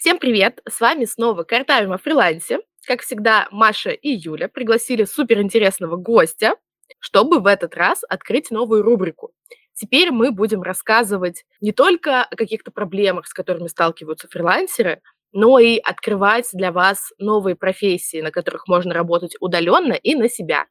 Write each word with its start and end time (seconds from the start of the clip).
Всем 0.00 0.18
привет! 0.18 0.62
С 0.66 0.80
вами 0.80 1.04
снова 1.04 1.42
Картавим 1.42 1.92
о 1.92 1.98
фрилансе. 1.98 2.60
Как 2.86 3.02
всегда, 3.02 3.48
Маша 3.50 3.90
и 3.90 4.08
Юля 4.08 4.48
пригласили 4.48 5.04
суперинтересного 5.04 5.96
гостя, 5.96 6.54
чтобы 7.00 7.38
в 7.38 7.46
этот 7.46 7.76
раз 7.76 8.00
открыть 8.08 8.50
новую 8.50 8.82
рубрику. 8.82 9.32
Теперь 9.74 10.10
мы 10.10 10.32
будем 10.32 10.62
рассказывать 10.62 11.44
не 11.60 11.72
только 11.72 12.22
о 12.22 12.34
каких-то 12.34 12.70
проблемах, 12.70 13.26
с 13.26 13.34
которыми 13.34 13.66
сталкиваются 13.66 14.26
фрилансеры, 14.26 15.02
но 15.32 15.58
и 15.58 15.76
открывать 15.76 16.48
для 16.54 16.72
вас 16.72 17.12
новые 17.18 17.54
профессии, 17.54 18.22
на 18.22 18.30
которых 18.30 18.68
можно 18.68 18.94
работать 18.94 19.36
удаленно 19.38 19.92
и 19.92 20.14
на 20.14 20.30
себя. 20.30 20.64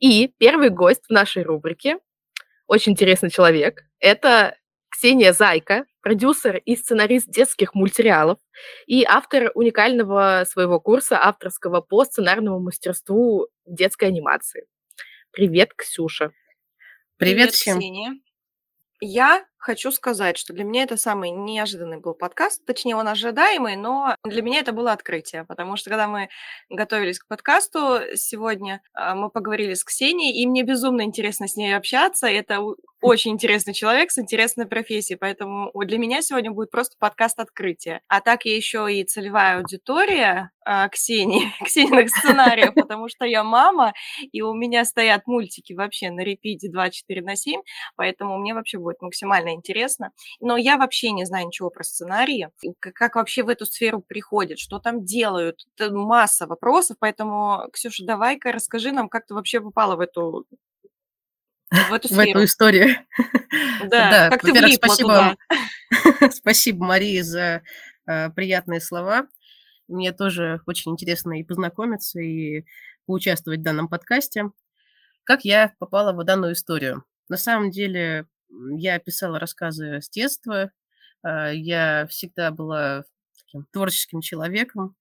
И 0.00 0.34
первый 0.36 0.70
гость 0.70 1.04
в 1.08 1.12
нашей 1.12 1.44
рубрике, 1.44 1.98
очень 2.66 2.90
интересный 2.90 3.30
человек, 3.30 3.84
это 4.00 4.56
Ксения 4.88 5.32
Зайка, 5.32 5.84
продюсер 6.04 6.58
и 6.58 6.76
сценарист 6.76 7.30
детских 7.30 7.74
мультсериалов 7.74 8.38
и 8.86 9.04
автор 9.04 9.50
уникального 9.54 10.44
своего 10.46 10.78
курса 10.78 11.18
авторского 11.18 11.80
по 11.80 12.04
сценарному 12.04 12.60
мастерству 12.60 13.48
детской 13.64 14.08
анимации. 14.08 14.66
Привет, 15.30 15.72
Ксюша. 15.74 16.32
Привет, 17.16 17.36
Привет 17.36 17.50
всем. 17.54 17.78
Ксения. 17.78 18.12
Я 19.00 19.46
хочу 19.64 19.90
сказать, 19.90 20.36
что 20.36 20.52
для 20.52 20.62
меня 20.62 20.82
это 20.82 20.98
самый 20.98 21.30
неожиданный 21.30 21.98
был 21.98 22.12
подкаст, 22.12 22.64
точнее, 22.66 22.96
он 22.96 23.08
ожидаемый, 23.08 23.76
но 23.76 24.14
для 24.22 24.42
меня 24.42 24.60
это 24.60 24.72
было 24.72 24.92
открытие, 24.92 25.44
потому 25.44 25.76
что 25.76 25.88
когда 25.88 26.06
мы 26.06 26.28
готовились 26.68 27.18
к 27.18 27.26
подкасту 27.26 28.00
сегодня, 28.14 28.82
а, 28.92 29.14
мы 29.14 29.30
поговорили 29.30 29.72
с 29.72 29.82
Ксенией, 29.82 30.42
и 30.42 30.46
мне 30.46 30.64
безумно 30.64 31.00
интересно 31.02 31.48
с 31.48 31.56
ней 31.56 31.74
общаться, 31.74 32.26
это 32.26 32.60
очень 33.00 33.32
интересный 33.32 33.74
человек 33.74 34.10
с 34.10 34.18
интересной 34.18 34.66
профессией, 34.66 35.18
поэтому 35.18 35.70
для 35.74 35.98
меня 35.98 36.22
сегодня 36.22 36.50
будет 36.50 36.70
просто 36.70 36.96
подкаст 36.98 37.38
открытия. 37.38 38.00
А 38.08 38.20
так 38.20 38.46
я 38.46 38.56
еще 38.56 38.88
и 38.90 39.04
целевая 39.04 39.58
аудитория 39.58 40.50
а, 40.64 40.88
Ксении, 40.88 41.52
Ксениных 41.64 42.08
сценариев, 42.08 42.72
потому 42.74 43.08
что 43.08 43.26
я 43.26 43.44
мама, 43.44 43.92
и 44.32 44.40
у 44.40 44.54
меня 44.54 44.84
стоят 44.86 45.26
мультики 45.26 45.74
вообще 45.74 46.10
на 46.10 46.20
репите 46.20 46.70
24 46.70 47.22
на 47.22 47.36
7, 47.36 47.60
поэтому 47.96 48.38
мне 48.38 48.54
вообще 48.54 48.78
будет 48.78 49.02
максимально 49.02 49.53
интересно. 49.54 50.10
Но 50.40 50.56
я 50.56 50.76
вообще 50.76 51.10
не 51.10 51.24
знаю 51.24 51.46
ничего 51.46 51.70
про 51.70 51.84
сценарии, 51.84 52.50
как 52.80 53.16
вообще 53.16 53.42
в 53.42 53.48
эту 53.48 53.66
сферу 53.66 54.02
приходят, 54.06 54.58
что 54.58 54.78
там 54.78 55.04
делают. 55.04 55.66
Это 55.76 55.92
масса 55.92 56.46
вопросов, 56.46 56.96
поэтому, 57.00 57.68
Ксюша, 57.72 58.04
давай-ка 58.04 58.52
расскажи 58.52 58.92
нам, 58.92 59.08
как 59.08 59.26
ты 59.26 59.34
вообще 59.34 59.60
попала 59.60 59.96
в 59.96 60.00
эту 60.00 60.46
в 61.70 61.92
эту 61.92 62.08
сферу. 62.08 62.22
В 62.24 62.28
эту 62.28 62.44
историю. 62.44 62.96
Да, 63.82 64.10
да 64.10 64.30
как 64.30 64.42
ты 64.42 64.52
влипла 64.52 64.88
спасибо, 64.88 65.36
спасибо, 66.32 66.84
Марии, 66.84 67.20
за 67.20 67.62
э, 68.06 68.30
приятные 68.30 68.80
слова. 68.80 69.28
Мне 69.86 70.12
тоже 70.12 70.60
очень 70.66 70.92
интересно 70.92 71.38
и 71.38 71.44
познакомиться, 71.44 72.18
и 72.20 72.64
поучаствовать 73.06 73.60
в 73.60 73.62
данном 73.62 73.88
подкасте. 73.88 74.50
Как 75.24 75.44
я 75.44 75.72
попала 75.78 76.12
в 76.12 76.24
данную 76.24 76.54
историю? 76.54 77.04
На 77.28 77.36
самом 77.36 77.70
деле, 77.70 78.26
я 78.76 78.98
писала 78.98 79.38
рассказы 79.38 80.00
с 80.00 80.08
детства. 80.10 80.70
Э, 81.24 81.52
я 81.54 82.06
всегда 82.08 82.50
была 82.50 83.04
таким 83.38 83.66
творческим 83.72 84.20
человеком, 84.20 84.96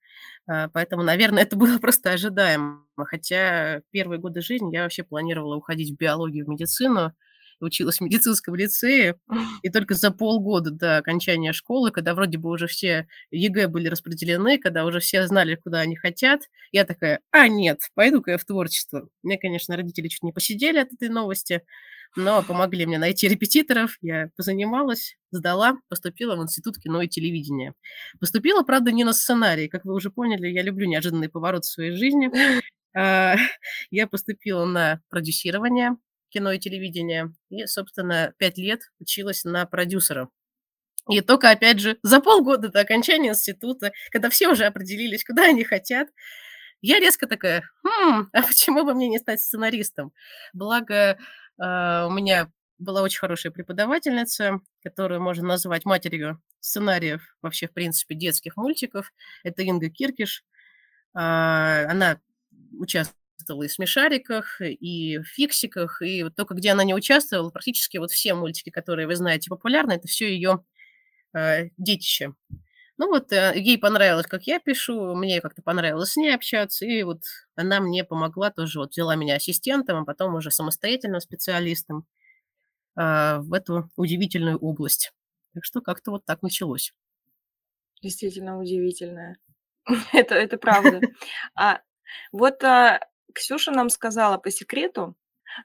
э, 0.48 0.70
поэтому, 0.74 1.04
наверное, 1.04 1.44
это 1.44 1.56
было 1.58 1.78
просто 1.82 2.12
ожидаемо. 2.12 2.86
Хотя 2.98 3.82
первые 3.92 4.20
годы 4.20 4.42
жизни 4.42 4.74
я 4.76 4.84
вообще 4.84 5.04
планировала 5.04 5.56
уходить 5.56 5.92
в 5.92 5.98
биологию, 5.98 6.46
в 6.46 6.50
медицину, 6.50 7.14
училась 7.60 7.98
в 7.98 8.02
медицинском 8.02 8.56
лицее, 8.56 9.16
и 9.64 9.70
только 9.70 9.94
за 9.94 10.12
полгода 10.12 10.72
до 10.72 10.98
окончания 10.98 11.54
школы, 11.54 11.92
когда 11.92 12.14
вроде 12.14 12.38
бы 12.38 12.50
уже 12.50 12.68
все 12.68 13.08
ЕГЭ 13.32 13.68
были 13.68 13.88
распределены, 13.88 14.58
когда 14.58 14.86
уже 14.86 15.00
все 15.00 15.26
знали, 15.28 15.56
куда 15.56 15.80
они 15.80 15.96
хотят, 15.96 16.42
я 16.72 16.86
такая, 16.86 17.20
а 17.32 17.48
нет, 17.48 17.80
пойду-ка 17.96 18.32
я 18.32 18.38
в 18.38 18.46
творчество. 18.46 19.08
Мне, 19.22 19.38
конечно, 19.38 19.76
родители 19.76 20.08
чуть 20.08 20.24
не 20.24 20.32
поседели 20.32 20.80
от 20.80 20.94
этой 20.94 21.10
новости, 21.10 21.62
но 22.16 22.44
помогли 22.44 22.86
мне 22.86 22.98
найти 23.00 23.28
репетиторов, 23.28 23.98
я 24.02 24.30
позанималась, 24.36 25.18
сдала, 25.32 25.78
поступила 25.90 26.36
в 26.36 26.44
Институт 26.44 26.78
кино 26.78 27.02
и 27.02 27.08
телевидения. 27.08 27.74
Поступила, 28.20 28.62
правда, 28.62 28.92
не 28.92 29.04
на 29.04 29.14
сценарий. 29.14 29.68
Как 29.68 29.84
вы 29.86 29.94
уже 29.94 30.12
поняли, 30.12 30.48
я 30.48 30.62
люблю 30.62 30.88
неожиданные 30.88 31.30
повороты 31.30 31.68
в 31.68 31.72
своей 31.72 31.92
жизни. 31.96 32.30
А, 32.96 33.36
я 33.90 34.06
поступила 34.06 34.66
на 34.66 35.02
продюсирование 35.10 35.98
кино 36.34 36.52
и 36.52 36.60
телевидения 36.60 37.34
и, 37.50 37.66
собственно, 37.68 38.34
пять 38.38 38.58
лет 38.58 38.82
училась 39.00 39.44
на 39.46 39.66
продюсера. 39.66 40.30
И 41.10 41.22
только, 41.22 41.52
опять 41.52 41.80
же, 41.80 41.98
за 42.02 42.22
полгода 42.22 42.70
до 42.70 42.80
окончания 42.80 43.30
института, 43.30 43.92
когда 44.10 44.30
все 44.30 44.48
уже 44.50 44.66
определились, 44.66 45.24
куда 45.24 45.44
они 45.46 45.64
хотят, 45.64 46.08
я 46.82 47.00
резко 47.00 47.28
такая, 47.28 47.64
хм, 47.84 48.30
а 48.34 48.42
почему 48.44 48.84
бы 48.84 48.94
мне 48.94 49.08
не 49.10 49.20
стать 49.20 49.42
сценаристом? 49.42 50.14
Благо, 50.54 51.18
а, 51.58 52.08
у 52.08 52.12
меня 52.12 52.50
была 52.78 53.02
очень 53.02 53.20
хорошая 53.20 53.52
преподавательница, 53.52 54.60
которую 54.82 55.22
можно 55.22 55.48
назвать 55.48 55.86
матерью 55.86 56.42
сценариев 56.60 57.22
вообще, 57.42 57.68
в 57.68 57.74
принципе, 57.74 58.16
детских 58.16 58.58
мультиков. 58.58 59.14
Это 59.44 59.62
Инга 59.62 59.90
Киркиш. 59.90 60.44
А, 61.14 61.86
она 61.90 62.20
участвовала 62.80 63.23
и 63.50 63.68
в 63.68 63.72
«Смешариках», 63.72 64.62
и 64.62 65.18
в 65.18 65.26
«Фиксиках», 65.26 66.02
и 66.02 66.24
вот 66.24 66.36
только 66.36 66.54
где 66.54 66.72
она 66.72 66.84
не 66.84 66.94
участвовала, 66.94 67.50
практически 67.50 67.98
вот 67.98 68.12
все 68.12 68.34
мультики, 68.34 68.70
которые 68.70 69.08
вы 69.08 69.16
знаете 69.16 69.50
популярны, 69.50 69.94
это 69.94 70.08
все 70.08 70.34
ее 70.34 70.64
а, 71.34 71.64
детище. 71.78 72.34
Ну 72.98 73.08
вот 73.10 73.32
э, 73.32 73.54
ей 73.56 73.78
понравилось, 73.80 74.28
как 74.28 74.44
я 74.44 74.60
пишу, 74.60 75.16
мне 75.16 75.42
как-то 75.42 75.64
понравилось 75.64 76.12
с 76.12 76.16
ней 76.16 76.34
общаться, 76.34 76.86
и 76.86 77.02
вот 77.04 77.24
она 77.56 77.80
мне 77.80 78.04
помогла 78.04 78.52
тоже, 78.52 78.80
вот 78.80 78.92
взяла 78.92 79.16
меня 79.16 79.36
ассистентом, 79.36 80.02
а 80.02 80.06
потом 80.06 80.36
уже 80.36 80.52
самостоятельным 80.52 81.20
специалистом 81.20 82.06
а, 82.96 83.40
в 83.40 83.54
эту 83.54 83.90
удивительную 83.96 84.58
область. 84.60 85.12
Так 85.54 85.66
что 85.66 85.82
как-то 85.82 86.12
вот 86.12 86.26
так 86.26 86.44
началось. 86.44 86.94
Действительно 88.02 88.60
удивительное. 88.60 89.38
это, 90.14 90.36
это 90.36 90.58
правда. 90.58 91.02
А 91.56 91.82
вот 92.32 92.64
а, 92.64 93.00
Ксюша 93.34 93.72
нам 93.72 93.90
сказала 93.90 94.38
по 94.38 94.52
секрету, 94.52 95.16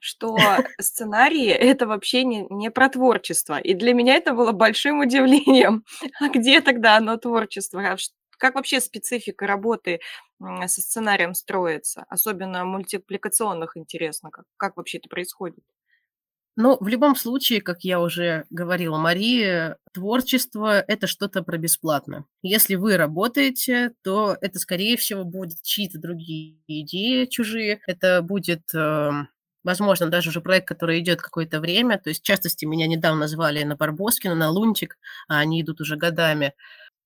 что 0.01 0.37
сценарии 0.81 1.49
это 1.49 1.87
вообще 1.87 2.25
не, 2.25 2.47
не 2.51 2.71
про 2.71 2.89
творчество. 2.89 3.59
И 3.59 3.75
для 3.75 3.95
меня 3.95 4.17
это 4.17 4.33
было 4.33 4.53
большим 4.53 5.01
удивлением. 5.01 5.85
А 6.21 6.29
где 6.29 6.61
тогда 6.61 6.97
оно 6.97 7.17
творчество? 7.17 7.81
А 7.83 7.97
как 8.39 8.55
вообще 8.55 8.81
специфика 8.81 9.47
работы 9.47 10.01
со 10.41 10.81
сценарием 10.81 11.35
строится? 11.35 12.05
Особенно 12.09 12.65
мультипликационных 12.65 13.77
интересно, 13.77 14.31
как, 14.31 14.45
как 14.57 14.77
вообще 14.77 14.99
это 14.99 15.09
происходит? 15.09 15.65
Ну, 16.61 16.77
в 16.81 16.89
любом 16.89 17.15
случае, 17.15 17.61
как 17.61 17.85
я 17.85 18.01
уже 18.01 18.45
говорила 18.51 18.99
Марии, 18.99 19.77
творчество– 19.93 20.81
это 20.89 21.07
что-то 21.07 21.45
про 21.45 21.57
бесплатно. 21.57 22.25
Если 22.43 22.75
вы 22.75 22.97
работаете, 22.97 23.93
то 24.03 24.37
это, 24.41 24.59
скорее 24.59 24.97
всего, 24.97 25.23
будут 25.23 25.63
чьи-то 25.63 26.01
другие 26.01 26.57
идеи 26.67 27.27
чужие. 27.27 27.79
Это 27.87 28.23
будет 28.23 28.75
э, 28.75 29.11
возможно, 29.63 30.09
даже 30.09 30.31
уже 30.31 30.41
проект, 30.41 30.67
который 30.67 30.99
идет 30.99 31.23
какое-то 31.23 31.61
время. 31.61 31.97
То 31.97 32.09
есть, 32.09 32.23
в 32.23 32.27
частности, 32.27 32.65
меня 32.65 32.89
недавно 32.89 33.29
звали 33.29 33.63
на 33.63 33.77
Барбоскина, 33.77 34.35
на 34.35 34.51
Лунтик, 34.51 34.99
а 35.29 35.39
они 35.39 35.63
идут 35.63 35.81
уже 35.81 35.95
годами. 35.97 36.55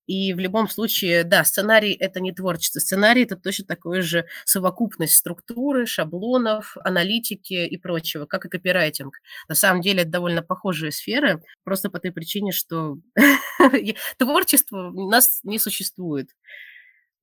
И 0.06 0.34
в 0.34 0.38
любом 0.38 0.68
случае, 0.68 1.24
да, 1.24 1.44
сценарий– 1.44 1.92
это 2.00 2.20
не 2.20 2.32
творчество. 2.32 2.80
Сценарий– 2.80 3.22
это 3.24 3.36
точно 3.36 3.64
такой 3.66 4.02
же 4.02 4.26
совокупность 4.44 5.14
структуры, 5.14 5.86
шаблонов, 5.86 6.76
аналитики 6.84 7.66
и 7.66 7.76
прочего, 7.76 8.26
как 8.26 8.44
и 8.44 8.48
копирайтинг. 8.48 9.18
На 9.48 9.54
самом 9.54 9.80
деле, 9.80 10.02
это 10.02 10.10
довольно 10.10 10.42
похожие 10.42 10.92
сферы, 10.92 11.42
просто 11.64 11.90
по 11.90 12.00
той 12.00 12.12
причине, 12.12 12.52
что 12.52 12.98
творчество 14.18 14.88
у 14.88 15.08
нас 15.08 15.40
не 15.44 15.58
существует. 15.58 16.30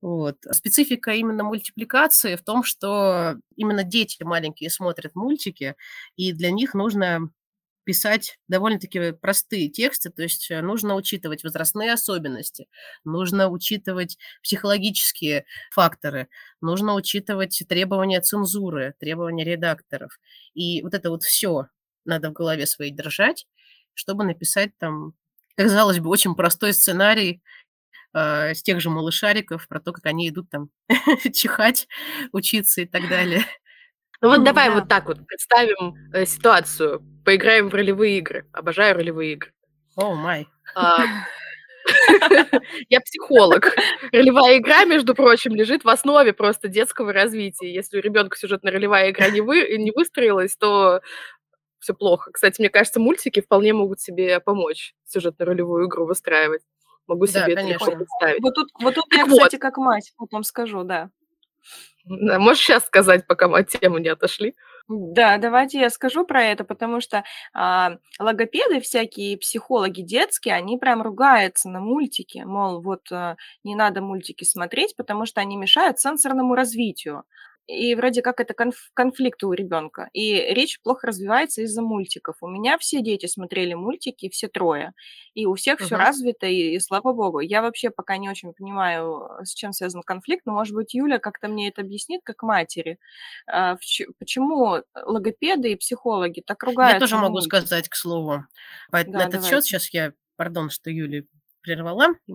Вот. 0.02 0.36
Специфика 0.52 1.12
именно 1.12 1.44
мультипликации 1.44 2.36
в 2.36 2.42
том, 2.42 2.64
что 2.64 3.36
именно 3.56 3.84
дети 3.84 4.22
маленькие 4.22 4.70
смотрят 4.70 5.14
мультики, 5.14 5.76
и 6.16 6.32
для 6.32 6.50
них 6.50 6.72
нужно 6.72 7.30
писать 7.90 8.38
довольно-таки 8.46 9.10
простые 9.10 9.68
тексты, 9.68 10.10
то 10.10 10.22
есть 10.22 10.48
э, 10.48 10.62
нужно 10.62 10.94
учитывать 10.94 11.42
возрастные 11.42 11.92
особенности, 11.92 12.68
нужно 13.02 13.48
учитывать 13.48 14.16
психологические 14.44 15.44
факторы, 15.72 16.28
нужно 16.60 16.94
учитывать 16.94 17.64
требования 17.68 18.20
цензуры, 18.20 18.94
требования 19.00 19.42
редакторов. 19.42 20.20
И 20.54 20.82
вот 20.82 20.94
это 20.94 21.10
вот 21.10 21.24
все 21.24 21.66
надо 22.04 22.30
в 22.30 22.32
голове 22.32 22.64
своей 22.66 22.92
держать, 22.92 23.48
чтобы 23.94 24.22
написать 24.22 24.70
там, 24.78 25.14
казалось 25.56 25.98
бы, 25.98 26.10
очень 26.10 26.36
простой 26.36 26.72
сценарий, 26.74 27.42
э, 28.14 28.54
с 28.54 28.62
тех 28.62 28.80
же 28.80 28.88
малышариков, 28.90 29.66
про 29.66 29.80
то, 29.80 29.92
как 29.92 30.06
они 30.06 30.28
идут 30.28 30.48
там 30.48 30.70
чихать, 31.34 31.88
учиться 32.30 32.82
и 32.82 32.86
так 32.86 33.08
далее. 33.08 33.44
Ну 34.22 34.28
вот 34.28 34.44
давай 34.44 34.68
да. 34.68 34.74
вот 34.74 34.88
так 34.88 35.06
вот 35.06 35.26
представим 35.26 35.94
э, 36.12 36.26
ситуацию. 36.26 37.02
Поиграем 37.24 37.68
в 37.68 37.74
ролевые 37.74 38.18
игры. 38.18 38.46
Обожаю 38.52 38.94
ролевые 38.96 39.32
игры. 39.32 39.52
О, 39.96 40.12
oh, 40.12 40.14
май. 40.14 40.46
Я 42.88 43.00
психолог. 43.00 43.74
Ролевая 44.12 44.58
игра, 44.58 44.84
между 44.84 45.14
прочим, 45.14 45.54
лежит 45.54 45.84
в 45.84 45.88
основе 45.88 46.32
просто 46.32 46.68
детского 46.68 47.12
развития. 47.12 47.72
Если 47.72 47.98
у 47.98 48.00
ребенка 48.00 48.36
сюжетно-ролевая 48.38 49.10
игра 49.10 49.30
не, 49.30 49.40
вы, 49.40 49.76
не 49.78 49.90
выстроилась, 49.90 50.56
то 50.56 51.00
все 51.78 51.94
плохо. 51.94 52.30
Кстати, 52.32 52.60
мне 52.60 52.68
кажется, 52.68 53.00
мультики 53.00 53.40
вполне 53.40 53.72
могут 53.72 54.00
себе 54.00 54.40
помочь 54.40 54.94
сюжетно-ролевую 55.04 55.86
игру 55.86 56.06
выстраивать. 56.06 56.62
Могу 57.06 57.26
себе 57.26 57.40
да, 57.40 57.46
это 57.46 57.54
конечно. 57.62 57.84
легко 57.86 57.96
представить. 57.96 58.42
Вот 58.42 58.54
тут, 58.54 58.68
вот 58.80 58.94
тут 58.94 59.04
я, 59.12 59.24
кстати, 59.24 59.56
вот. 59.56 59.60
как 59.60 59.76
мать 59.78 60.12
потом 60.16 60.44
скажу, 60.44 60.84
да. 60.84 61.10
Можешь 62.06 62.64
сейчас 62.64 62.86
сказать, 62.86 63.26
пока 63.26 63.48
мы 63.48 63.60
от 63.60 63.68
темы 63.68 64.00
не 64.00 64.08
отошли? 64.08 64.54
Да, 64.88 65.38
давайте 65.38 65.78
я 65.78 65.88
скажу 65.88 66.24
про 66.24 66.42
это, 66.42 66.64
потому 66.64 67.00
что 67.00 67.22
а, 67.54 67.98
логопеды 68.18 68.80
всякие, 68.80 69.38
психологи 69.38 70.00
детские, 70.00 70.54
они 70.54 70.78
прям 70.78 71.00
ругаются 71.02 71.68
на 71.68 71.78
мультики, 71.78 72.42
мол, 72.44 72.82
вот 72.82 73.02
а, 73.12 73.36
не 73.62 73.76
надо 73.76 74.00
мультики 74.02 74.42
смотреть, 74.42 74.96
потому 74.96 75.26
что 75.26 75.40
они 75.40 75.56
мешают 75.56 76.00
сенсорному 76.00 76.56
развитию 76.56 77.22
и 77.70 77.94
вроде 77.94 78.20
как 78.20 78.40
это 78.40 78.52
конф- 78.52 78.90
конфликт 78.94 79.44
у 79.44 79.52
ребенка. 79.52 80.08
И 80.12 80.34
речь 80.34 80.80
плохо 80.82 81.06
развивается 81.06 81.62
из-за 81.62 81.82
мультиков. 81.82 82.36
У 82.40 82.48
меня 82.48 82.78
все 82.78 83.00
дети 83.00 83.26
смотрели 83.26 83.74
мультики, 83.74 84.28
все 84.28 84.48
трое. 84.48 84.92
И 85.34 85.46
у 85.46 85.54
всех 85.54 85.78
все 85.78 85.96
развито, 85.96 86.46
и, 86.46 86.74
и 86.74 86.80
слава 86.80 87.12
богу. 87.12 87.38
Я 87.38 87.62
вообще 87.62 87.90
пока 87.90 88.16
не 88.16 88.28
очень 88.28 88.52
понимаю, 88.52 89.28
с 89.44 89.54
чем 89.54 89.72
связан 89.72 90.02
конфликт, 90.02 90.46
но, 90.46 90.52
может 90.52 90.74
быть, 90.74 90.94
Юля 90.94 91.18
как-то 91.18 91.48
мне 91.48 91.68
это 91.68 91.82
объяснит, 91.82 92.22
как 92.24 92.42
матери. 92.42 92.98
А, 93.46 93.76
почему 94.18 94.82
логопеды 94.94 95.72
и 95.72 95.76
психологи 95.76 96.42
так 96.44 96.62
ругаются? 96.64 96.96
Я 96.96 97.00
тоже 97.00 97.16
могу 97.16 97.34
мультики? 97.34 97.56
сказать, 97.56 97.88
к 97.88 97.94
слову. 97.94 98.44
Да, 98.90 98.98
на 98.98 98.98
этот 98.98 99.12
давайте. 99.32 99.48
счет 99.48 99.64
сейчас 99.64 99.88
я, 99.94 100.12
пардон, 100.36 100.70
что 100.70 100.90
Юля 100.90 101.22
прервала. 101.62 102.08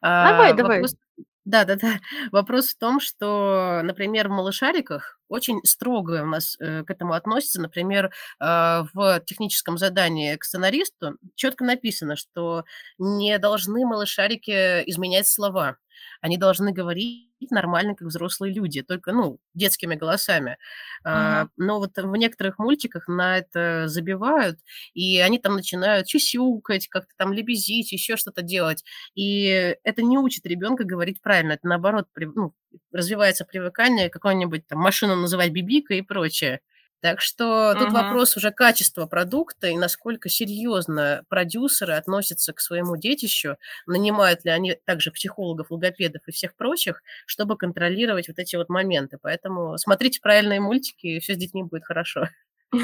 Давай, 0.00 0.50
а, 0.50 0.52
давай. 0.52 0.80
Вопрос, 0.80 0.96
да-да-да. 1.44 2.00
Вопрос 2.32 2.68
в 2.68 2.78
том, 2.78 3.00
что, 3.00 3.80
например, 3.84 4.28
в 4.28 4.32
малышариках 4.32 5.18
очень 5.28 5.60
строго 5.64 6.22
у 6.22 6.26
нас 6.26 6.56
э, 6.60 6.84
к 6.84 6.90
этому 6.90 7.12
относятся. 7.14 7.60
Например, 7.60 8.06
э, 8.40 8.82
в 8.94 9.20
техническом 9.26 9.76
задании 9.76 10.36
к 10.36 10.44
сценаристу 10.44 11.16
четко 11.34 11.64
написано, 11.64 12.16
что 12.16 12.64
не 12.98 13.38
должны 13.38 13.84
малышарики 13.84 14.82
изменять 14.88 15.28
слова. 15.28 15.76
Они 16.20 16.36
должны 16.38 16.72
говорить 16.72 17.30
нормально, 17.50 17.94
как 17.94 18.08
взрослые 18.08 18.52
люди, 18.54 18.82
только, 18.82 19.12
ну, 19.12 19.38
детскими 19.54 19.94
голосами. 19.94 20.58
А, 21.04 21.48
но 21.56 21.78
вот 21.78 21.96
в 21.96 22.16
некоторых 22.16 22.58
мультиках 22.58 23.08
на 23.08 23.38
это 23.38 23.88
забивают, 23.88 24.58
и 24.94 25.18
они 25.20 25.38
там 25.38 25.54
начинают 25.56 26.06
чесюкать, 26.06 26.88
как-то 26.88 27.12
там 27.16 27.32
лебезить, 27.32 27.92
еще 27.92 28.16
что-то 28.16 28.42
делать. 28.42 28.84
И 29.14 29.76
это 29.84 30.02
не 30.02 30.18
учит 30.18 30.46
ребенка 30.46 30.84
говорить 30.84 31.20
правильно. 31.22 31.52
Это 31.52 31.66
наоборот, 31.68 32.08
ну, 32.16 32.54
развивается 32.92 33.44
привыкание 33.44 34.08
какой-нибудь 34.10 34.66
там 34.66 34.78
машину 34.80 35.16
называть 35.16 35.50
бибикой 35.52 35.98
и 35.98 36.02
прочее. 36.02 36.60
Так 37.04 37.20
что 37.20 37.74
тут 37.74 37.88
угу. 37.88 37.96
вопрос 37.96 38.34
уже 38.34 38.50
качества 38.50 39.04
продукта 39.04 39.66
и 39.66 39.76
насколько 39.76 40.30
серьезно 40.30 41.22
продюсеры 41.28 41.92
относятся 41.92 42.54
к 42.54 42.60
своему 42.60 42.96
детищу, 42.96 43.58
нанимают 43.86 44.46
ли 44.46 44.50
они 44.50 44.78
также 44.86 45.10
психологов, 45.10 45.70
логопедов 45.70 46.22
и 46.26 46.32
всех 46.32 46.54
прочих, 46.54 47.02
чтобы 47.26 47.58
контролировать 47.58 48.28
вот 48.28 48.38
эти 48.38 48.56
вот 48.56 48.70
моменты. 48.70 49.18
Поэтому 49.20 49.76
смотрите 49.76 50.18
правильные 50.22 50.60
мультики, 50.60 51.08
и 51.08 51.20
все 51.20 51.34
с 51.34 51.36
детьми 51.36 51.62
будет 51.62 51.84
хорошо. 51.84 52.30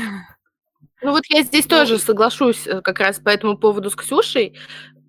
Ну 1.03 1.13
вот 1.13 1.25
я 1.29 1.43
здесь 1.43 1.65
ну, 1.65 1.77
тоже 1.79 1.99
соглашусь 1.99 2.67
э, 2.67 2.83
как 2.83 3.01
раз 3.01 3.19
по 3.19 3.31
этому 3.31 3.57
поводу 3.57 3.91
с 3.91 3.97
Ксюшей. 3.97 4.59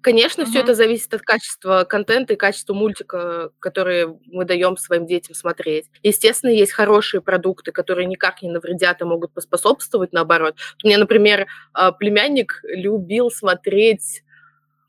Конечно, 0.02 0.46
все 0.46 0.60
это 0.60 0.74
зависит 0.74 1.14
от 1.14 1.22
качества 1.22 1.84
контента 1.84 2.34
и 2.34 2.36
качества 2.36 2.74
мультика, 2.74 3.52
которые 3.60 4.20
мы 4.26 4.46
даем 4.46 4.78
своим 4.78 5.06
детям 5.06 5.36
смотреть. 5.36 5.90
Естественно, 6.02 6.50
есть 6.50 6.72
хорошие 6.72 7.22
продукты, 7.22 7.72
которые 7.72 8.08
никак 8.08 8.42
не 8.42 8.50
навредят, 8.50 9.02
а 9.02 9.06
могут 9.06 9.34
поспособствовать 9.34 10.12
наоборот. 10.12 10.56
У 10.84 10.88
меня, 10.88 10.98
например, 10.98 11.48
а, 11.74 11.92
племянник 11.92 12.62
любил 12.64 13.30
смотреть, 13.30 14.24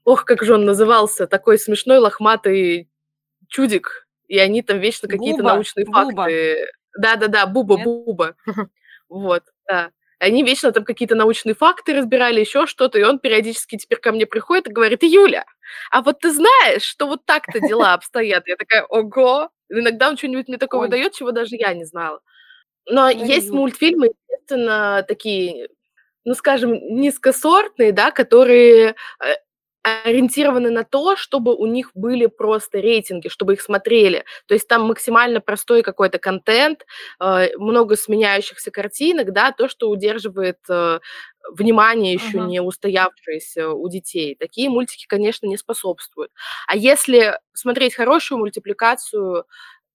ох, 0.04 0.24
как 0.24 0.42
же 0.42 0.54
он 0.54 0.64
назывался, 0.64 1.26
такой 1.26 1.58
смешной 1.58 1.98
лохматый 1.98 2.88
чудик, 3.48 4.08
и 4.28 4.38
они 4.38 4.62
там 4.62 4.78
вечно 4.78 5.08
какие-то 5.08 5.42
научные 5.42 5.84
Буба. 5.84 6.10
факты. 6.10 6.66
Да-да-да, 6.98 7.46
Буба, 7.46 7.76
Нет? 7.76 7.84
Буба. 7.84 8.34
Вот, 9.08 9.42
да. 9.68 9.90
Они 10.22 10.44
вечно 10.44 10.70
там 10.70 10.84
какие-то 10.84 11.16
научные 11.16 11.56
факты 11.56 11.94
разбирали, 11.94 12.38
еще 12.38 12.66
что-то, 12.66 12.96
и 12.96 13.02
он 13.02 13.18
периодически 13.18 13.76
теперь 13.76 13.98
ко 13.98 14.12
мне 14.12 14.24
приходит 14.24 14.68
и 14.68 14.72
говорит, 14.72 15.02
Юля, 15.02 15.44
а 15.90 16.00
вот 16.00 16.20
ты 16.20 16.30
знаешь, 16.30 16.82
что 16.82 17.08
вот 17.08 17.24
так-то 17.26 17.58
дела 17.58 17.92
обстоят? 17.94 18.46
Я 18.46 18.54
такая, 18.54 18.84
ого! 18.84 19.50
Иногда 19.68 20.08
он 20.08 20.16
что-нибудь 20.16 20.46
мне 20.46 20.58
такое 20.58 20.82
выдает, 20.82 21.14
чего 21.14 21.32
даже 21.32 21.56
я 21.56 21.74
не 21.74 21.84
знала. 21.84 22.20
Но 22.86 23.06
Ой, 23.06 23.16
есть 23.16 23.50
мультфильмы, 23.50 24.10
естественно, 24.30 25.04
такие, 25.08 25.68
ну, 26.24 26.34
скажем, 26.34 26.72
низкосортные, 26.74 27.90
да, 27.90 28.12
которые 28.12 28.94
э, 29.24 29.34
ориентированы 29.82 30.70
на 30.70 30.84
то, 30.84 31.16
чтобы 31.16 31.54
у 31.54 31.66
них 31.66 31.90
были 31.94 32.26
просто 32.26 32.78
рейтинги, 32.78 33.28
чтобы 33.28 33.54
их 33.54 33.60
смотрели. 33.60 34.24
То 34.46 34.54
есть 34.54 34.68
там 34.68 34.82
максимально 34.84 35.40
простой 35.40 35.82
какой-то 35.82 36.18
контент, 36.18 36.86
э, 37.20 37.56
много 37.56 37.96
сменяющихся 37.96 38.70
картинок, 38.70 39.32
да, 39.32 39.52
то, 39.52 39.68
что 39.68 39.90
удерживает 39.90 40.58
э, 40.68 41.00
внимание 41.50 42.14
еще 42.14 42.38
uh-huh. 42.38 42.46
не 42.46 42.60
устоявшееся 42.60 43.70
у 43.70 43.88
детей. 43.88 44.36
Такие 44.38 44.70
мультики, 44.70 45.06
конечно, 45.06 45.46
не 45.46 45.56
способствуют. 45.56 46.30
А 46.68 46.76
если 46.76 47.38
смотреть 47.52 47.94
хорошую 47.94 48.38
мультипликацию 48.38 49.44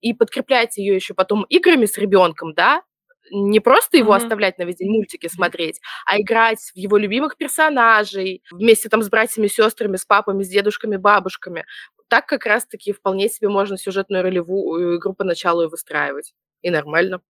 и 0.02 0.14
подкреплять 0.14 0.78
ее 0.78 0.96
еще 0.96 1.14
потом 1.14 1.44
играми 1.44 1.86
с 1.86 1.98
ребенком, 1.98 2.54
да, 2.54 2.84
не 3.32 3.60
просто 3.60 3.98
его 3.98 4.14
mm-hmm. 4.14 4.18
оставлять 4.18 4.58
на 4.58 4.64
весь 4.64 4.78
день 4.78 4.92
мультики 4.92 5.28
смотреть, 5.28 5.80
а 6.06 6.20
играть 6.20 6.60
в 6.60 6.78
его 6.78 6.98
любимых 6.98 7.38
персонажей 7.38 8.44
вместе 8.52 8.90
там 8.90 9.02
с 9.02 9.10
братьями, 9.10 9.48
сестрами, 9.48 9.98
с 9.98 10.06
папами, 10.06 10.44
с 10.44 10.50
дедушками, 10.50 10.98
бабушками. 10.98 11.66
Так 12.08 12.26
как 12.26 12.46
раз-таки 12.46 12.94
вполне 12.94 13.30
себе 13.30 13.50
можно 13.50 13.78
сюжетную 13.78 14.24
ролевую 14.24 14.98
игру 14.98 15.14
поначалу 15.14 15.64
и 15.64 15.68
выстраивать. 15.68 16.34
И 16.62 16.70
нормально. 16.70 17.22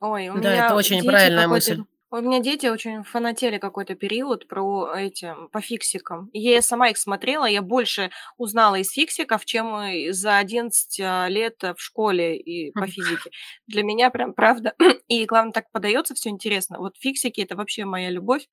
Ой, 0.00 0.28
у 0.28 0.34
да, 0.34 0.52
меня 0.52 0.66
это 0.66 0.74
очень 0.74 1.04
правильная 1.04 1.48
мысль. 1.48 1.82
У 2.10 2.16
меня 2.22 2.40
дети 2.40 2.66
очень 2.66 3.02
фанатели 3.04 3.58
какой-то 3.58 3.94
период 3.94 4.48
про 4.48 4.94
эти, 4.96 5.34
по 5.52 5.60
фиксикам. 5.60 6.30
И 6.32 6.40
я 6.40 6.62
сама 6.62 6.88
их 6.88 6.96
смотрела, 6.96 7.44
я 7.44 7.60
больше 7.60 8.10
узнала 8.38 8.76
из 8.76 8.90
фиксиков, 8.92 9.44
чем 9.44 10.12
за 10.12 10.38
11 10.38 11.00
а, 11.00 11.28
лет 11.28 11.62
в 11.62 11.76
школе 11.76 12.38
и 12.38 12.72
по 12.72 12.86
физике. 12.86 13.30
Для 13.66 13.82
меня 13.82 14.08
прям 14.08 14.32
правда. 14.32 14.74
И 15.08 15.26
главное, 15.26 15.52
так 15.52 15.70
подается 15.70 16.14
все 16.14 16.30
интересно. 16.30 16.78
Вот 16.78 16.96
фиксики 16.98 17.42
это 17.42 17.56
вообще 17.56 17.84
моя 17.84 18.08
любовь. 18.08 18.48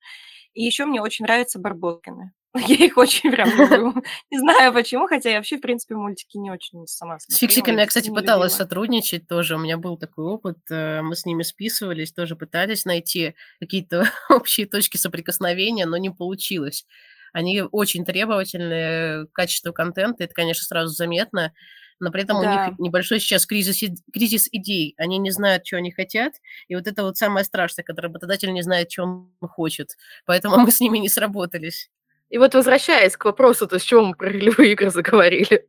И 0.52 0.62
еще 0.62 0.84
мне 0.84 1.00
очень 1.00 1.24
нравятся 1.24 1.58
Барбоскины. 1.58 2.32
Я 2.54 2.86
их 2.86 2.96
очень 2.96 3.30
прям 3.30 3.48
люблю. 3.50 3.94
Не 4.30 4.38
знаю 4.38 4.72
почему, 4.72 5.06
хотя 5.06 5.30
я 5.30 5.36
вообще, 5.36 5.58
в 5.58 5.60
принципе, 5.60 5.94
мультики 5.94 6.38
не 6.38 6.50
очень 6.50 6.86
сама 6.86 7.18
С 7.18 7.36
фиксиками 7.36 7.80
я, 7.80 7.86
кстати, 7.86 8.10
пыталась 8.10 8.54
сотрудничать 8.54 9.28
тоже. 9.28 9.56
У 9.56 9.58
меня 9.58 9.76
был 9.76 9.96
такой 9.96 10.24
опыт. 10.24 10.58
Э, 10.70 11.02
мы 11.02 11.16
с 11.16 11.26
ними 11.26 11.42
списывались, 11.42 12.12
тоже 12.12 12.36
пытались 12.36 12.84
найти 12.84 13.34
какие-то 13.60 14.10
общие 14.30 14.66
точки 14.66 14.96
соприкосновения, 14.96 15.86
но 15.86 15.96
не 15.96 16.10
получилось. 16.10 16.86
Они 17.32 17.60
очень 17.60 18.04
требовательные 18.04 19.26
к 19.26 19.32
качеству 19.32 19.72
контента, 19.72 20.24
это, 20.24 20.32
конечно, 20.32 20.64
сразу 20.64 20.94
заметно, 20.94 21.52
но 22.00 22.10
при 22.10 22.22
этом 22.22 22.40
да. 22.40 22.48
у 22.48 22.70
них 22.70 22.78
небольшой 22.78 23.20
сейчас 23.20 23.46
кризис, 23.46 23.82
кризис 24.12 24.48
идей. 24.52 24.94
Они 24.98 25.18
не 25.18 25.30
знают, 25.30 25.66
что 25.66 25.76
они 25.76 25.90
хотят, 25.90 26.34
и 26.68 26.74
вот 26.74 26.86
это 26.86 27.02
вот 27.02 27.16
самое 27.16 27.44
страшное, 27.44 27.84
когда 27.84 28.02
работодатель 28.02 28.52
не 28.52 28.62
знает, 28.62 28.90
что 28.90 29.04
он 29.04 29.30
хочет. 29.48 29.96
Поэтому 30.24 30.56
мы 30.58 30.70
с 30.70 30.80
ними 30.80 30.98
не 30.98 31.08
сработались. 31.08 31.90
И 32.28 32.38
вот 32.38 32.54
возвращаясь 32.54 33.16
к 33.16 33.24
вопросу, 33.24 33.66
то 33.66 33.78
с 33.78 33.82
чего 33.82 34.04
мы 34.04 34.14
про 34.14 34.28
ролевые 34.28 34.72
игры 34.72 34.90
заговорили. 34.90 35.66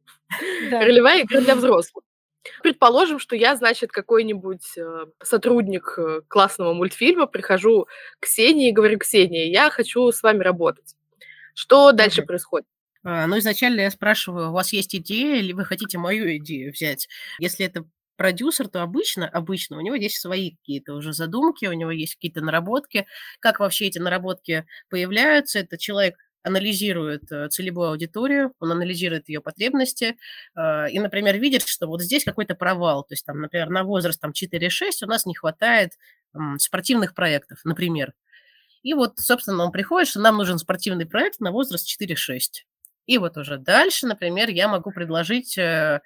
Да. 0.70 0.82
Ролевая 0.82 1.24
игра 1.24 1.42
для 1.42 1.56
взрослых. 1.56 2.04
Предположим, 2.64 3.20
что 3.20 3.36
я, 3.36 3.56
значит, 3.56 3.92
какой-нибудь 3.92 4.78
э, 4.78 5.06
сотрудник 5.24 5.94
э, 5.98 6.22
классного 6.28 6.74
мультфильма, 6.74 7.28
прихожу 7.28 7.88
к 8.20 8.24
Ксении 8.24 8.70
и 8.70 8.74
говорю, 8.74 9.00
Ксения, 9.00 9.46
я 9.52 9.70
хочу 9.70 10.12
с 10.12 10.24
вами 10.24 10.44
работать. 10.44 10.96
Что 11.54 11.92
дальше 11.92 12.24
происходит? 12.24 12.68
А, 13.04 13.28
ну, 13.28 13.38
изначально 13.40 13.82
я 13.82 13.92
спрашиваю, 13.92 14.50
у 14.50 14.54
вас 14.54 14.74
есть 14.74 14.96
идея 14.96 15.38
или 15.38 15.54
вы 15.54 15.66
хотите 15.66 15.98
мою 15.98 16.38
идею 16.38 16.72
взять? 16.72 17.08
Если 17.40 17.66
это 17.66 17.86
продюсер, 18.18 18.68
то 18.68 18.82
обычно, 18.82 19.28
обычно 19.28 19.78
у 19.78 19.82
него 19.82 19.96
есть 19.96 20.20
свои 20.20 20.52
какие-то 20.52 20.94
уже 20.94 21.14
задумки, 21.14 21.66
у 21.66 21.74
него 21.74 21.92
есть 21.92 22.16
какие-то 22.16 22.42
наработки. 22.42 23.08
Как 23.40 23.60
вообще 23.60 23.88
эти 23.88 24.00
наработки 24.00 24.66
появляются? 24.90 25.60
Это 25.60 25.78
человек 25.78 26.16
анализирует 26.48 27.32
э, 27.32 27.50
целевую 27.50 27.90
аудиторию, 27.90 28.54
он 28.60 28.72
анализирует 28.72 29.30
ее 29.30 29.42
потребности 29.42 30.18
э, 30.56 30.90
и, 30.90 31.00
например, 31.00 31.38
видит, 31.38 31.68
что 31.68 31.88
вот 31.88 32.02
здесь 32.02 32.24
какой-то 32.24 32.56
провал, 32.56 33.04
то 33.04 33.14
есть, 33.14 33.26
там, 33.26 33.40
например, 33.42 33.70
на 33.70 33.84
возраст 33.84 34.20
там, 34.20 34.32
4-6 34.32 35.04
у 35.04 35.08
нас 35.08 35.26
не 35.26 35.36
хватает 35.36 35.94
спортивных 36.60 37.14
проектов, 37.14 37.60
например. 37.64 38.14
И 38.84 38.94
вот, 38.94 39.20
собственно, 39.20 39.64
он 39.64 39.72
приходит, 39.72 40.10
что 40.10 40.20
нам 40.20 40.38
нужен 40.38 40.58
спортивный 40.58 41.06
проект 41.06 41.40
на 41.40 41.52
возраст 41.52 41.88
4-6. 42.02 42.40
И 43.06 43.18
вот 43.18 43.38
уже 43.38 43.58
дальше, 43.58 44.06
например, 44.06 44.50
я 44.50 44.68
могу 44.68 44.92
предложить 44.92 45.58
э, 45.58 46.02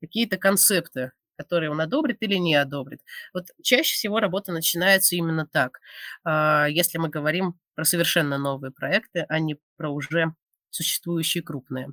какие-то 0.00 0.38
концепты, 0.38 1.12
которые 1.36 1.70
он 1.70 1.80
одобрит 1.80 2.18
или 2.20 2.36
не 2.36 2.54
одобрит. 2.54 3.00
Вот 3.32 3.46
чаще 3.62 3.94
всего 3.94 4.20
работа 4.20 4.52
начинается 4.52 5.16
именно 5.16 5.46
так, 5.46 5.80
а, 6.24 6.66
если 6.66 6.98
мы 6.98 7.08
говорим 7.08 7.54
про 7.74 7.84
совершенно 7.84 8.38
новые 8.38 8.70
проекты, 8.70 9.26
а 9.28 9.38
не 9.38 9.56
про 9.76 9.90
уже 9.90 10.34
существующие 10.70 11.42
крупные. 11.42 11.88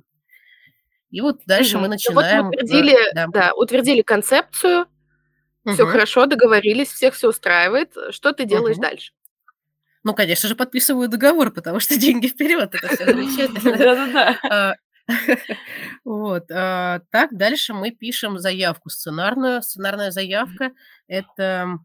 И 1.10 1.20
вот 1.20 1.42
дальше 1.46 1.78
мы 1.78 1.88
начинаем... 1.88 2.44
Ну 2.44 2.50
вот 2.50 2.54
утвердили, 2.62 3.14
да. 3.14 3.26
Да, 3.28 3.52
утвердили 3.54 4.02
концепцию, 4.02 4.86
угу. 5.64 5.74
все 5.74 5.86
хорошо, 5.86 6.26
договорились, 6.26 6.88
всех 6.88 7.14
все 7.14 7.28
устраивает. 7.28 7.94
Что 8.10 8.32
ты 8.32 8.46
делаешь 8.46 8.76
угу. 8.76 8.82
дальше? 8.82 9.12
Ну, 10.04 10.14
конечно 10.14 10.48
же, 10.48 10.56
подписываю 10.56 11.08
договор, 11.08 11.52
потому 11.52 11.80
что 11.80 11.96
деньги 11.98 12.28
вперед, 12.28 12.74
это 12.74 12.88
все 12.88 13.04
замечательно. 13.12 14.76
А, 15.12 15.54
вот. 16.04 16.50
А, 16.50 17.00
так, 17.10 17.36
дальше 17.36 17.74
мы 17.74 17.90
пишем 17.90 18.38
заявку 18.38 18.90
сценарную. 18.90 19.62
Сценарная 19.62 20.10
заявка– 20.10 20.72
это 21.08 21.78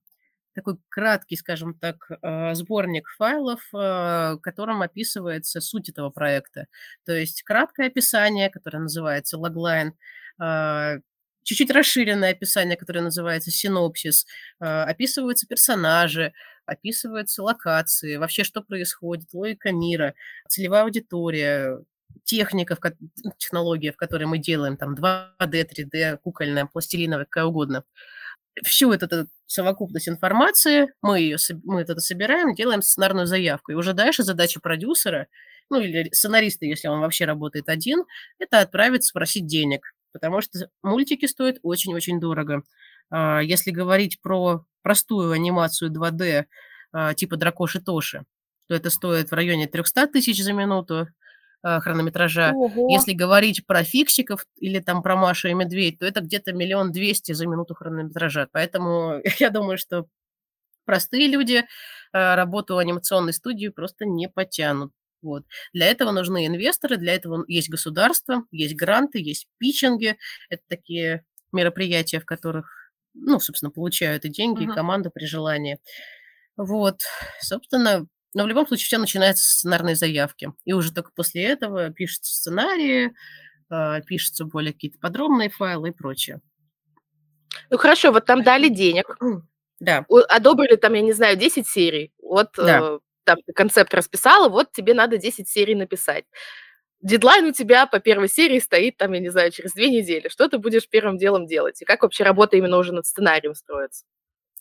такой 0.53 0.77
краткий, 0.89 1.35
скажем 1.35 1.75
так, 1.75 2.09
а, 2.21 2.55
сборник 2.55 3.07
файлов, 3.17 3.61
а, 3.73 4.35
в 4.35 4.39
котором 4.39 4.81
описывается 4.81 5.61
суть 5.61 5.89
этого 5.89 6.09
проекта. 6.09 6.65
То 7.05 7.13
есть 7.13 7.43
краткое 7.43 7.87
описание, 7.87 8.49
которое 8.49 8.79
называется 8.79 9.37
логлайн, 9.37 9.93
чуть-чуть 11.43 11.71
расширенное 11.71 12.31
описание, 12.31 12.75
которое 12.77 13.01
называется 13.01 13.51
синопсис, 13.51 14.25
описываются 14.59 15.47
персонажи, 15.47 16.33
описываются 16.65 17.41
локации, 17.41 18.17
вообще 18.17 18.43
что 18.43 18.61
происходит, 18.61 19.33
логика 19.33 19.71
мира, 19.71 20.13
целевая 20.47 20.83
аудитория, 20.83 21.79
техника, 22.23 22.75
в, 22.75 23.33
технология, 23.37 23.91
в 23.91 23.97
которой 23.97 24.25
мы 24.25 24.37
делаем 24.37 24.77
там 24.77 24.95
2D, 24.95 25.31
3D, 25.39 26.17
кукольная, 26.23 26.65
пластилиновая, 26.65 27.25
какая 27.25 27.45
угодно. 27.45 27.83
Всю 28.63 28.91
эту, 28.91 29.05
эту 29.05 29.27
совокупность 29.45 30.09
информации, 30.09 30.91
мы, 31.01 31.19
ее, 31.19 31.37
мы 31.63 31.81
это 31.81 31.99
собираем, 31.99 32.55
делаем 32.55 32.81
сценарную 32.81 33.27
заявку. 33.27 33.71
И 33.71 33.75
уже 33.75 33.93
дальше 33.93 34.23
задача 34.23 34.59
продюсера, 34.59 35.27
ну 35.69 35.79
или 35.79 36.09
сценариста, 36.11 36.65
если 36.65 36.87
он 36.87 36.99
вообще 36.99 37.25
работает 37.25 37.69
один, 37.69 38.03
это 38.39 38.59
отправить, 38.59 39.03
спросить 39.03 39.45
денег. 39.45 39.93
Потому 40.11 40.41
что 40.41 40.69
мультики 40.81 41.25
стоят 41.25 41.57
очень-очень 41.61 42.19
дорого. 42.19 42.63
А, 43.09 43.41
если 43.41 43.71
говорить 43.71 44.19
про 44.21 44.65
простую 44.81 45.31
анимацию 45.31 45.91
2D, 45.91 46.45
а, 46.91 47.13
типа 47.13 47.37
Дракоши 47.37 47.81
Тоши, 47.81 48.25
то 48.67 48.75
это 48.75 48.89
стоит 48.89 49.31
в 49.31 49.33
районе 49.33 49.67
300 49.67 50.07
тысяч 50.07 50.43
за 50.43 50.53
минуту, 50.53 51.07
хронометража. 51.81 52.51
Ого. 52.53 52.89
Если 52.89 53.13
говорить 53.13 53.65
про 53.65 53.83
фиксиков 53.83 54.45
или 54.57 54.79
там 54.79 55.03
про 55.03 55.15
Машу 55.15 55.49
и 55.49 55.53
Медведь, 55.53 55.99
то 55.99 56.05
это 56.05 56.21
где-то 56.21 56.53
миллион 56.53 56.91
двести 56.91 57.33
за 57.33 57.47
минуту 57.47 57.75
хронометража. 57.75 58.47
Поэтому 58.51 59.21
я 59.39 59.49
думаю, 59.49 59.77
что 59.77 60.07
простые 60.85 61.27
люди 61.27 61.57
э, 61.57 61.65
работу 62.35 62.77
анимационной 62.77 63.33
студии 63.33 63.67
просто 63.67 64.05
не 64.05 64.29
потянут. 64.29 64.91
Вот. 65.21 65.45
Для 65.73 65.87
этого 65.87 66.11
нужны 66.11 66.47
инвесторы, 66.47 66.97
для 66.97 67.13
этого 67.13 67.43
есть 67.47 67.69
государство, 67.69 68.43
есть 68.51 68.75
гранты, 68.75 69.19
есть 69.19 69.47
питчинги. 69.57 70.17
Это 70.49 70.63
такие 70.67 71.25
мероприятия, 71.51 72.19
в 72.19 72.25
которых, 72.25 72.91
ну, 73.13 73.39
собственно, 73.39 73.71
получают 73.71 74.25
и 74.25 74.29
деньги, 74.29 74.63
uh-huh. 74.63 74.71
и 74.71 74.75
команда 74.75 75.09
при 75.09 75.25
желании. 75.25 75.79
Вот, 76.55 77.01
собственно, 77.41 78.07
но 78.33 78.43
в 78.43 78.47
любом 78.47 78.67
случае 78.67 78.85
все 78.85 78.97
начинается 78.97 79.43
с 79.45 79.57
сценарной 79.57 79.95
заявки. 79.95 80.53
И 80.65 80.73
уже 80.73 80.93
только 80.93 81.11
после 81.15 81.43
этого 81.43 81.89
пишутся 81.91 82.33
сценарии, 82.33 83.13
а, 83.69 84.01
пишутся 84.01 84.45
более 84.45 84.73
какие-то 84.73 84.99
подробные 84.99 85.49
файлы 85.49 85.89
и 85.89 85.93
прочее. 85.93 86.41
Ну 87.69 87.77
хорошо, 87.77 88.11
вот 88.11 88.25
там 88.25 88.43
дали 88.43 88.69
денег. 88.69 89.17
Да. 89.79 90.05
Одобрили 90.29 90.75
там, 90.75 90.93
я 90.93 91.01
не 91.01 91.13
знаю, 91.13 91.37
10 91.37 91.67
серий. 91.67 92.11
Вот 92.21 92.49
да. 92.57 92.79
э, 92.81 92.99
там 93.23 93.37
концепт 93.55 93.93
расписала, 93.93 94.49
вот 94.49 94.71
тебе 94.71 94.93
надо 94.93 95.17
10 95.17 95.47
серий 95.47 95.75
написать. 95.75 96.25
Дедлайн 97.01 97.45
у 97.45 97.51
тебя 97.51 97.85
по 97.85 97.99
первой 97.99 98.27
серии 98.27 98.59
стоит 98.59 98.97
там, 98.97 99.13
я 99.13 99.19
не 99.19 99.29
знаю, 99.29 99.51
через 99.51 99.73
две 99.73 99.89
недели. 99.89 100.29
Что 100.29 100.47
ты 100.47 100.57
будешь 100.57 100.89
первым 100.89 101.17
делом 101.17 101.45
делать? 101.45 101.81
И 101.81 101.85
как 101.85 102.01
вообще 102.01 102.23
работа 102.23 102.57
именно 102.57 102.77
уже 102.77 102.91
над 102.91 103.05
сценарием 103.05 103.53
строится? 103.53 104.05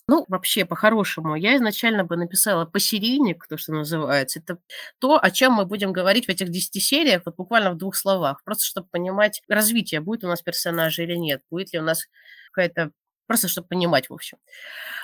Ну, 0.09 0.25
вообще, 0.29 0.65
по-хорошему, 0.65 1.35
я 1.35 1.57
изначально 1.57 2.05
бы 2.05 2.17
написала 2.17 2.65
посерийник, 2.65 3.45
то, 3.49 3.57
что 3.57 3.73
называется. 3.73 4.39
Это 4.39 4.59
то, 5.01 5.19
о 5.21 5.31
чем 5.33 5.55
мы 5.55 5.67
будем 5.67 5.93
говорить 5.93 6.27
в 6.27 6.29
этих 6.29 6.51
10 6.51 6.79
сериях, 6.81 7.23
вот 7.27 7.35
буквально 7.37 7.73
в 7.73 7.77
двух 7.77 7.97
словах. 7.97 8.43
Просто 8.45 8.65
чтобы 8.65 8.87
понимать 8.89 9.43
развитие, 9.49 10.01
будет 10.01 10.23
у 10.23 10.29
нас 10.29 10.43
персонажа 10.43 11.03
или 11.03 11.17
нет, 11.17 11.43
будет 11.51 11.73
ли 11.73 11.81
у 11.81 11.83
нас 11.83 12.05
какая-то 12.53 12.93
Просто 13.27 13.49
чтобы 13.49 13.69
понимать, 13.69 14.09
в 14.09 14.15
общем. 14.15 14.39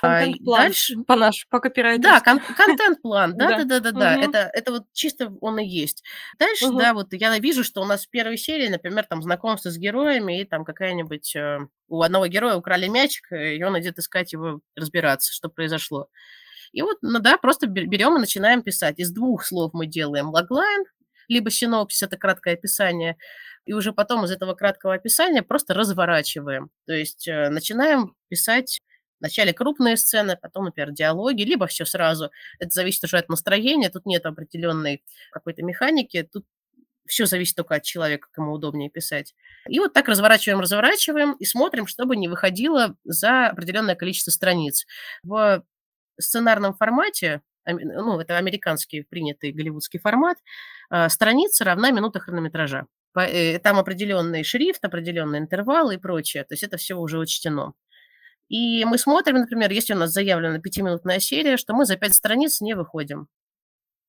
А, 0.01 0.19
контент-план 0.19 0.61
дальше... 0.61 0.95
по 1.05 1.15
нашему, 1.15 1.49
по 1.49 1.59
копирайту. 1.59 2.01
Да, 2.01 2.21
кон- 2.21 2.39
контент-план, 2.39 3.33
да-да-да-да, 3.37 4.15
это, 4.15 4.49
это 4.53 4.71
вот 4.71 4.83
чисто 4.93 5.33
он 5.41 5.59
и 5.59 5.65
есть. 5.65 6.03
Дальше, 6.39 6.71
да, 6.71 6.93
вот 6.93 7.13
я 7.13 7.37
вижу, 7.39 7.63
что 7.63 7.81
у 7.81 7.85
нас 7.85 8.05
в 8.05 8.09
первой 8.09 8.37
серии, 8.37 8.69
например, 8.69 9.05
там 9.05 9.21
знакомство 9.21 9.69
с 9.69 9.77
героями, 9.77 10.41
и 10.41 10.45
там 10.45 10.65
какая-нибудь... 10.65 11.35
Э, 11.35 11.59
у 11.89 12.01
одного 12.01 12.27
героя 12.27 12.55
украли 12.55 12.87
мячик, 12.87 13.31
и 13.31 13.61
он 13.63 13.79
идет 13.79 13.99
искать 13.99 14.33
его, 14.33 14.61
разбираться, 14.75 15.31
что 15.31 15.49
произошло. 15.49 16.09
И 16.71 16.81
вот, 16.81 16.97
ну 17.01 17.19
да, 17.19 17.37
просто 17.37 17.67
берем 17.67 18.15
и 18.17 18.19
начинаем 18.19 18.63
писать. 18.63 18.99
Из 18.99 19.11
двух 19.11 19.45
слов 19.45 19.71
мы 19.73 19.85
делаем 19.85 20.29
логлайн, 20.29 20.85
либо 21.27 21.51
синопсис, 21.51 22.03
это 22.03 22.17
краткое 22.17 22.55
описание, 22.55 23.17
и 23.65 23.73
уже 23.73 23.93
потом 23.93 24.25
из 24.25 24.31
этого 24.31 24.53
краткого 24.53 24.93
описания 24.93 25.43
просто 25.43 25.73
разворачиваем. 25.73 26.69
То 26.85 26.93
есть 26.93 27.27
э, 27.27 27.49
начинаем 27.49 28.15
писать 28.29 28.79
вначале 29.19 29.53
крупные 29.53 29.95
сцены, 29.95 30.37
потом, 30.41 30.65
например, 30.65 30.91
диалоги, 30.91 31.43
либо 31.43 31.65
все 31.67 31.85
сразу. 31.85 32.29
Это 32.59 32.71
зависит 32.71 33.05
уже 33.05 33.17
от 33.17 33.29
настроения, 33.29 33.89
тут 33.89 34.05
нет 34.05 34.25
определенной 34.25 35.01
какой-то 35.31 35.63
механики, 35.63 36.27
тут 36.29 36.45
все 37.05 37.25
зависит 37.25 37.55
только 37.55 37.75
от 37.75 37.83
человека, 37.83 38.27
кому 38.31 38.53
удобнее 38.53 38.89
писать. 38.89 39.33
И 39.67 39.79
вот 39.79 39.93
так 39.93 40.07
разворачиваем, 40.07 40.59
разворачиваем 40.59 41.33
и 41.33 41.45
смотрим, 41.45 41.87
чтобы 41.87 42.15
не 42.15 42.27
выходило 42.27 42.95
за 43.03 43.47
определенное 43.47 43.95
количество 43.95 44.31
страниц. 44.31 44.85
В 45.23 45.63
сценарном 46.19 46.73
формате, 46.73 47.41
ну, 47.65 48.19
это 48.19 48.37
американский 48.37 49.03
принятый 49.03 49.51
голливудский 49.51 49.99
формат, 49.99 50.37
а, 50.89 51.09
страница 51.09 51.63
равна 51.63 51.91
минута 51.91 52.19
хронометража. 52.19 52.87
Э, 53.15 53.59
там 53.59 53.77
определенный 53.77 54.43
шрифт, 54.43 54.83
определенный 54.83 55.39
интервал 55.39 55.91
и 55.91 55.97
прочее. 55.97 56.43
То 56.43 56.53
есть 56.53 56.63
это 56.63 56.77
все 56.77 56.95
уже 56.95 57.19
учтено. 57.19 57.73
И 58.49 58.85
мы 58.85 58.97
смотрим, 58.97 59.37
например, 59.37 59.71
если 59.71 59.93
у 59.93 59.97
нас 59.97 60.11
заявлена 60.11 60.59
пятиминутная 60.59 61.19
серия, 61.19 61.57
что 61.57 61.73
мы 61.73 61.85
за 61.85 61.95
пять 61.95 62.13
страниц 62.15 62.61
не 62.61 62.73
выходим. 62.73 63.27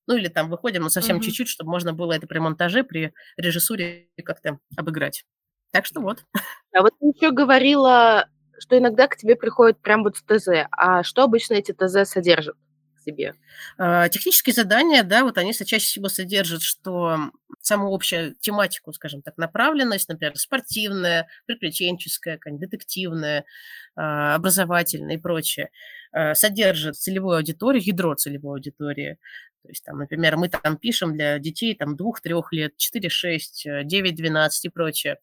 Ну 0.07 0.15
или 0.15 0.27
там 0.27 0.49
выходим, 0.49 0.83
но 0.83 0.89
совсем 0.89 1.17
угу. 1.17 1.25
чуть-чуть, 1.25 1.47
чтобы 1.47 1.71
можно 1.71 1.93
было 1.93 2.13
это 2.13 2.27
при 2.27 2.39
монтаже, 2.39 2.83
при 2.83 3.13
режиссуре 3.37 4.09
как-то 4.23 4.59
обыграть. 4.75 5.25
Так 5.71 5.85
что 5.85 6.01
вот. 6.01 6.23
А 6.73 6.81
вот 6.81 6.93
ты 6.99 7.07
еще 7.07 7.31
говорила, 7.31 8.27
что 8.59 8.77
иногда 8.77 9.07
к 9.07 9.17
тебе 9.17 9.35
приходят 9.35 9.81
прям 9.81 10.03
вот 10.03 10.17
с 10.17 10.21
ТЗ. 10.21 10.67
А 10.71 11.03
что 11.03 11.23
обычно 11.23 11.55
эти 11.55 11.71
ТЗ 11.71 12.09
содержат? 12.09 12.55
Себе? 13.05 13.35
А, 13.77 14.09
технические 14.09 14.53
задания, 14.53 15.03
да, 15.03 15.23
вот 15.23 15.37
они 15.37 15.53
чаще 15.53 15.77
всего 15.85 16.09
содержат, 16.09 16.61
что 16.61 17.31
саму 17.61 17.93
общую 17.93 18.35
тематику, 18.39 18.93
скажем 18.93 19.21
так, 19.21 19.37
направленность, 19.37 20.09
например, 20.09 20.35
спортивная, 20.37 21.27
приключенческая, 21.45 22.39
детективная, 22.45 23.45
а, 23.95 24.35
образовательная 24.35 25.15
и 25.15 25.19
прочее, 25.19 25.69
а, 26.11 26.35
содержит 26.35 26.95
целевую 26.95 27.37
аудиторию, 27.37 27.83
ядро 27.83 28.15
целевой 28.15 28.57
аудитории. 28.57 29.17
То 29.63 29.69
есть, 29.69 29.83
там, 29.83 29.97
например, 29.97 30.37
мы 30.37 30.49
там 30.49 30.77
пишем 30.77 31.13
для 31.15 31.39
детей 31.39 31.75
там, 31.75 31.95
2-3 31.95 32.51
лет, 32.51 32.77
4-6, 32.77 33.65
9-12 33.65 34.65
и 34.65 34.69
прочее. 34.69 35.17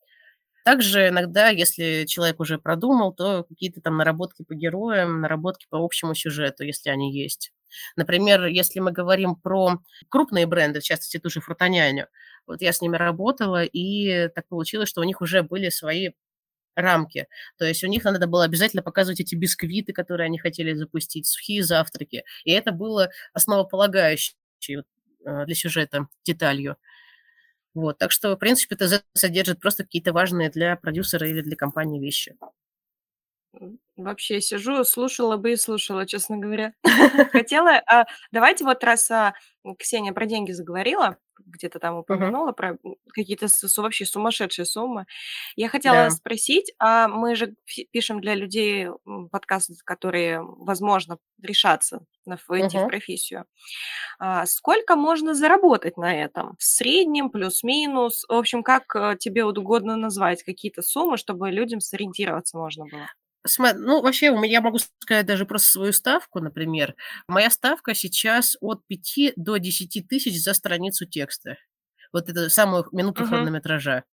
Также 0.65 1.09
иногда, 1.09 1.49
если 1.49 2.05
человек 2.07 2.39
уже 2.41 2.59
продумал, 2.59 3.12
то 3.12 3.45
какие-то 3.45 3.81
там 3.81 3.97
наработки 3.97 4.45
по 4.45 4.55
героям, 4.55 5.21
наработки 5.21 5.67
по 5.69 5.79
общему 5.79 6.15
сюжету, 6.15 6.65
если 6.65 6.91
они 6.91 7.12
есть. 7.12 7.53
Например, 7.97 8.47
если 8.47 8.81
мы 8.81 8.93
говорим 8.93 9.37
про 9.37 9.79
крупные 10.09 10.47
бренды, 10.47 10.81
в 10.81 10.85
частности, 10.85 11.19
ту 11.19 11.31
же 11.31 11.41
Фрутоняню, 11.41 12.07
вот 12.47 12.62
я 12.62 12.73
с 12.73 12.81
ними 12.81 12.97
работала, 12.97 13.64
и 13.64 14.29
так 14.29 14.49
получилось, 14.49 14.88
что 14.88 15.00
у 15.00 15.05
них 15.05 15.21
уже 15.21 15.43
были 15.43 15.69
свои 15.69 16.11
рамки. 16.75 17.29
То 17.59 17.64
есть 17.67 17.85
у 17.85 17.88
них 17.88 18.05
надо 18.05 18.26
было 18.26 18.45
обязательно 18.45 18.83
показывать 18.83 19.21
эти 19.21 19.35
бисквиты, 19.35 19.93
которые 19.93 20.26
они 20.26 20.38
хотели 20.38 20.75
запустить, 20.75 21.26
сухие 21.26 21.62
завтраки. 21.62 22.25
И 22.45 22.52
это 22.52 22.73
было 22.73 23.11
основополагающей 23.35 24.37
э, 24.69 25.45
для 25.47 25.55
сюжета 25.55 26.09
деталью. 26.25 26.76
Вот, 27.75 27.99
так 27.99 28.11
что, 28.11 28.35
в 28.35 28.38
принципе, 28.38 28.76
ТЗ 28.76 29.02
содержит 29.14 29.61
просто 29.61 29.85
какие-то 29.85 30.12
важные 30.12 30.50
для 30.50 30.76
продюсера 30.76 31.29
или 31.29 31.41
для 31.41 31.57
компании 31.57 32.00
вещи. 32.00 32.37
Вообще 33.97 34.40
сижу, 34.40 34.82
слушала 34.85 35.37
бы 35.37 35.52
и 35.52 35.56
слушала, 35.56 36.06
честно 36.06 36.38
говоря. 36.38 36.73
Хотела, 37.32 37.82
а, 37.87 38.06
давайте 38.32 38.64
вот 38.64 38.82
раз, 38.82 39.11
а, 39.11 39.35
Ксения 39.78 40.12
про 40.12 40.25
деньги 40.26 40.50
заговорила, 40.52 41.18
где-то 41.44 41.78
там 41.78 41.97
упомянула 41.97 42.52
про 42.52 42.78
какие-то 43.14 43.47
вообще 43.76 44.06
сумасшедшие 44.06 44.64
суммы. 44.64 45.06
Я 45.56 45.68
хотела 45.68 46.09
Да. 46.09 46.11
спросить, 46.11 46.73
а 46.78 47.06
мы 47.09 47.35
же 47.37 47.54
пишем 47.90 48.21
для 48.21 48.35
людей, 48.35 48.88
подкасты, 49.30 49.75
которые, 49.85 50.40
возможно, 50.42 51.18
решатся 51.42 52.00
на 52.25 52.38
войти 52.49 52.78
в 52.78 52.87
профессию. 52.87 53.44
А, 54.18 54.47
сколько 54.47 54.97
можно 54.97 55.35
заработать 55.35 55.97
на 55.99 56.14
этом? 56.25 56.56
В 56.59 56.64
среднем, 56.64 57.30
плюс-минус? 57.30 58.25
В 58.28 58.35
общем, 58.35 58.62
как, 58.62 58.94
э, 58.97 59.16
тебе 59.18 59.44
вот 59.44 59.59
угодно 59.59 59.97
назвать 59.97 60.42
какие-то 60.44 60.82
суммы, 60.82 61.16
чтобы 61.18 61.50
людям 61.50 61.80
сориентироваться 61.80 62.59
можно 62.59 62.87
было? 62.87 63.11
Ну, 63.59 64.03
вообще, 64.03 64.31
меня 64.31 64.61
могу 64.61 64.79
сказать 64.79 65.27
даже 65.27 65.47
просто 65.47 65.69
свою 65.73 65.93
ставку, 65.93 66.41
например. 66.41 66.95
Моя 67.27 67.51
ставка 67.51 67.95
сейчас 67.95 68.57
от 68.61 68.87
5 68.87 69.33
до 69.37 69.57
10 69.57 70.07
тысяч 70.09 70.41
за 70.43 70.55
страницу 70.55 71.07
текста. 71.07 71.57
Вот 72.13 72.29
это 72.29 72.49
самую 72.51 72.87
минуту 72.93 73.25
хронометража. 73.25 74.05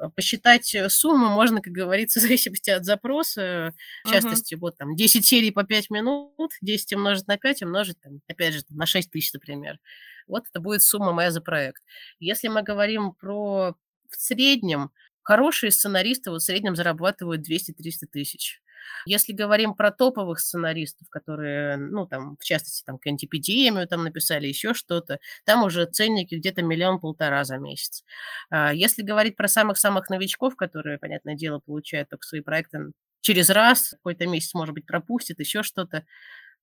Э, 0.00 0.08
посчитать, 0.14 0.74
э, 0.74 0.88
сумму 0.88 1.28
можно, 1.28 1.60
как 1.60 1.72
говорится, 1.72 2.20
в 2.20 2.22
зависимости 2.22 2.70
от 2.70 2.84
запроса. 2.84 3.74
В 4.04 4.10
частности, 4.10 4.54
вот 4.54 4.76
там 4.76 4.96
10 4.96 5.26
серий 5.26 5.50
по 5.50 5.64
5 5.64 5.90
минут, 5.90 6.52
10 6.60 6.92
умножить 6.94 7.26
на 7.28 7.38
5 7.38 7.62
умножить, 7.62 8.00
там, 8.00 8.20
опять 8.28 8.54
же, 8.54 8.60
на 8.70 8.86
6 8.86 9.10
тысяч, 9.10 9.32
например. 9.32 9.78
Вот 10.26 10.44
это 10.50 10.60
будет 10.60 10.82
сумма 10.82 11.12
моя 11.12 11.30
за 11.30 11.40
проект. 11.40 11.82
Если 12.18 12.48
мы 12.48 12.62
говорим 12.62 13.12
про 13.12 13.74
в 14.10 14.16
среднем, 14.16 14.90
хорошие 15.26 15.70
сценаристы 15.72 16.30
вот 16.30 16.42
в 16.42 16.44
среднем 16.44 16.76
зарабатывают 16.76 17.42
200-300 17.46 18.06
тысяч. 18.06 18.62
Если 19.04 19.32
говорим 19.32 19.74
про 19.74 19.90
топовых 19.90 20.38
сценаристов, 20.38 21.08
которые, 21.08 21.76
ну, 21.76 22.06
там, 22.06 22.36
в 22.38 22.44
частности, 22.44 22.84
там, 22.84 22.98
какую-нибудь 22.98 23.88
там 23.90 24.04
написали, 24.04 24.46
еще 24.46 24.74
что-то, 24.74 25.18
там 25.44 25.64
уже 25.64 25.86
ценники 25.86 26.36
где-то 26.36 26.62
миллион-полтора 26.62 27.44
за 27.44 27.58
месяц. 27.58 28.04
А 28.48 28.72
если 28.72 29.02
говорить 29.02 29.36
про 29.36 29.48
самых-самых 29.48 30.08
новичков, 30.08 30.54
которые, 30.54 30.98
понятное 30.98 31.34
дело, 31.34 31.58
получают 31.58 32.08
только 32.10 32.24
свои 32.26 32.40
проекты 32.40 32.92
через 33.20 33.50
раз, 33.50 33.90
какой-то 33.90 34.26
месяц, 34.28 34.54
может 34.54 34.74
быть, 34.74 34.86
пропустят, 34.86 35.40
еще 35.40 35.64
что-то, 35.64 36.04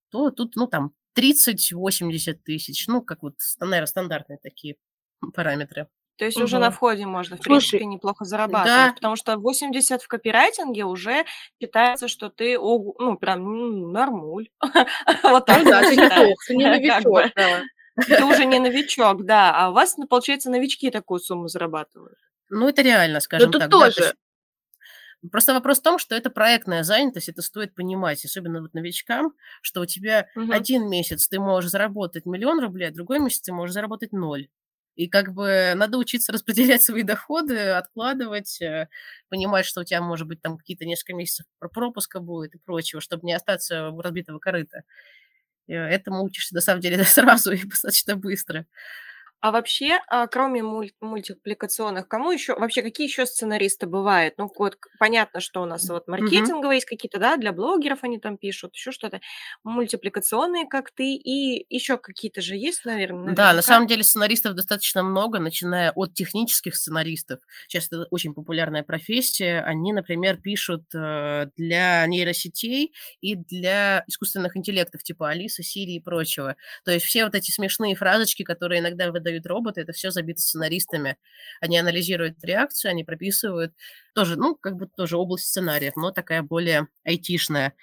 то 0.10 0.32
тут, 0.32 0.56
ну, 0.56 0.68
там, 0.68 0.94
30-80 1.16 2.44
тысяч. 2.44 2.88
Ну, 2.88 3.02
как 3.02 3.24
вот, 3.24 3.36
наверно, 3.60 3.88
стандартные 3.88 4.40
такие 4.42 4.78
параметры. 5.34 5.88
То 6.20 6.26
есть 6.26 6.42
уже 6.42 6.60
на 6.60 6.70
входе 6.70 7.06
можно, 7.06 7.38
в 7.38 7.42
Слушай, 7.42 7.80
принципе, 7.80 7.86
неплохо 7.86 8.26
зарабатывать, 8.26 8.94
Да. 8.94 8.96
потому 8.96 9.16
что 9.16 9.38
80 9.38 10.04
в 10.04 10.08
копирайтинге 10.08 10.86
уже 10.86 11.26
считается, 11.62 12.08
что 12.08 12.30
ты, 12.30 12.58
ого, 12.60 12.96
ну, 13.00 13.18
прям, 13.18 13.40
м, 13.42 13.92
нормуль. 13.92 14.50
Вот 15.24 15.46
так 15.48 15.64
Ну 15.64 15.70
да, 15.70 15.80
вот 15.80 15.88
ты 15.88 15.96
считается. 15.96 15.98
неплох, 15.98 16.46
ты 16.46 16.56
не 16.56 16.66
Как 16.88 17.04
бы. 17.06 17.24
новичок, 17.24 17.32
да. 17.36 17.66
Ты 18.18 18.26
уже 18.26 18.46
не 18.46 18.60
новичок, 18.60 19.26
да, 19.26 19.52
а 19.56 19.70
у 19.70 19.74
вас, 19.74 19.98
ну, 19.98 20.08
получается, 20.08 20.50
новички 20.52 20.92
такую 20.92 21.20
сумму 21.20 21.48
зарабатывают. 21.48 22.18
Ну, 22.50 22.68
это 22.70 22.82
реально, 22.82 23.20
скажем 23.20 23.50
тут 23.52 23.62
так, 23.62 23.72
да. 23.72 23.92
То 23.92 24.02
есть 24.02 24.14
тоже. 24.14 24.16
Просто 25.32 25.54
вопрос 25.54 25.80
в 25.80 25.84
том, 25.84 26.00
что 26.00 26.16
это 26.16 26.30
проектная 26.30 26.84
занятость, 26.84 27.30
это 27.30 27.42
стоит 27.42 27.74
понимать, 27.76 28.24
особенно 28.26 28.62
вот 28.62 28.74
новичкам, 28.74 29.34
что 29.62 29.82
у 29.82 29.86
тебя 29.86 30.28
Мгм. 30.36 30.52
один 30.52 30.90
месяц 30.90 31.28
ты 31.30 31.40
можешь 31.40 31.72
заработать 31.72 32.26
миллион 32.26 32.60
рублей, 32.60 32.90
а 32.90 32.94
другой 32.94 33.20
месяц 33.20 33.42
ты 33.42 33.54
можешь 33.54 33.74
заработать 33.74 34.12
ноль. 34.12 34.48
И 34.96 35.08
как 35.08 35.34
бы 35.34 35.74
надо 35.76 35.98
учиться 35.98 36.32
распределять 36.34 36.84
свои 36.84 37.04
доходы, 37.04 37.58
откладывать, 37.72 38.62
э, 38.62 38.90
понимать, 39.30 39.66
что 39.66 39.82
у 39.82 39.84
тебя, 39.84 40.02
может 40.02 40.28
быть, 40.28 40.42
там 40.42 40.58
какие-то 40.58 40.86
несколько 40.86 41.16
месяцев 41.16 41.46
про 41.60 41.70
пропуска 41.70 42.20
будет 42.20 42.56
и 42.56 42.60
прочего, 42.60 43.02
чтобы 43.02 43.26
не 43.26 43.34
остаться 43.34 43.90
у 43.90 44.02
разбитого 44.02 44.40
корыта. 44.40 44.84
Э, 45.68 45.74
этому 45.76 46.24
учишься, 46.24 46.56
на 46.56 46.62
самом 46.62 46.82
деле, 46.82 47.04
сразу 47.06 47.52
и 47.54 47.64
достаточно 47.66 48.16
быстро. 48.16 48.66
А 49.44 49.52
вообще, 49.52 50.00
а, 50.08 50.26
кроме 50.28 50.64
муль 50.64 50.92
мультипликационных, 51.02 52.08
кому 52.08 52.32
еще 52.32 52.56
вообще 52.56 52.82
какие 52.82 53.08
еще 53.08 53.26
сценаристы 53.26 53.88
бывают? 53.88 54.36
Ну, 54.38 54.50
вот 54.58 54.78
понятно, 55.00 55.42
что 55.42 55.62
у 55.62 55.66
нас 55.66 55.90
вот 55.90 56.08
маркетинговые 56.08 56.78
есть 56.78 56.86
какие-то, 56.86 57.20
да, 57.20 57.36
для 57.36 57.52
блогеров 57.52 58.06
они 58.06 58.20
там 58.20 58.38
пишут, 58.38 58.74
еще 58.76 58.94
что-то. 58.94 59.20
Мультипликационные, 59.66 60.66
как 60.66 60.92
ты, 60.92 61.16
и 61.16 61.66
еще 61.76 61.98
какие-то 61.98 62.42
же 62.42 62.56
есть, 62.56 62.86
наверно, 62.86 63.20
Да, 63.26 63.54
на 63.54 63.62
наверняка. 63.62 63.62
самом 63.62 63.88
деле 63.88 64.04
сценаристов 64.04 64.54
достаточно 64.54 65.02
много, 65.02 65.40
начиная 65.40 65.92
от 65.96 66.14
технических 66.14 66.76
сценаристов. 66.76 67.40
Щас 67.70 67.88
это 67.88 68.06
очень 68.12 68.34
популярная 68.34 68.84
профессия. 68.84 69.62
Они, 69.62 69.94
например, 69.94 70.38
пишут, 70.42 70.84
э, 70.94 71.48
для 71.56 72.06
нейросетей 72.06 72.94
и 73.22 73.36
для 73.36 74.04
искусственных 74.08 74.58
интеллектов 74.58 75.04
типа 75.04 75.30
Алисы, 75.30 75.64
Сири 75.64 75.94
и 75.94 76.00
прочего. 76.02 76.58
То 76.84 76.92
есть 76.92 77.06
все 77.06 77.24
вот 77.24 77.34
эти 77.34 77.50
смешные 77.50 77.96
фразочки, 77.96 78.44
которые 78.44 78.82
иногда 78.82 79.10
выдают 79.10 79.33
роботы, 79.46 79.82
это 79.82 79.94
всё 79.94 80.12
забито 80.12 80.42
сценаристами. 80.42 81.18
Они 81.62 81.78
анализируют 81.78 82.44
реакцию, 82.44 82.92
они 82.92 83.04
прописывают. 83.04 83.74
Тоже, 84.16 84.36
ну, 84.36 84.56
как 84.56 84.76
бы 84.76 84.88
тоже 84.88 85.18
область 85.18 85.48
сценариев, 85.48 85.96
но 85.96 86.12
такая 86.12 86.44
более 86.44 86.88
айтишная, 87.04 87.74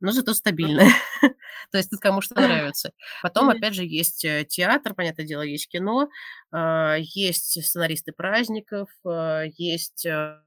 но 0.00 0.12
зато 0.12 0.34
стабильная. 0.34 0.90
То 1.70 1.78
есть 1.78 1.90
тут 1.90 2.00
кому 2.00 2.20
что 2.20 2.34
нравится. 2.34 2.92
Потом, 3.22 3.50
опять 3.50 3.74
же, 3.74 3.84
есть, 3.84 4.24
э, 4.24 4.44
театр, 4.48 4.94
понятное 4.94 5.26
дело, 5.26 5.42
есть 5.42 5.68
кино, 5.68 6.08
а, 6.52 6.96
есть 6.98 7.62
сценаристы 7.64 8.12
праздников, 8.12 8.88
а, 9.04 9.42
есть, 9.56 10.06
э, 10.06 10.40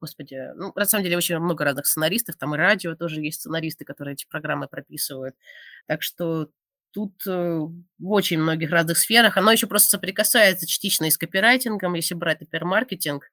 господи, 0.00 0.52
ну, 0.56 0.72
на 0.74 0.84
самом 0.84 1.04
деле 1.04 1.16
очень 1.16 1.38
много 1.38 1.64
разных 1.64 1.86
сценаристов. 1.86 2.36
Там 2.36 2.54
и 2.54 2.58
радио 2.58 2.94
тоже 2.94 3.20
есть 3.22 3.40
сценаристы, 3.40 3.84
которые 3.84 4.14
эти 4.14 4.26
программы 4.26 4.68
прописывают. 4.68 5.34
Так 5.86 6.02
что 6.02 6.48
тут, 6.94 7.14
э, 7.26 7.30
в 7.60 8.10
очень 8.12 8.38
многих 8.40 8.70
разных 8.70 8.98
сферах. 8.98 9.36
Оно 9.36 9.52
еще 9.52 9.66
просто 9.66 9.88
соприкасается 9.90 10.66
частично 10.66 11.06
и 11.06 11.10
с 11.10 11.18
копирайтингом. 11.18 11.94
Если 11.94 12.14
брать, 12.14 12.40
например, 12.40 12.64
маркетинг, 12.66 13.24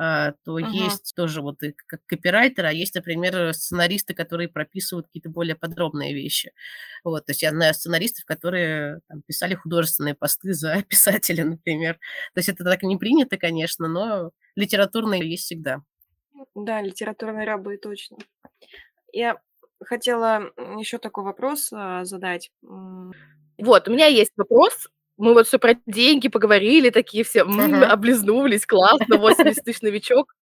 а, 0.00 0.32
то 0.44 0.58
Мгм. 0.60 0.98
есть 0.98 1.14
тоже 1.16 1.42
вот 1.42 1.62
и 1.64 1.72
как 1.86 2.00
копирайтеры, 2.06 2.68
а 2.68 2.72
есть, 2.72 2.94
например, 2.94 3.52
сценаристы, 3.52 4.14
которые 4.14 4.48
прописывают 4.48 5.08
какие-то 5.08 5.28
более 5.30 5.56
подробные 5.56 6.14
вещи. 6.14 6.52
Вот, 7.04 7.26
то 7.26 7.32
есть 7.32 7.42
я 7.42 7.50
знаю 7.50 7.74
сценаристов, 7.74 8.24
которые 8.24 9.00
там 9.08 9.22
писали 9.22 9.54
художественные 9.54 10.14
посты 10.14 10.52
за 10.54 10.82
писателя, 10.88 11.44
например. 11.44 11.94
То 12.34 12.38
есть 12.38 12.48
это 12.48 12.64
так 12.64 12.82
не 12.84 12.96
принято, 12.96 13.36
конечно, 13.38 13.88
но 13.88 14.30
литературные 14.56 15.28
есть 15.28 15.44
всегда. 15.44 15.82
Да, 16.54 16.80
литературные 16.82 17.46
рабы, 17.46 17.76
точно. 17.78 18.18
Я 19.12 19.40
хотела, 19.82 20.52
еще 20.78 20.98
такой 20.98 21.24
вопрос, 21.24 21.70
а, 21.72 22.04
задать. 22.04 22.50
Вот, 23.58 23.88
у 23.88 23.92
меня 23.92 24.06
есть 24.06 24.32
вопрос. 24.36 24.88
Мы 25.16 25.34
вот 25.34 25.48
всё 25.48 25.58
про 25.58 25.74
деньги 25.86 26.28
поговорили, 26.28 26.90
такие 26.90 27.24
все, 27.24 27.40
м, 27.40 27.48
Мгм. 27.58 27.82
облизнулись, 27.84 28.64
классно, 28.66 29.16
80 29.16 29.64
тысяч 29.64 29.82
новичок. 29.82 30.34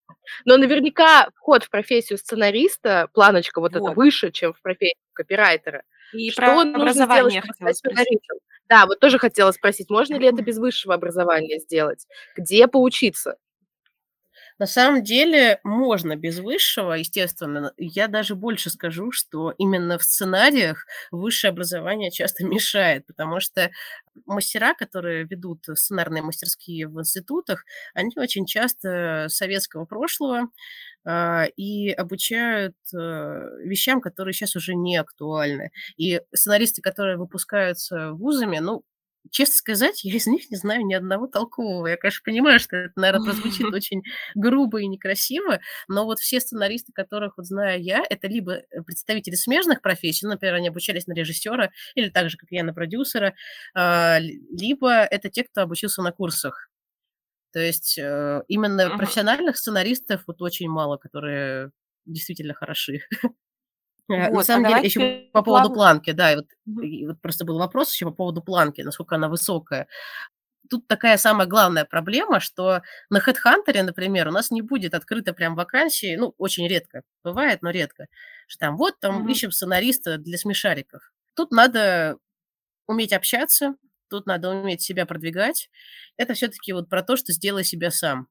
Но 0.47 0.57
наверняка 0.59 1.29
вход 1.37 1.65
в 1.65 1.71
профессию 1.71 2.19
сценариста, 2.19 3.09
планочка 3.15 3.61
вот 3.61 3.73
эта 3.77 3.83
Вот. 3.83 3.97
выше, 3.97 4.33
чем 4.33 4.55
в 4.55 4.63
профессию 4.63 4.97
копирайтера. 5.15 5.83
И 6.13 6.31
Что 6.31 6.43
про 6.43 6.63
нужно 6.65 7.05
сделать, 7.05 7.35
образование 7.35 7.43
спросить. 7.55 7.79
сценаристом? 7.79 8.39
Да, 8.69 8.87
вот 8.87 9.01
тоже 9.01 9.19
хотела 9.19 9.53
спросить, 9.53 9.91
можно 9.91 10.17
ли 10.17 10.27
это 10.29 10.43
без 10.45 10.59
высшего 10.59 10.95
образования 10.95 11.59
сделать? 11.61 12.07
Где 12.37 12.69
поучиться? 12.69 13.37
На 14.59 14.67
самом 14.67 15.03
деле 15.03 15.59
можно 15.65 16.15
без 16.17 16.39
высшего, 16.39 16.93
естественно. 16.93 17.73
Я 17.77 18.07
даже 18.07 18.37
больше 18.37 18.71
скажу, 18.71 19.11
что 19.11 19.53
именно 19.59 19.99
в 19.99 20.05
сценариях 20.05 20.87
высшее 21.11 21.51
образование 21.51 22.11
часто 22.13 22.45
мешает, 22.47 23.05
потому 23.07 23.41
что 23.41 23.71
мастера, 24.27 24.75
которые 24.75 25.25
ведут 25.25 25.65
сценарные 25.75 26.23
мастерские 26.23 26.87
в 26.87 27.01
институтах, 27.01 27.65
они 27.95 28.13
очень 28.17 28.47
часто 28.47 29.27
советского 29.29 29.87
прошлого, 29.87 30.49
а, 31.07 31.45
и 31.57 31.91
обучают, 31.91 32.77
э, 32.95 32.99
вещам, 33.65 34.01
которые 34.01 34.33
щас 34.35 34.57
уже 34.57 34.75
не 34.75 34.97
актуальны. 34.97 35.71
И 35.97 36.21
сценаристы, 36.35 36.81
которые 36.83 37.19
выпускаются 37.19 38.13
вузами, 38.13 38.59
ну, 38.59 38.83
честно 39.31 39.55
сказать, 39.55 40.05
я 40.05 40.15
из 40.15 40.27
них 40.27 40.51
не 40.51 40.57
знаю 40.57 40.85
ни 40.87 40.95
одного 40.95 41.27
толкового. 41.27 41.87
Я, 41.87 41.97
конечно, 41.97 42.23
понимаю, 42.25 42.61
что 42.61 42.77
это, 42.77 42.93
наверно, 42.97 43.25
прозвучит 43.27 43.67
очень 43.75 44.03
грубо 44.35 44.81
и 44.81 44.87
некрасиво, 44.87 45.61
но 45.89 46.05
вот 46.05 46.19
все 46.19 46.41
сценаристы, 46.41 46.93
которых 46.93 47.37
вот 47.37 47.47
знаю 47.47 47.83
я, 47.83 48.03
это 48.09 48.29
либо, 48.29 48.63
представители 48.87 49.35
смежных 49.35 49.83
профессий, 49.83 50.27
например, 50.27 50.55
они 50.55 50.69
обучались 50.69 51.07
на 51.07 51.15
режиссера 51.15 51.71
или 51.95 52.09
так 52.09 52.31
же, 52.31 52.37
как 52.37 52.51
я, 52.51 52.65
на 52.65 52.75
продюсера, 52.75 53.35
а, 53.75 54.19
ли 54.19 54.43
либо 54.51 54.91
это 55.05 55.29
те, 55.31 55.45
кто 55.45 55.63
обучился 55.63 56.03
на 56.03 56.13
курсах. 56.13 56.69
То 57.53 57.61
есть, 57.61 57.99
э, 57.99 58.43
именно 58.49 58.97
профессиональных 58.97 59.57
сценаристов 59.57 60.25
вот 60.27 60.43
очень 60.43 60.69
мало, 60.69 60.97
которые 60.97 61.71
действительно 62.07 62.55
хороши. 62.55 63.01
Э, 64.09 64.17
на 64.17 64.31
Вот, 64.31 64.41
а 64.41 64.45
самом 64.45 64.69
деле, 64.69 64.85
еще 64.85 65.29
по 65.33 65.43
поводу 65.43 65.73
планки, 65.73 66.13
да, 66.13 66.33
и 66.33 66.37
вот 66.37 66.47
и 66.83 67.07
вот 67.07 67.21
просто 67.21 67.45
был 67.45 67.59
вопрос 67.59 67.93
еще 67.93 68.07
по 68.07 68.13
поводу 68.13 68.43
планки, 68.43 68.83
насколько 68.83 69.17
она 69.17 69.29
высокая. 69.29 69.89
тут 70.71 70.87
такая 70.89 71.17
самая 71.19 71.47
главная 71.47 71.85
проблема, 71.85 72.41
что 72.41 72.83
на 73.11 73.19
HeadHunter, 73.19 73.83
например, 73.83 74.29
у 74.29 74.33
нас 74.33 74.51
не 74.51 74.63
будет 74.63 74.95
открыто 74.95 75.33
прям 75.33 75.55
вакансии, 75.55 76.17
ну, 76.17 76.35
очень 76.39 76.67
редко, 76.69 77.03
бывает, 77.23 77.63
но 77.63 77.71
редко, 77.71 78.07
что 78.47 78.61
там 78.61 78.77
вот 78.77 78.99
там 79.01 79.27
mm-hmm. 79.27 79.31
ищем 79.31 79.53
сценариста 79.53 80.19
для 80.19 80.39
смешариков. 80.39 81.13
Тут 81.35 81.51
надо 81.51 82.19
уметь 82.87 83.13
общаться, 83.13 83.75
тут 84.09 84.27
надо 84.27 84.51
уметь 84.51 84.83
себя 84.83 85.07
продвигать. 85.07 85.71
Это 86.17 86.35
все-таки 86.35 86.73
вот 86.73 86.89
про 86.89 87.03
то, 87.03 87.17
что 87.17 87.33
сделай 87.33 87.65
себя 87.65 87.91
сам. 87.91 88.29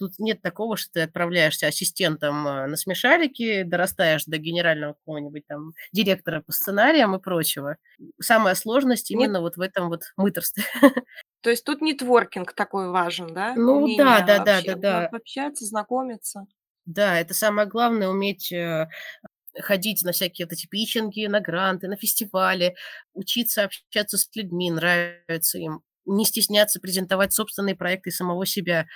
Тут 0.00 0.18
нет 0.18 0.40
такого, 0.40 0.78
что 0.78 0.92
ты 0.94 1.00
отправляешься 1.02 1.66
ассистентом 1.66 2.48
э, 2.48 2.66
на 2.68 2.76
смешарики, 2.76 3.64
дорастаешь 3.64 4.24
до 4.24 4.38
генерального 4.38 4.94
какого-нибудь 4.94 5.46
там 5.46 5.74
директора 5.92 6.40
по 6.40 6.52
сценариям 6.52 7.14
и 7.14 7.20
прочего. 7.20 7.76
Самая 8.18 8.54
сложность 8.54 9.10
именно 9.10 9.34
нет. 9.34 9.42
вот 9.42 9.56
в 9.58 9.60
этом 9.60 9.90
вот 9.90 10.04
мыторстве. 10.16 10.64
То 11.42 11.50
есть 11.50 11.64
тут 11.64 11.82
нетворкинг 11.82 12.54
такой 12.54 12.88
важен, 12.88 13.34
да? 13.34 13.52
Ну 13.54 13.82
Умение 13.82 14.04
да, 14.04 14.20
да, 14.22 14.42
да, 14.42 14.62
да, 14.62 14.74
да. 14.74 15.06
Общаться, 15.08 15.66
знакомиться. 15.66 16.46
Да, 16.86 17.20
это 17.20 17.34
самое 17.34 17.68
главное, 17.68 18.08
уметь 18.08 18.50
э, 18.50 18.88
ходить 19.58 20.02
на 20.02 20.12
всякие 20.12 20.46
вот 20.46 20.54
эти 20.54 20.66
питчинги, 20.66 21.26
на 21.26 21.40
гранты, 21.40 21.88
на 21.88 21.96
фестивали, 21.96 22.74
учиться 23.12 23.64
общаться 23.64 24.16
с 24.16 24.30
людьми, 24.34 24.70
нравится 24.70 25.58
им, 25.58 25.82
не 26.06 26.24
стесняться 26.24 26.80
презентовать 26.80 27.32
собственные 27.32 27.76
проекты 27.76 28.10
самого 28.10 28.46
себя. 28.46 28.86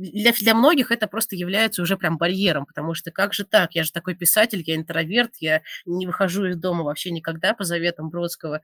Для, 0.00 0.32
для 0.32 0.54
многих 0.54 0.90
это 0.90 1.06
просто 1.06 1.36
является 1.36 1.82
уже 1.82 1.96
прям 1.98 2.16
барьером, 2.16 2.64
потому 2.64 2.94
что 2.94 3.10
как 3.10 3.34
же 3.34 3.44
так? 3.44 3.74
Я 3.74 3.84
же 3.84 3.92
такой 3.92 4.14
писатель, 4.14 4.62
я 4.66 4.76
интроверт, 4.76 5.32
я 5.40 5.62
не 5.84 6.06
выхожу 6.06 6.46
из 6.46 6.56
дома 6.56 6.84
вообще 6.84 7.10
никогда 7.10 7.52
по 7.52 7.64
заветам 7.64 8.08
Бродского. 8.08 8.62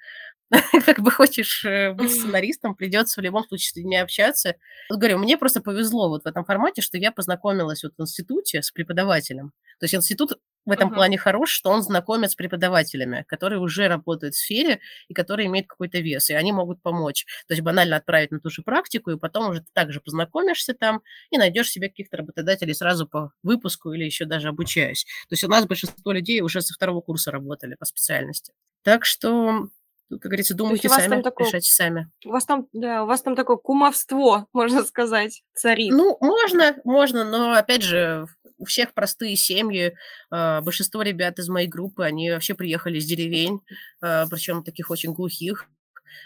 Как 0.86 1.00
бы 1.00 1.10
хочешь 1.10 1.64
э, 1.64 1.92
быть 1.92 2.12
сценаристом, 2.12 2.74
придется 2.74 3.20
в 3.20 3.24
любом 3.24 3.44
случае 3.44 3.68
с 3.68 3.76
людьми 3.76 3.96
общаться. 3.96 4.54
Вот 4.88 4.98
говорю, 4.98 5.18
мне 5.18 5.36
просто 5.36 5.60
повезло 5.60 6.08
вот 6.08 6.24
в 6.24 6.26
этом 6.26 6.44
формате, 6.44 6.80
что 6.80 6.96
я 6.96 7.12
познакомилась 7.12 7.82
вот 7.82 7.92
в 7.98 8.00
институте 8.00 8.62
с 8.62 8.70
преподавателем. 8.70 9.52
То 9.78 9.84
есть 9.84 9.94
институт 9.94 10.38
в 10.66 10.70
этом 10.72 10.90
uh-huh. 10.90 10.94
плане 10.94 11.16
хорош, 11.16 11.50
что 11.50 11.70
он 11.70 11.80
знакомит 11.80 12.32
с 12.32 12.34
преподавателями, 12.34 13.24
которые 13.28 13.60
уже 13.60 13.86
работают 13.86 14.34
в 14.34 14.38
сфере 14.38 14.80
и 15.08 15.14
которые 15.14 15.46
имеют 15.46 15.68
какой-то 15.68 15.98
вес, 15.98 16.28
и 16.28 16.34
они 16.34 16.52
могут 16.52 16.82
помочь. 16.82 17.24
То 17.46 17.54
есть 17.54 17.62
банально 17.62 17.96
отправить 17.96 18.32
на 18.32 18.40
ту 18.40 18.50
же 18.50 18.62
практику, 18.62 19.12
и 19.12 19.18
потом 19.18 19.50
уже 19.50 19.60
ты 19.60 19.68
также 19.72 20.00
познакомишься 20.00 20.74
там 20.74 21.02
и 21.30 21.38
найдешь 21.38 21.70
себе 21.70 21.88
каких-то 21.88 22.16
работодателей 22.18 22.74
сразу 22.74 23.06
по 23.06 23.32
выпуску 23.42 23.92
или 23.92 24.04
еще 24.04 24.24
даже 24.24 24.48
обучаясь. 24.48 25.04
То 25.28 25.32
есть 25.32 25.44
у 25.44 25.48
нас 25.48 25.66
большинство 25.66 26.12
людей 26.12 26.40
уже 26.40 26.60
со 26.60 26.74
второго 26.74 27.00
курса 27.00 27.30
работали 27.30 27.74
по 27.74 27.84
специальности. 27.84 28.52
Так 28.82 29.04
что 29.04 29.68
как 30.08 30.20
говорится, 30.20 30.54
думайте 30.54 30.88
сами, 30.88 31.20
такое, 31.20 31.48
решайте 31.48 31.72
сами. 31.72 32.08
У 32.24 32.30
вас 32.30 32.44
там, 32.44 32.68
да, 32.72 33.02
у 33.02 33.06
вас 33.06 33.22
там 33.22 33.34
такое 33.34 33.56
кумовство, 33.56 34.46
можно 34.52 34.84
сказать, 34.84 35.42
царит. 35.54 35.92
Ну, 35.92 36.16
можно, 36.20 36.76
можно, 36.84 37.24
но, 37.24 37.54
опять 37.54 37.82
же, 37.82 38.26
у 38.58 38.64
всех 38.64 38.94
простые 38.94 39.36
семьи. 39.36 39.94
А, 40.30 40.60
большинство 40.60 41.02
ребят 41.02 41.38
из 41.38 41.48
моей 41.48 41.68
группы, 41.68 42.04
они 42.04 42.30
вообще 42.30 42.54
приехали 42.54 42.98
из 42.98 43.04
деревень, 43.04 43.60
а, 44.00 44.26
причем 44.28 44.62
таких 44.62 44.90
очень 44.90 45.12
глухих. 45.12 45.68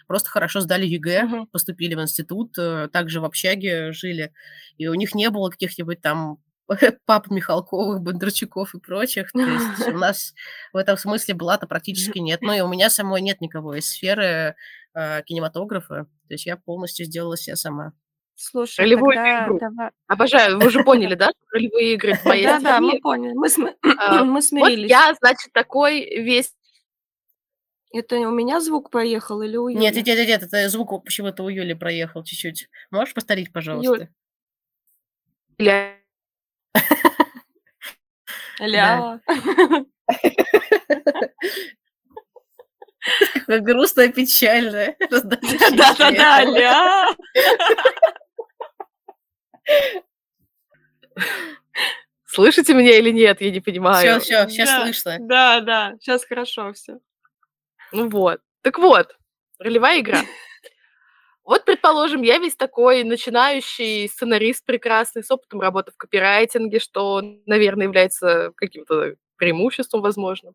Просто 0.06 0.30
хорошо 0.30 0.60
сдали 0.60 0.86
ЕГЭ, 0.86 1.24
угу. 1.24 1.46
поступили 1.46 1.94
в 1.94 2.02
институт, 2.02 2.56
э, 2.58 2.88
также 2.92 3.20
в 3.20 3.24
общаге 3.24 3.92
жили. 3.92 4.32
И 4.76 4.88
у 4.88 4.94
них 4.94 5.14
не 5.14 5.30
было 5.30 5.50
каких-нибудь 5.50 6.00
там 6.00 6.38
пап 7.06 7.30
Михалковых, 7.30 8.00
Бондарчуков 8.00 8.74
и 8.74 8.80
прочих. 8.80 9.32
То 9.32 9.40
есть 9.40 9.88
у 9.88 9.92
нас 9.98 10.34
в 10.72 10.76
этом 10.76 10.96
смысле 10.96 11.34
блата 11.34 11.66
практически 11.66 12.18
нет. 12.18 12.42
Ну 12.42 12.52
и 12.52 12.60
у 12.60 12.68
меня 12.68 12.90
самой 12.90 13.20
нет 13.22 13.40
никого 13.40 13.74
из 13.74 13.88
сферы 13.88 14.56
э, 14.94 15.22
кинематографа. 15.24 16.06
То 16.28 16.34
есть 16.34 16.46
я 16.46 16.56
полностью 16.56 17.06
сделала 17.06 17.36
себя 17.36 17.56
сама. 17.56 17.92
Слушай, 18.42 18.80
Ролевую 18.80 19.16
тогда 19.16 19.44
игру. 19.44 19.58
давай. 19.58 19.90
Обожаю. 20.06 20.58
Вы 20.58 20.68
уже 20.68 20.82
поняли, 20.82 21.14
да? 21.14 21.30
Ролевые 21.52 21.92
игры 21.92 22.16
твои. 22.16 22.42
Да, 22.44 22.58
да, 22.58 22.80
мы 22.80 22.98
поняли. 22.98 23.34
Мы, 23.34 23.50
см... 23.50 23.76
а, 23.98 24.24
мы 24.24 24.40
смирились. 24.40 24.84
Вот 24.84 24.88
я, 24.88 25.14
значит, 25.20 25.52
такой 25.52 26.00
весь... 26.22 26.54
Это 27.92 28.16
у 28.20 28.30
меня 28.30 28.60
звук 28.60 28.90
проехал 28.90 29.42
или 29.42 29.56
у 29.56 29.68
Юли? 29.68 29.80
Нет, 29.80 29.94
нет, 29.96 30.06
нет, 30.06 30.28
нет, 30.28 30.42
это 30.44 30.68
звук 30.68 31.04
почему-то 31.04 31.42
у 31.42 31.48
Юли 31.48 31.74
проехал 31.74 32.22
чуть-чуть. 32.22 32.68
Можешь 32.90 33.14
повторить, 33.14 33.52
пожалуйста? 33.52 34.08
Юля. 35.58 35.96
Ля. 38.60 39.20
Грустно 43.48 44.02
и 44.02 44.12
печально. 44.12 44.94
Да-да-да, 45.10 46.44
ля. 46.44 47.08
Слышите 52.26 52.74
меня 52.74 52.96
или 52.98 53.10
нет? 53.10 53.40
Я 53.40 53.50
не 53.50 53.60
понимаю. 53.60 54.20
Все, 54.20 54.20
все, 54.20 54.48
сейчас 54.48 54.68
да, 54.68 54.82
слышно. 54.84 55.16
Да, 55.20 55.60
да, 55.60 55.96
сейчас 56.00 56.24
хорошо 56.24 56.72
все. 56.72 57.00
Ну 57.92 58.08
вот. 58.08 58.40
Так 58.62 58.78
вот, 58.78 59.16
ролевая 59.58 60.00
игра. 60.00 60.20
Вот, 61.42 61.64
предположим, 61.64 62.22
я 62.22 62.38
весь 62.38 62.54
такой 62.54 63.02
начинающий 63.02 64.08
сценарист 64.08 64.64
прекрасный, 64.64 65.24
с 65.24 65.32
опытом 65.32 65.60
работы 65.60 65.90
в 65.90 65.96
копирайтинге, 65.96 66.78
что, 66.78 67.22
наверное, 67.44 67.86
является 67.86 68.52
каким-то 68.54 69.16
преимуществом, 69.36 70.00
возможно. 70.00 70.52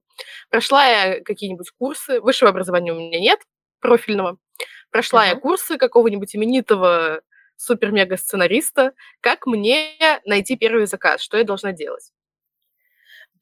Прошла 0.50 0.86
я 0.86 1.22
какие-нибудь 1.22 1.72
курсы, 1.78 2.22
высшего 2.22 2.52
образования 2.52 2.94
у 2.94 3.00
меня 3.00 3.20
нет, 3.20 3.42
профильного. 3.82 4.38
Прошла 4.90 5.26
uh-huh. 5.26 5.30
я 5.32 5.36
курсы 5.36 5.78
какого-нибудь 5.78 6.34
именитого 6.34 7.22
супер-мега-сценариста, 7.58 8.94
как 9.20 9.48
мне 9.48 9.98
найти 10.24 10.56
первый 10.56 10.86
заказ, 10.86 11.22
что 11.22 11.38
я 11.38 11.44
должна 11.44 11.74
делать. 11.74 12.12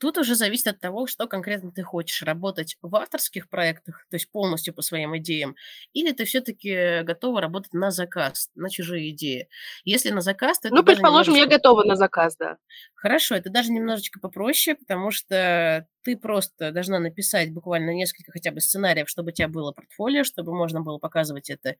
Тут 0.04 0.18
уже 0.18 0.36
зависит 0.36 0.68
от 0.68 0.82
того, 0.82 1.08
что 1.08 1.28
конкретно 1.28 1.72
ты 1.72 1.82
хочешь. 1.82 2.24
Работать 2.24 2.76
в 2.82 2.94
авторских 2.94 3.48
проектах, 3.48 4.06
то 4.10 4.16
есть 4.16 4.30
полностью 4.30 4.74
по 4.74 4.82
своим 4.82 5.16
идеям, 5.16 5.56
или 5.94 6.12
ты 6.12 6.26
все-таки 6.26 7.04
готова 7.04 7.39
работать 7.39 7.72
на 7.74 7.89
заказ, 7.89 8.50
на 8.54 8.70
чужие 8.70 9.12
идеи. 9.12 9.48
Если 9.86 10.10
на 10.10 10.20
заказ, 10.20 10.60
то... 10.60 10.68
Ну, 10.68 10.84
предположим, 10.84 11.36
немножечко... 11.36 11.54
я 11.54 11.58
готова 11.58 11.84
на 11.86 11.96
заказ, 11.96 12.36
да. 12.36 12.58
Хорошо, 12.96 13.36
это 13.36 13.50
даже 13.50 13.72
немножечко 13.72 14.20
попроще, 14.20 14.76
потому 14.76 15.10
что 15.12 15.88
ты 16.02 16.18
просто 16.18 16.74
должна 16.74 17.00
написать 17.00 17.54
буквально 17.54 17.92
несколько 17.92 18.34
хотя 18.34 18.52
бы 18.52 18.60
сценариев, 18.60 19.08
чтобы 19.08 19.30
у 19.30 19.34
тебя 19.34 19.48
было 19.48 19.72
портфолио, 19.72 20.26
чтобы 20.26 20.54
можно 20.54 20.82
было 20.82 20.98
показывать 20.98 21.50
это 21.50 21.78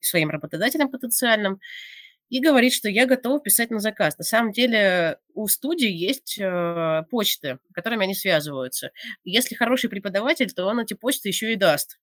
своим 0.00 0.30
работодателям 0.30 0.90
потенциальным 0.90 1.60
и 2.30 2.40
говорит, 2.40 2.72
что 2.72 2.88
я 2.88 3.06
готова 3.06 3.40
писать 3.40 3.70
на 3.70 3.80
заказ. 3.80 4.16
На 4.16 4.24
самом 4.24 4.52
деле 4.52 5.18
у 5.34 5.48
студии 5.48 5.90
есть 5.90 6.38
э, 6.38 7.02
почты, 7.10 7.58
которыми 7.74 8.04
они 8.04 8.14
связываются. 8.14 8.92
Если 9.24 9.56
хороший 9.56 9.90
преподаватель, 9.90 10.50
то 10.52 10.64
он 10.66 10.80
эти 10.80 10.94
почты 10.94 11.28
еще 11.28 11.52
и 11.52 11.56
даст 11.56 11.98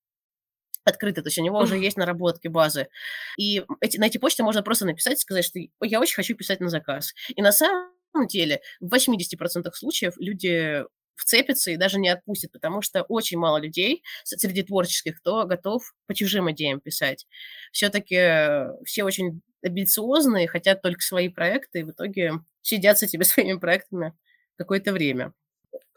открыто, 0.84 1.22
то 1.22 1.28
есть 1.28 1.38
у 1.38 1.42
него 1.42 1.58
уже 1.58 1.76
есть 1.76 1.96
наработки 1.96 2.48
базы. 2.48 2.88
И 3.36 3.64
эти, 3.80 3.98
на 3.98 4.06
эти 4.06 4.18
почты 4.18 4.42
можно 4.42 4.62
просто 4.62 4.86
написать, 4.86 5.18
сказать, 5.18 5.44
что 5.44 5.58
я 5.82 6.00
очень 6.00 6.14
хочу 6.14 6.34
писать 6.34 6.60
на 6.60 6.70
заказ. 6.70 7.14
И 7.34 7.42
на 7.42 7.52
самом 7.52 7.90
деле 8.28 8.60
в 8.80 8.94
80% 8.94 9.70
случаев 9.74 10.14
люди 10.18 10.84
вцепятся 11.18 11.70
и 11.70 11.76
даже 11.76 11.98
не 11.98 12.08
отпустят, 12.08 12.52
потому 12.52 12.80
что 12.80 13.02
очень 13.02 13.38
мало 13.38 13.58
людей 13.58 14.02
среди 14.24 14.62
творческих, 14.62 15.18
кто 15.20 15.44
готов 15.44 15.92
по 16.06 16.14
чужим 16.14 16.50
идеям 16.52 16.80
писать. 16.80 17.26
Все-таки 17.72 18.16
э, 18.16 18.68
все 18.84 19.04
очень 19.04 19.42
амбициозные, 19.62 20.48
хотят 20.48 20.82
только 20.82 21.00
свои 21.02 21.28
проекты, 21.28 21.80
и 21.80 21.82
в 21.82 21.90
итоге 21.90 22.34
сидят 22.62 22.98
с 22.98 23.02
этими 23.02 23.22
своими 23.24 23.58
проектами 23.58 24.14
какое-то 24.56 24.92
время. 24.92 25.32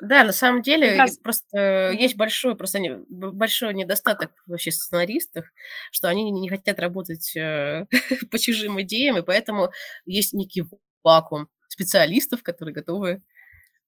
Да, 0.02 0.24
на 0.24 0.32
самом 0.32 0.64
деле 0.64 0.98
раз... 0.98 1.18
просто 1.18 1.92
есть 1.92 2.16
большой, 2.16 2.56
просто 2.56 2.80
не, 2.80 2.96
большой 3.08 3.76
недостаток 3.76 4.32
вообще 4.48 4.72
сценаристов, 4.72 5.46
что 5.92 6.10
они 6.10 6.32
не 6.32 6.50
хотят 6.50 6.80
работать 6.80 7.36
э, 7.36 7.86
по 8.32 8.40
чужим 8.40 8.82
идеям, 8.82 9.18
и 9.18 9.22
поэтому 9.22 9.72
есть 10.06 10.34
некий 10.34 10.64
вакуум 11.04 11.50
специалистов, 11.68 12.42
которые 12.42 12.74
готовы 12.74 13.22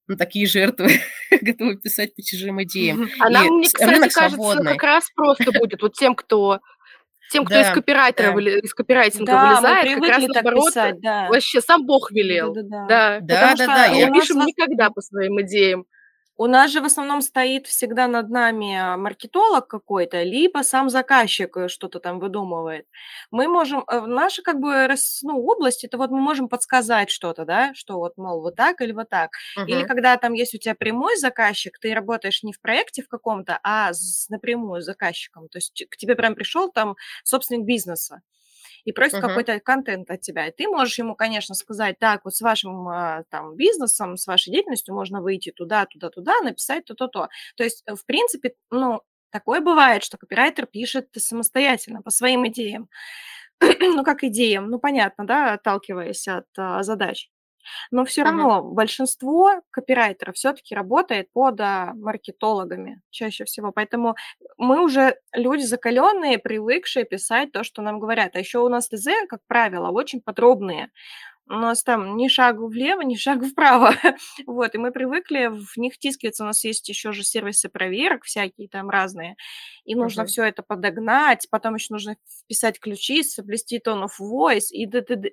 на 0.07 0.17
такие 0.17 0.45
жертвы, 0.47 0.99
готовы 1.41 1.77
писать 1.77 2.15
по 2.15 2.21
чужим 2.21 2.61
идеям. 2.63 3.09
А 3.19 3.29
нам, 3.29 3.47
мне, 3.57 3.67
кстати, 3.67 4.09
кажется, 4.13 4.63
как 4.63 4.83
раз 4.83 5.09
просто 5.15 5.51
будет 5.51 5.81
вот 5.81 5.93
тем, 5.93 6.15
кто 6.15 6.59
тем, 7.31 7.45
кто 7.45 7.55
да, 7.55 7.61
из 7.61 7.73
копирайтера, 7.73 8.31
да. 8.31 8.59
из 8.59 8.73
копирайтинга 8.73 9.31
да, 9.31 9.47
вылезает, 9.47 9.99
как 9.99 10.09
раз 10.09 10.23
наоборот, 10.27 10.67
писать, 10.67 11.01
да. 11.01 11.27
вообще 11.29 11.61
сам 11.61 11.85
Бог 11.85 12.11
велел. 12.11 12.53
Да, 12.53 12.61
да, 12.61 12.87
да. 12.87 13.19
да, 13.21 13.55
да, 13.55 13.55
да, 13.55 13.87
да. 13.87 14.07
Мы 14.07 14.19
пишем 14.19 14.45
никогда 14.45 14.91
по 14.91 15.01
своим 15.01 15.41
идеям. 15.41 15.85
У 16.43 16.47
нас 16.47 16.71
же 16.71 16.81
в 16.81 16.85
основном 16.85 17.21
стоит 17.21 17.67
всегда 17.67 18.07
над 18.07 18.29
нами 18.29 18.97
маркетолог 18.97 19.65
какой-то, 19.65 20.23
либо 20.23 20.61
сам 20.63 20.89
заказчик 20.89 21.55
э, 21.55 21.67
что-то 21.69 22.01
там 22.01 22.19
выдумывает. 22.19 22.85
Мы 23.31 23.47
можем, 23.47 23.85
э, 23.87 24.01
в 24.01 24.09
нашей 24.09 24.43
как 24.43 24.59
бы 24.59 24.93
ну, 25.21 25.41
области, 25.41 25.85
это 25.85 25.97
вот 25.97 26.11
мы 26.11 26.19
можем 26.19 26.49
подсказать 26.49 27.09
что-то, 27.09 27.45
да, 27.45 27.73
что 27.73 27.97
вот, 27.97 28.17
мол, 28.17 28.41
вот 28.41 28.57
так 28.57 28.81
или 28.81 28.91
вот 28.91 29.07
так. 29.07 29.31
Угу. 29.55 29.67
Или 29.67 29.85
когда 29.85 30.17
там 30.17 30.33
есть 30.33 30.53
у 30.53 30.57
тебя 30.57 30.75
прямой 30.75 31.15
заказчик, 31.15 31.79
ты 31.79 31.93
работаешь 31.93 32.43
не 32.43 32.51
в 32.51 32.59
проекте 32.59 33.03
в 33.03 33.07
каком-то, 33.07 33.57
а 33.63 33.93
с, 33.93 34.27
напрямую 34.27 34.81
с 34.81 34.85
заказчиком. 34.85 35.47
То 35.47 35.59
есть 35.59 35.85
к 35.89 35.95
тебе 35.95 36.15
прям 36.17 36.35
пришел 36.35 36.69
там 36.69 36.97
собственник 37.23 37.65
бизнеса. 37.65 38.21
И 38.85 38.91
просит 38.91 39.15
uh-huh. 39.15 39.21
какой-то 39.21 39.59
контент 39.59 40.09
от 40.09 40.21
тебя. 40.21 40.47
И 40.47 40.51
ты 40.51 40.67
можешь 40.67 40.97
ему, 40.97 41.15
конечно, 41.15 41.55
сказать, 41.55 41.99
так, 41.99 42.21
вот 42.25 42.35
с 42.35 42.41
вашим 42.41 42.87
а, 42.87 43.23
там 43.29 43.55
бизнесом, 43.55 44.17
с 44.17 44.27
вашей 44.27 44.51
деятельностью 44.51 44.93
можно 44.93 45.21
выйти 45.21 45.51
туда, 45.51 45.85
туда, 45.85 46.09
туда, 46.09 46.39
написать 46.41 46.85
то-то-то. 46.85 47.29
То 47.55 47.63
есть, 47.63 47.83
в 47.87 48.05
принципе, 48.05 48.53
ну, 48.71 49.01
такое 49.31 49.61
бывает, 49.61 50.03
что 50.03 50.17
копирайтер 50.17 50.65
пишет 50.65 51.09
самостоятельно 51.17 52.01
по 52.01 52.11
своим 52.11 52.47
идеям. 52.47 52.89
ну, 53.61 54.03
как 54.03 54.23
идеям, 54.23 54.69
ну, 54.69 54.79
понятно, 54.79 55.25
да, 55.25 55.53
отталкиваясь 55.53 56.27
от 56.27 56.47
а, 56.57 56.83
задач. 56.83 57.29
Но 57.91 58.05
все 58.05 58.23
равно 58.23 58.59
uh-huh. 58.59 58.73
большинство 58.73 59.61
копирайтеров 59.71 60.35
все-таки 60.35 60.75
работает 60.75 61.31
под 61.33 61.59
а, 61.59 61.93
маркетологами 61.95 63.01
чаще 63.09 63.45
всего. 63.45 63.71
Поэтому 63.71 64.15
мы 64.57 64.83
уже 64.83 65.17
люди 65.33 65.63
закаленные, 65.63 66.39
привыкшие 66.39 67.05
писать 67.05 67.51
то, 67.51 67.63
что 67.63 67.81
нам 67.81 67.99
говорят. 67.99 68.35
А 68.35 68.39
еще 68.39 68.59
у 68.59 68.69
нас 68.69 68.87
ТЗ, 68.87 69.07
как 69.29 69.41
правило, 69.47 69.89
очень 69.89 70.21
подробные 70.21 70.89
у 71.49 71.55
нас 71.55 71.83
там 71.83 72.15
ни 72.15 72.29
шагу 72.29 72.67
влево, 72.67 73.01
ни 73.01 73.15
шагу 73.15 73.45
вправо. 73.45 73.93
вот, 74.47 74.75
и 74.75 74.77
мы 74.77 74.91
привыкли 74.91 75.47
в 75.47 75.77
них 75.77 75.97
тискиваться. 75.97 76.43
У 76.43 76.47
нас 76.47 76.63
есть 76.63 76.87
еще 76.87 77.11
же 77.11 77.23
сервисы 77.23 77.69
проверок 77.69 78.23
всякие 78.23 78.69
там 78.69 78.89
разные. 78.89 79.35
И 79.83 79.95
нужно 79.95 80.21
uh-huh. 80.21 80.27
все 80.27 80.43
это 80.43 80.63
подогнать. 80.63 81.47
Потом 81.49 81.75
еще 81.75 81.87
нужно 81.89 82.15
вписать 82.43 82.79
ключи, 82.79 83.23
соблюсти 83.23 83.81
tone 83.85 84.05
of 84.05 84.21
voice. 84.21 84.71
И 84.71 84.87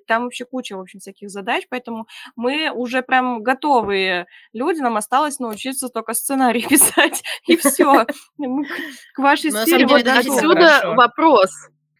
там 0.05 0.23
вообще 0.23 0.45
куча, 0.45 0.75
в 0.75 0.81
общем, 0.81 0.99
всяких 0.99 1.29
задач. 1.29 1.65
Поэтому 1.69 2.07
мы 2.35 2.71
уже 2.71 3.01
прям 3.03 3.41
готовые 3.41 4.25
люди. 4.51 4.79
Нам 4.79 4.97
осталось 4.97 5.39
научиться 5.39 5.87
только 5.89 6.13
сценарий 6.13 6.65
писать. 6.69 7.23
И 7.47 7.55
все. 7.55 8.05
К 9.15 9.19
вашей 9.19 9.51
сфере. 9.51 9.87
Вот 9.87 10.05
отсюда 10.05 10.93
вопрос 10.95 11.51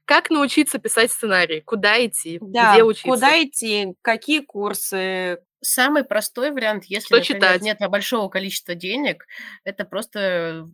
как 0.06 0.30
научиться 0.30 0.80
писать 0.80 1.12
сценарий? 1.12 1.62
Куда 1.62 2.04
идти? 2.06 2.40
Да, 2.42 2.74
где 2.74 2.84
учиться? 2.84 3.08
куда 3.08 3.44
идти? 3.44 3.94
Какие 4.02 4.42
курсы? 4.42 5.40
Самый 5.64 6.04
простой 6.04 6.52
вариант, 6.52 6.86
если 6.86 7.06
Что 7.06 7.18
например, 7.18 7.42
читать? 7.42 7.62
нет 7.62 7.80
большого 7.90 8.30
количества 8.30 8.74
денег, 8.74 9.26
это 9.64 9.86
просто 9.86 10.68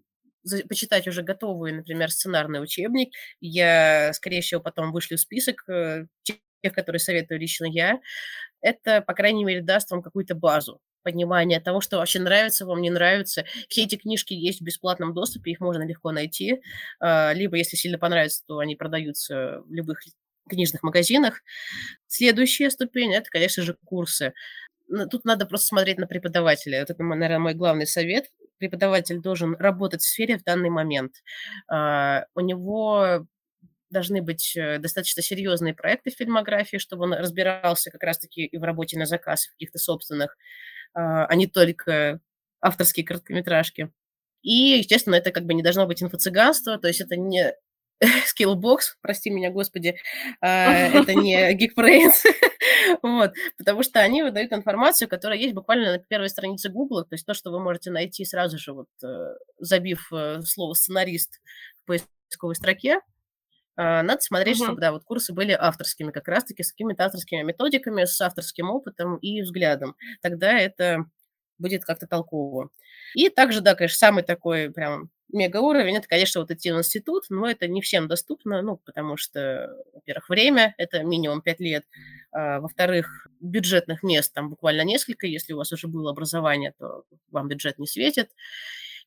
почитать 0.70 1.08
уже 1.08 1.24
готовый, 1.24 1.74
например, 1.74 2.10
сценарный 2.10 2.64
учебник. 2.64 3.14
Я, 3.42 4.14
скорее 4.14 4.42
всего, 4.42 4.62
потом 4.62 4.92
вышлю 4.94 5.18
список 5.18 5.68
э, 5.68 6.06
тех, 6.24 6.74
которые 6.74 7.00
советую 7.00 7.40
лично 7.40 7.66
я. 7.66 8.00
Это, 8.62 9.02
по 9.02 9.14
крайней 9.14 9.44
мере, 9.44 9.62
даст 9.62 9.92
вам 9.92 10.02
какую-то 10.02 10.36
базу 10.36 10.80
понимание 11.08 11.62
того, 11.62 11.80
что 11.80 12.00
вообще 12.00 12.20
нравится 12.20 12.66
вам, 12.66 12.82
не 12.82 12.90
нравится. 12.90 13.46
Все 13.70 13.84
эти 13.84 13.96
книжки 13.96 14.34
есть 14.34 14.60
в 14.60 14.64
бесплатном 14.66 15.14
доступе, 15.14 15.52
их 15.52 15.62
можно 15.62 15.84
легко 15.84 16.12
найти. 16.12 16.62
А, 17.00 17.32
либо, 17.32 17.56
если 17.56 17.78
сильно 17.78 17.98
понравится, 17.98 18.44
то 18.46 18.60
они 18.60 18.76
продаются 18.76 19.62
в 19.66 19.72
любых 19.72 20.02
книжных 20.50 20.84
магазинах. 20.84 21.44
Следующая 22.08 22.70
ступень– 22.70 23.14
это, 23.16 23.30
конечно 23.30 23.64
же, 23.64 23.78
курсы. 23.86 24.34
Тут 25.10 25.24
надо 25.24 25.46
просто 25.46 25.68
смотреть 25.68 25.98
на 25.98 26.08
преподавателя. 26.08 26.80
Это, 26.80 26.94
наверное, 27.02 27.40
мой 27.40 27.54
главный 27.54 27.88
совет. 27.88 28.26
Преподаватель 28.58 29.22
должен 29.22 29.56
работать 29.56 30.02
в 30.02 30.08
сфере 30.08 30.38
в 30.38 30.44
данный 30.44 30.70
момент. 30.70 31.14
А, 31.70 32.26
у 32.36 32.42
него 32.42 33.26
должны 33.90 34.22
быть 34.22 34.56
э, 34.56 34.80
достаточно 34.80 35.22
серьезные 35.22 35.74
проекты 35.74 36.12
в 36.12 36.16
фильмографии, 36.16 36.78
чтобы 36.78 37.04
он 37.04 37.14
разбирался 37.14 37.92
как 37.92 38.04
раз-таки 38.04 38.46
и 38.46 38.58
в 38.58 38.64
работе 38.64 38.98
на 38.98 39.06
заказ, 39.06 39.46
и 39.46 39.50
в 39.50 39.52
каких-то 39.54 39.80
собственных 39.80 40.38
а, 40.94 41.26
а 41.26 41.36
не 41.36 41.48
только 41.48 42.20
авторские 42.62 43.06
короткометражки. 43.06 43.92
И, 44.42 44.78
естественно, 44.80 45.16
это 45.16 45.32
как 45.32 45.46
бы 45.46 45.54
не 45.54 45.64
должно 45.64 45.86
быть 45.88 46.02
инфо-цыганство, 46.02 46.78
то 46.78 46.88
есть 46.88 47.02
это 47.02 47.16
не 47.16 47.54
Skillbox, 48.02 48.80
прости 49.02 49.30
меня, 49.30 49.52
господи, 49.52 49.98
а, 50.42 50.72
это 50.72 51.14
не 51.16 51.36
Geekbrains, 51.58 52.24
вот, 53.02 53.34
потому 53.58 53.84
что 53.84 54.00
они 54.00 54.24
выдают 54.24 54.54
информацию, 54.54 55.08
которая 55.08 55.38
есть 55.40 55.54
буквально 55.54 55.94
на 55.94 56.00
первой 56.00 56.30
странице 56.30 56.70
Google, 56.70 57.04
то 57.04 57.14
есть 57.14 57.26
то, 57.26 57.34
что 57.34 57.52
вы 57.52 57.60
можете 57.60 57.92
найти 57.92 58.24
сразу 58.26 58.58
же, 58.58 58.74
вот, 58.74 58.88
э, 59.04 59.36
забив 59.60 60.12
э, 60.14 60.42
слово 60.44 60.74
«сценарист» 60.74 61.42
в 61.84 61.88
поисковой 61.88 62.56
строке, 62.56 63.02
надо 63.78 64.22
смотреть, 64.22 64.60
uh-huh. 64.60 64.66
чтобы, 64.66 64.82
да, 64.82 64.92
вот 64.92 65.04
курсы 65.04 65.34
были 65.34 65.52
авторскими, 65.52 66.12
как 66.12 66.28
раз-таки 66.28 66.64
с 66.64 66.72
какими-то 66.72 67.06
авторскими 67.06 67.44
методиками, 67.44 68.06
с 68.06 68.20
авторским 68.20 68.70
опытом 68.70 69.18
и 69.18 69.42
взглядом. 69.42 69.96
Тогда 70.22 70.58
это 70.58 71.06
будет 71.60 71.86
как-то 71.86 72.08
толково. 72.08 72.70
И 73.14 73.30
также, 73.30 73.62
да, 73.62 73.76
конечно, 73.76 73.98
самый 73.98 74.24
такой 74.24 74.72
прям 74.72 75.10
мега 75.32 75.58
уровень, 75.58 75.98
это, 75.98 76.08
конечно, 76.08 76.42
вот 76.42 76.52
идти 76.52 76.72
в 76.72 76.78
институт, 76.78 77.26
но 77.30 77.50
это 77.50 77.68
не 77.68 77.82
всем 77.82 78.08
доступно, 78.08 78.62
ну, 78.62 78.78
потому 78.78 79.18
что, 79.18 79.76
во-первых, 79.94 80.30
время, 80.30 80.74
это 80.78 81.04
минимум 81.04 81.42
5 81.42 81.60
лет, 81.60 81.86
а, 82.32 82.60
во-вторых, 82.60 83.28
бюджетных 83.42 84.04
мест 84.04 84.34
там 84.34 84.50
буквально 84.50 84.82
несколько, 84.82 85.28
если 85.28 85.54
у 85.54 85.58
вас 85.58 85.72
уже 85.74 85.88
было 85.88 86.12
образование, 86.12 86.74
то 86.78 87.04
вам 87.30 87.50
бюджет 87.50 87.78
не 87.78 87.88
светит, 87.88 88.30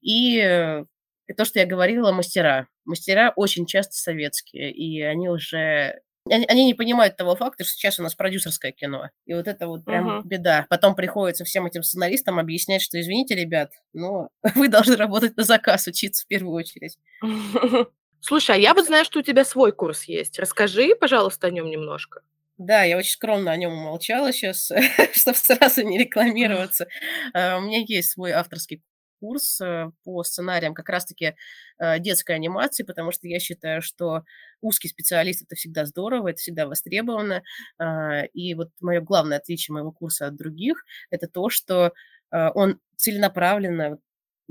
и 0.02 0.38
э, 0.38 0.84
и 1.30 1.32
то, 1.32 1.44
что 1.44 1.60
я 1.60 1.66
говорила, 1.66 2.10
мастера. 2.10 2.66
Мастера 2.84 3.32
очень 3.36 3.64
часто 3.64 3.94
советские, 3.94 4.72
и 4.72 5.00
они 5.00 5.28
уже 5.28 6.00
они, 6.28 6.66
не 6.66 6.74
понимают 6.74 7.16
того 7.16 7.36
факта, 7.36 7.64
что 7.64 7.72
сейчас 7.72 8.00
у 8.00 8.02
нас 8.02 8.16
продюсерское 8.16 8.72
кино. 8.72 9.10
И 9.26 9.34
вот 9.34 9.46
это 9.46 9.68
вот 9.68 9.84
прям 9.84 10.08
uh-huh. 10.08 10.22
беда. 10.24 10.66
Потом 10.68 10.94
приходится 10.96 11.44
всем 11.44 11.66
этим 11.66 11.82
сценаристам 11.84 12.38
объяснять, 12.38 12.82
что, 12.82 13.00
извините, 13.00 13.36
ребят, 13.36 13.70
но 13.92 14.28
вы 14.56 14.68
должны 14.68 14.96
работать 14.96 15.36
на 15.36 15.44
заказ, 15.44 15.86
учиться 15.86 16.24
в 16.24 16.26
первую 16.26 16.52
очередь. 16.52 16.98
Слушай, 18.20 18.56
а 18.56 18.58
я 18.58 18.74
вот 18.74 18.86
знаю, 18.86 19.04
что 19.04 19.20
у 19.20 19.22
тебя 19.22 19.44
свой 19.44 19.72
курс 19.72 20.04
есть. 20.04 20.38
Расскажи, 20.38 20.94
пожалуйста, 20.96 21.46
о 21.46 21.50
нем 21.50 21.70
немножко. 21.70 22.22
Да, 22.58 22.82
я 22.82 22.98
очень 22.98 23.12
скромно 23.12 23.52
о 23.52 23.56
нем 23.56 23.72
умолчала 23.72 24.32
сейчас, 24.32 24.70
чтобы 25.14 25.38
сразу 25.38 25.82
не 25.82 25.96
рекламироваться. 25.96 26.88
А, 27.32 27.56
у 27.56 27.60
меня 27.62 27.78
есть 27.86 28.10
свой 28.10 28.32
авторский 28.32 28.82
курс 29.20 29.60
э, 29.60 29.90
по 30.04 30.22
сценариям 30.24 30.74
как 30.74 30.88
раз-таки 30.88 31.34
э, 31.78 31.98
детской 32.00 32.34
анимации, 32.34 32.82
потому 32.82 33.12
что 33.12 33.28
я 33.28 33.38
считаю, 33.38 33.82
что 33.82 34.24
узкий 34.60 34.88
специалист– 34.88 35.42
это 35.44 35.54
всегда 35.56 35.84
здорово, 35.84 36.28
это 36.28 36.38
всегда 36.38 36.66
востребовано. 36.66 37.42
А, 37.78 38.22
и 38.24 38.54
вот 38.54 38.70
мое 38.80 39.00
главное 39.00 39.38
отличие 39.38 39.74
моего 39.74 39.92
курса 39.92 40.26
от 40.26 40.36
других– 40.36 40.84
это 41.10 41.28
то, 41.28 41.50
что 41.50 41.92
э, 42.32 42.48
он 42.54 42.80
целенаправленно 42.96 43.98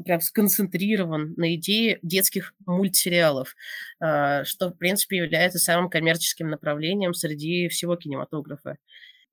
прям 0.04 0.22
сконцентрирован 0.22 1.34
на 1.38 1.56
идее 1.56 2.00
детских 2.02 2.54
мультсериалов, 2.66 3.56
а, 4.00 4.44
что, 4.46 4.70
в 4.70 4.78
принципе, 4.78 5.18
является 5.18 5.60
самым 5.60 5.90
коммерческим 5.90 6.50
направлением 6.50 7.14
среди 7.14 7.68
всего 7.70 7.96
кинематографа. 7.96 8.78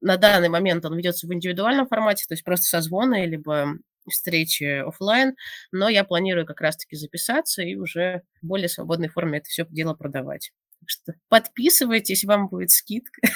На 0.01 0.19
данный 0.19 0.49
момент 0.49 0.85
он 0.85 0.97
ведется 0.97 1.27
в 1.27 1.33
индивидуальном 1.33 1.89
формате, 1.89 2.27
то 2.29 2.35
есть 2.35 2.45
просто 2.45 2.67
созвоны, 2.67 3.27
либо 3.27 3.79
встречи 4.11 4.81
офлайн, 4.87 5.35
но 5.73 5.89
я 5.89 6.05
планирую 6.05 6.47
как 6.47 6.61
раз-таки 6.61 6.97
записаться 6.97 7.63
и 7.63 7.77
уже 7.77 8.23
в 8.43 8.47
более 8.47 8.69
свободной 8.69 9.09
форме 9.09 9.39
это 9.39 9.49
все 9.49 9.67
дело 9.69 9.95
продавать. 9.95 10.53
Так 10.81 10.89
что 10.89 11.13
подписывайтесь, 11.29 12.25
вам 12.25 12.49
будет 12.49 12.71
скидка. 12.71 13.21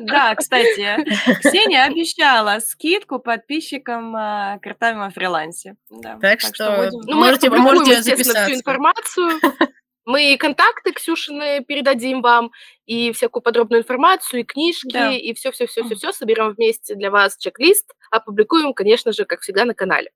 Да, 0.00 0.34
кстати, 0.34 0.96
Ксения 1.38 1.84
обещала 1.84 2.58
скидку 2.58 3.18
подписчикам 3.18 4.14
э, 4.14 4.58
Картами 4.60 5.06
о 5.06 5.10
фрилансе. 5.10 5.76
Так 6.20 6.40
что 6.40 6.90
можете 7.06 7.50
можете 7.50 8.02
записаться. 8.02 8.46
всю 8.46 8.56
информацию. 8.56 9.30
Мы 10.04 10.34
и 10.34 10.36
контакты 10.36 10.92
Ксюшины 10.92 11.64
передадим 11.64 12.20
вам, 12.20 12.52
и 12.86 13.12
всякую 13.12 13.42
подробную 13.42 13.82
информацию, 13.82 14.40
и 14.40 14.44
книжки, 14.44 14.92
да. 14.92 15.12
и 15.12 15.32
все-все-все-все-все 15.32 16.12
соберем 16.12 16.52
вместе 16.52 16.94
для 16.94 17.10
вас 17.10 17.36
чек-лист, 17.36 17.94
опубликуем, 18.10 18.74
конечно 18.74 19.12
же, 19.12 19.24
как 19.24 19.40
всегда, 19.40 19.64
на 19.64 19.74
канале. 19.74 20.10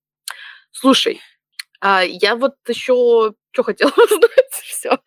Слушай, 0.70 1.20
а 1.81 2.03
я 2.03 2.37
вот 2.37 2.55
еще 2.66 3.35
что 3.53 3.62
хотела 3.64 3.90
узнать, 3.96 4.53
все. 4.53 4.98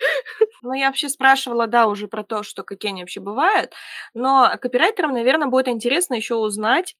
Ну, 0.61 0.73
я 0.73 0.87
вообще 0.87 1.09
спрашивала, 1.09 1.67
да, 1.67 1.87
уже 1.87 2.07
про 2.07 2.23
то, 2.23 2.43
что 2.43 2.63
какие 2.63 2.91
они 2.91 3.01
вообще 3.01 3.19
бывают, 3.19 3.73
но 4.13 4.51
копирайтерам, 4.61 5.13
наверное, 5.13 5.47
будет 5.47 5.67
интересно 5.67 6.15
еще 6.15 6.35
узнать, 6.35 6.95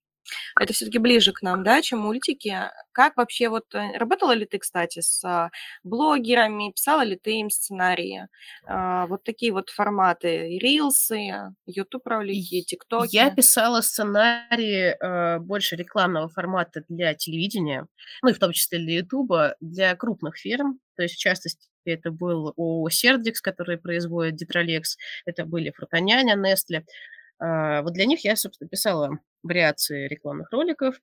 это 0.59 0.73
все-таки 0.73 0.97
ближе 0.97 1.31
к 1.31 1.41
нам, 1.41 1.63
да, 1.63 1.81
чем 1.81 1.99
мультики. 1.99 2.55
Как 2.91 3.17
вообще 3.17 3.49
вот 3.49 3.73
э, 3.73 3.97
работала 3.97 4.33
ли 4.33 4.45
ты, 4.45 4.59
кстати, 4.59 4.99
с 4.99 5.23
а, 5.23 5.49
блогерами, 5.83 6.71
писала 6.71 7.03
ли 7.03 7.15
ты 7.15 7.39
им 7.39 7.49
сценарии? 7.49 8.27
А, 8.65 9.07
вот 9.07 9.23
такие 9.23 9.51
вот 9.51 9.69
форматы, 9.69 10.59
рилсы, 10.59 11.53
YouTube 11.65 12.05
ролики, 12.07 12.61
ТикТоки. 12.61 13.15
Я 13.15 13.31
писала 13.31 13.81
сценарии 13.81 14.95
э, 14.99 15.39
больше 15.39 15.75
рекламного 15.75 16.29
формата 16.29 16.83
для 16.89 17.13
телевидения, 17.13 17.87
ну 18.21 18.29
и 18.29 18.33
в 18.33 18.39
том 18.39 18.51
числе 18.51 18.79
для 18.79 18.95
YouTube, 18.95 19.55
для 19.59 19.95
крупных 19.95 20.37
фирм. 20.37 20.79
То 20.95 21.03
есть, 21.03 21.15
в 21.15 21.19
частности, 21.19 21.67
это 21.85 22.11
был 22.11 22.53
ООО 22.57 22.89
«Сердикс», 22.89 23.41
который 23.41 23.77
производит 23.77 24.35
Детролекс, 24.35 24.97
это 25.25 25.45
были 25.45 25.71
Фрутоняня, 25.71 26.35
Nestle. 26.35 26.83
А, 27.39 27.81
вот 27.81 27.93
для 27.93 28.05
них 28.05 28.23
я, 28.23 28.35
собственно, 28.35 28.69
писала 28.69 29.19
вариации 29.43 30.07
рекламных 30.07 30.51
роликов. 30.51 30.95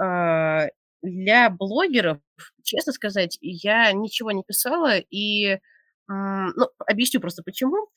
А, 0.00 0.66
для 1.02 1.50
блогеров, 1.50 2.18
честно 2.62 2.92
сказать, 2.92 3.38
я 3.40 3.92
ничего 3.92 4.32
не 4.32 4.42
писала, 4.42 4.98
и 4.98 5.58
ну, 6.08 6.70
объясню 6.86 7.20
просто 7.20 7.42
почему. 7.42 7.88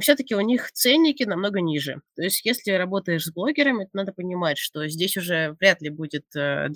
все-таки 0.00 0.34
у 0.34 0.40
них 0.40 0.72
ценники 0.72 1.24
намного 1.24 1.60
ниже. 1.60 2.00
То 2.14 2.22
есть 2.22 2.44
если 2.46 2.70
работаешь 2.72 3.24
с 3.24 3.32
блогерами, 3.32 3.84
то 3.84 3.90
надо 3.92 4.12
понимать, 4.12 4.58
что 4.58 4.88
здесь 4.88 5.16
уже 5.18 5.54
вряд 5.60 5.82
ли 5.82 5.90
будет 5.90 6.24
200-300 6.34 6.70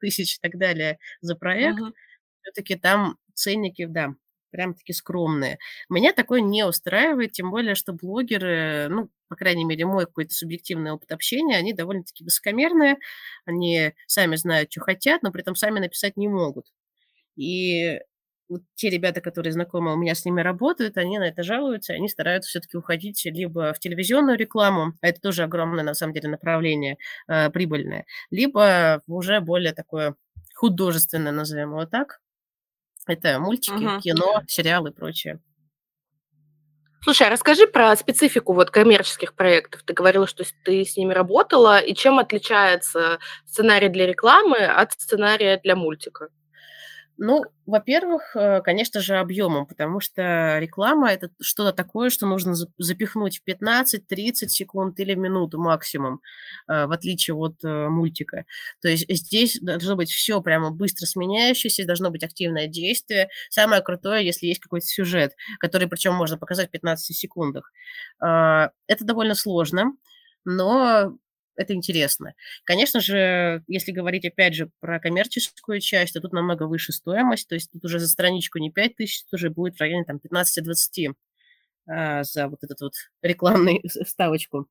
тысяч 0.00 0.36
и 0.36 0.38
так 0.40 0.58
далее 0.58 0.98
за 1.20 1.36
проект. 1.36 1.80
Uh-huh. 1.80 1.92
Все-таки 2.40 2.76
там 2.76 3.18
ценники, 3.34 3.84
да, 3.84 4.14
прям-таки 4.50 4.92
скромные. 4.92 5.58
Меня 5.88 6.12
такое 6.12 6.40
не 6.40 6.64
устраивает, 6.64 7.32
тем 7.32 7.50
более, 7.50 7.74
что 7.74 7.92
блогеры, 7.92 8.88
ну, 8.90 9.10
по 9.28 9.36
крайней 9.36 9.64
мере, 9.64 9.86
мой 9.86 10.06
какой-то 10.06 10.34
субъективный 10.34 10.92
опыт 10.92 11.12
общения, 11.12 11.56
они 11.56 11.72
довольно-таки 11.72 12.24
высокомерные, 12.24 12.96
они 13.44 13.92
сами 14.06 14.36
знают, 14.36 14.72
что 14.72 14.80
хотят, 14.80 15.22
но 15.22 15.30
при 15.32 15.42
этом 15.42 15.54
сами 15.56 15.78
написать 15.80 16.16
не 16.16 16.28
могут. 16.28 16.66
И 17.36 18.00
вот 18.48 18.62
те 18.74 18.90
ребята, 18.90 19.20
которые 19.20 19.52
знакомы, 19.52 19.92
у 19.94 19.96
меня 19.96 20.14
с 20.14 20.24
ними 20.24 20.40
работают, 20.40 20.98
они 20.98 21.18
на 21.18 21.28
это 21.28 21.42
жалуются, 21.44 21.92
они 21.94 22.08
стараются 22.08 22.50
все-таки 22.50 22.76
уходить 22.76 23.24
либо 23.24 23.72
в 23.72 23.78
телевизионную 23.78 24.36
рекламу, 24.36 24.94
а 25.00 25.08
это 25.08 25.20
тоже 25.20 25.44
огромное, 25.44 25.84
на 25.84 25.94
самом 25.94 26.12
деле, 26.14 26.28
направление 26.28 26.96
э, 27.28 27.50
прибыльное, 27.50 28.06
либо 28.30 29.02
уже 29.06 29.40
более 29.40 29.72
такое 29.72 30.16
художественное, 30.54 31.32
назовем 31.32 31.70
его 31.70 31.86
так, 31.86 32.20
это 33.06 33.38
мультики, 33.38 33.72
Мгм. 33.72 34.00
кино, 34.00 34.42
сериалы 34.46 34.90
и 34.90 34.92
прочее. 34.92 35.40
Слушай, 37.02 37.28
а 37.28 37.30
расскажи 37.30 37.66
про 37.66 37.96
специфику 37.96 38.52
вот 38.52 38.70
коммерческих 38.70 39.34
проектов. 39.34 39.82
Ты 39.84 39.94
говорила, 39.94 40.26
что 40.26 40.44
ты 40.64 40.84
с 40.84 40.96
ними 40.98 41.14
работала, 41.14 41.78
и 41.78 41.94
чем 41.94 42.18
отличается 42.18 43.18
сценарий 43.46 43.88
для 43.88 44.06
рекламы 44.06 44.58
от 44.58 44.92
сценария 44.92 45.58
для 45.62 45.76
мультика? 45.76 46.28
Ну, 47.22 47.44
во-первых, 47.66 48.34
э, 48.34 48.62
конечно 48.62 48.98
же, 49.02 49.16
объемом, 49.18 49.66
потому 49.66 50.00
что 50.00 50.56
реклама 50.58 51.10
это 51.12 51.28
что-то 51.38 51.72
такое, 51.74 52.08
что 52.08 52.26
нужно 52.26 52.54
запихнуть 52.78 53.40
в 53.40 53.44
15-30 53.44 54.50
секунд 54.52 54.98
или 55.00 55.12
минуту 55.14 55.58
максимум, 55.60 56.22
э, 56.66 56.86
в 56.86 56.92
отличие 56.92 57.34
от 57.34 57.62
э, 57.62 57.88
мультика. 57.90 58.46
То 58.80 58.88
есть 58.88 59.04
здесь 59.06 59.58
должно 59.60 59.96
быть 59.96 60.10
все 60.10 60.40
прямо 60.40 60.70
быстро 60.70 61.04
сменяющееся, 61.04 61.84
должно 61.84 62.10
быть 62.10 62.24
активное 62.24 62.68
действие. 62.68 63.28
Самое 63.50 63.82
крутое, 63.82 64.24
если 64.24 64.46
есть 64.46 64.60
какой-то 64.60 64.86
сюжет, 64.86 65.34
который 65.58 65.88
причем 65.88 66.14
можно 66.14 66.38
показать 66.38 66.68
в 66.68 66.70
15 66.70 67.14
секундах. 67.14 67.70
Это 68.18 69.04
довольно 69.04 69.34
сложно, 69.34 69.92
но 70.46 71.18
это 71.60 71.74
интересно. 71.74 72.34
Конечно 72.64 73.00
же, 73.00 73.62
если 73.66 73.92
говорить 73.92 74.24
опять 74.24 74.54
же 74.54 74.70
про 74.80 74.98
коммерческую 74.98 75.80
часть, 75.80 76.14
то 76.14 76.20
тут 76.20 76.32
намного 76.32 76.62
выше 76.62 76.92
стоимость, 76.92 77.48
то 77.48 77.54
есть 77.54 77.70
тут 77.70 77.84
уже 77.84 77.98
за 77.98 78.08
страничку 78.08 78.58
не 78.58 78.70
5 78.70 78.96
тысяч, 78.96 79.24
тут 79.24 79.34
уже 79.34 79.50
будет 79.50 79.76
в 79.76 79.80
районе 79.80 80.04
там 80.04 80.16
15-20 80.16 81.14
а, 81.86 82.22
за 82.24 82.48
вот 82.48 82.64
этот 82.64 82.80
вот 82.80 82.94
рекламный 83.20 83.82
вставочку. 84.06 84.68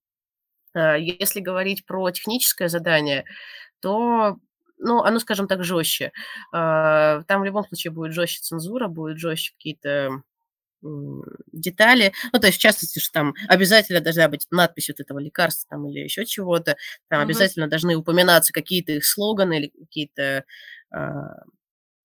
А, 0.73 0.97
если 0.97 1.41
говорить 1.41 1.85
про 1.85 2.09
техническое 2.09 2.69
задание, 2.69 3.23
то 3.81 4.37
ну, 4.79 5.03
оно, 5.03 5.19
скажем 5.19 5.47
так, 5.47 5.63
жестче. 5.63 6.11
А, 6.51 7.21
там 7.27 7.41
в 7.41 7.45
любом 7.45 7.65
случае 7.65 7.91
будет 7.91 8.13
жестче 8.13 8.39
цензура, 8.41 8.87
будет 8.87 9.19
жестче 9.19 9.53
какие-то 9.53 10.23
детали. 11.51 12.13
Ну, 12.31 12.39
то 12.39 12.47
есть, 12.47 12.59
в 12.59 12.61
частности, 12.61 12.99
что 12.99 13.11
там 13.11 13.33
обязательно 13.47 14.01
должна 14.01 14.27
быть 14.29 14.47
надпись 14.51 14.89
вот 14.89 14.99
этого 14.99 15.19
лекарства 15.19 15.67
там, 15.69 15.87
или 15.89 15.99
еще 15.99 16.25
чего-то. 16.25 16.77
Там 17.09 17.19
угу. 17.19 17.25
обязательно 17.25 17.67
должны 17.67 17.95
упоминаться 17.95 18.53
какие-то 18.53 18.93
их 18.93 19.05
слоганы 19.05 19.59
или 19.59 19.67
какие-то 19.67 20.45
э, 20.93 20.97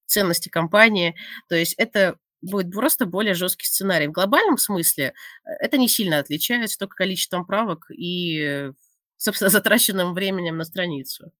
ценности 0.06 0.48
компании. 0.48 1.14
То 1.48 1.54
есть 1.54 1.74
это 1.74 2.16
будет 2.42 2.72
просто 2.72 3.06
более 3.06 3.34
жесткий 3.34 3.66
сценарий. 3.66 4.08
В 4.08 4.12
глобальном 4.12 4.58
смысле 4.58 5.14
э, 5.44 5.50
это 5.60 5.78
не 5.78 5.88
сильно 5.88 6.18
отличается, 6.18 6.78
только 6.78 6.96
количеством 6.96 7.46
правок 7.46 7.90
и, 7.90 8.70
собственно, 9.16 9.50
затраченным 9.50 10.14
временем 10.14 10.56
на 10.56 10.64
страницу. 10.64 11.32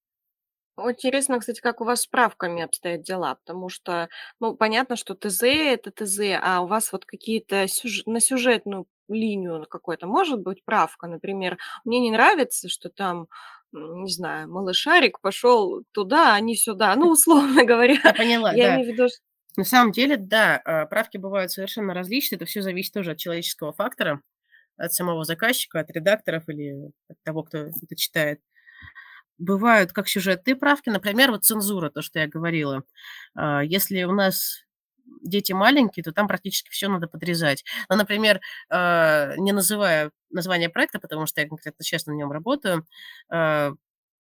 Интересно, 0.77 1.39
кстати, 1.39 1.61
как 1.61 1.81
у 1.81 1.85
вас 1.85 2.01
с 2.01 2.03
справками 2.05 2.63
обстоят 2.63 3.03
дела, 3.03 3.37
потому 3.37 3.69
что, 3.69 4.09
ну, 4.41 4.57
понятно, 4.57 4.97
что 4.97 5.15
ТЗ- 5.15 5.47
это 5.47 5.93
ТЗ, 5.93 6.21
а 6.43 6.63
у 6.63 6.67
вас 6.67 6.91
вот 6.93 7.05
какие-то 7.05 7.69
сюж 7.69 8.03
на 8.07 8.19
сюжетную 8.21 8.87
линию 9.09 9.59
на 9.61 9.67
какой-то 9.67 10.07
может 10.09 10.41
быть 10.41 10.65
правка? 10.65 11.07
Например, 11.07 11.59
мне 11.85 12.01
не 12.01 12.11
нравится, 12.11 12.69
что 12.69 12.89
там, 12.91 13.29
не 13.73 14.11
знаю, 14.13 14.51
малышарик 14.51 15.21
пошел 15.21 15.85
туда, 15.93 16.35
а 16.35 16.41
не 16.41 16.57
сюда. 16.57 16.95
Ну, 16.97 17.11
условно 17.11 17.65
говоря, 17.65 18.01
Я 18.03 18.13
поняла, 18.13 18.53
я 18.53 18.65
да. 18.65 18.75
имею 18.75 18.89
в 18.89 18.93
виду, 18.93 19.07
На 19.57 19.65
самом 19.65 19.93
деле, 19.93 20.17
да, 20.17 20.61
а, 20.65 20.87
правки 20.87 21.19
бывают 21.19 21.53
совершенно 21.53 21.95
различные. 21.95 22.37
Это 22.37 22.47
все 22.47 22.63
зависит 22.63 22.95
тоже 22.95 23.13
от 23.13 23.19
человеческого 23.19 23.73
фактора, 23.73 24.23
от 24.77 24.93
самого 24.95 25.25
заказчика, 25.25 25.81
от 25.81 25.91
редакторов 25.91 26.49
или 26.49 26.93
от 27.09 27.19
того, 27.25 27.45
кто 27.45 27.59
это 27.59 27.97
читает 27.97 28.41
бывают 29.39 29.93
как 29.93 30.09
сюжетные 30.09 30.57
правки, 30.57 30.91
например, 30.91 31.31
вот 31.31 31.45
цензура, 31.45 31.91
то, 31.91 32.03
что 32.03 32.19
я 32.21 32.29
говорила. 32.29 32.85
А, 33.35 33.63
если 33.63 34.03
у 34.05 34.13
нас 34.13 34.65
дети 35.23 35.53
маленькие, 35.53 36.05
то 36.05 36.13
там 36.13 36.29
практически 36.29 36.71
все 36.71 36.89
надо 36.89 37.09
подрезать. 37.09 37.65
Ну, 37.89 37.97
например, 37.97 38.41
а, 38.71 39.35
не 39.37 39.53
называя 39.53 40.11
название 40.31 40.69
проекта, 40.69 40.99
потому 41.01 41.27
что 41.27 41.41
я 41.41 41.49
конкретно 41.49 41.85
сейчас 41.85 42.07
на 42.07 42.13
нем 42.13 42.33
работаю, 42.33 42.87
а, 43.31 43.73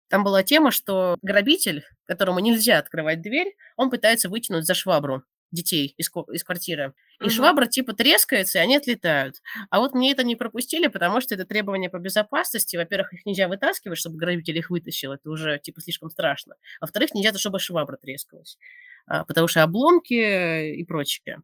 там 0.08 0.24
была 0.24 0.42
тема, 0.42 0.70
что 0.70 1.16
грабитель, 1.22 1.84
которому 2.06 2.40
нельзя 2.40 2.78
открывать 2.78 3.22
дверь, 3.22 3.56
он 3.76 3.90
пытается 3.90 4.28
вытянуть 4.28 4.66
за 4.66 4.74
швабру 4.74 5.22
детей 5.56 5.94
из, 5.96 6.10
из 6.32 6.44
квартиры. 6.44 6.94
И 7.20 7.24
угу. 7.24 7.30
швабра 7.30 7.66
типа 7.66 7.94
трескается, 7.94 8.58
и 8.58 8.62
они 8.62 8.76
отлетают. 8.76 9.42
А 9.70 9.80
вот 9.80 9.94
мне 9.94 10.12
это 10.12 10.22
не 10.22 10.36
пропустили, 10.36 10.86
потому 10.86 11.20
что 11.20 11.34
это 11.34 11.44
требование 11.44 11.90
по 11.90 11.98
безопасности. 11.98 12.76
Во-первых, 12.76 13.14
их 13.14 13.26
нельзя 13.26 13.48
вытаскивать, 13.48 13.98
чтобы 13.98 14.16
грабитель 14.16 14.58
их 14.58 14.70
вытащил. 14.70 15.12
Это 15.12 15.30
уже 15.30 15.58
типа 15.58 15.80
слишком 15.80 16.10
страшно. 16.10 16.54
А 16.80 16.84
во-вторых, 16.84 17.14
нельзя, 17.14 17.32
чтобы 17.36 17.58
швабра 17.58 17.96
трескалась. 17.96 18.58
А, 19.06 19.24
потому 19.24 19.48
что 19.48 19.62
обломки 19.62 20.74
и 20.74 20.84
прочее. 20.84 21.40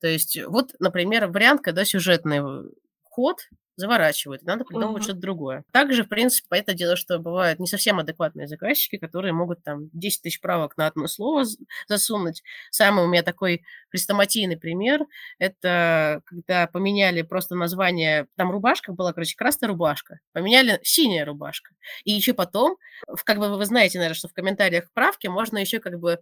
То 0.00 0.08
есть 0.08 0.38
вот, 0.44 0.74
например, 0.78 1.26
вариант, 1.28 1.62
когда 1.62 1.84
сюжетный 1.84 2.42
ход 3.02 3.48
заворачивают, 3.78 4.42
надо 4.42 4.64
придумывать 4.64 5.02
uh-huh. 5.02 5.04
что-то 5.04 5.20
другое. 5.20 5.64
Также, 5.72 6.02
в 6.02 6.08
принципе, 6.08 6.56
это 6.56 6.74
дело, 6.74 6.96
что 6.96 7.18
бывают 7.18 7.60
не 7.60 7.66
совсем 7.66 7.98
адекватные 7.98 8.48
заказчики, 8.48 8.98
которые 8.98 9.32
могут 9.32 9.62
там 9.62 9.88
10 9.92 10.22
тысяч 10.22 10.40
правок 10.40 10.76
на 10.76 10.88
одно 10.88 11.06
слово 11.06 11.44
засунуть. 11.86 12.42
Самый 12.70 13.04
у 13.04 13.08
меня 13.08 13.22
такой 13.22 13.62
хрестоматийный 13.90 14.56
пример, 14.56 15.06
это 15.38 16.22
когда 16.26 16.66
поменяли 16.66 17.22
просто 17.22 17.54
название, 17.54 18.26
там 18.36 18.50
рубашка 18.50 18.92
была, 18.92 19.12
короче, 19.12 19.36
красная 19.36 19.68
рубашка, 19.68 20.18
поменяли 20.32 20.80
синяя 20.82 21.24
рубашка. 21.24 21.70
И 22.04 22.12
еще 22.12 22.34
потом, 22.34 22.76
как 23.24 23.38
бы 23.38 23.56
вы 23.56 23.64
знаете, 23.64 23.98
наверное, 23.98 24.16
что 24.16 24.28
в 24.28 24.32
комментариях 24.32 24.90
правки 24.92 25.28
можно 25.28 25.58
еще 25.58 25.78
как 25.78 25.98
бы 26.00 26.20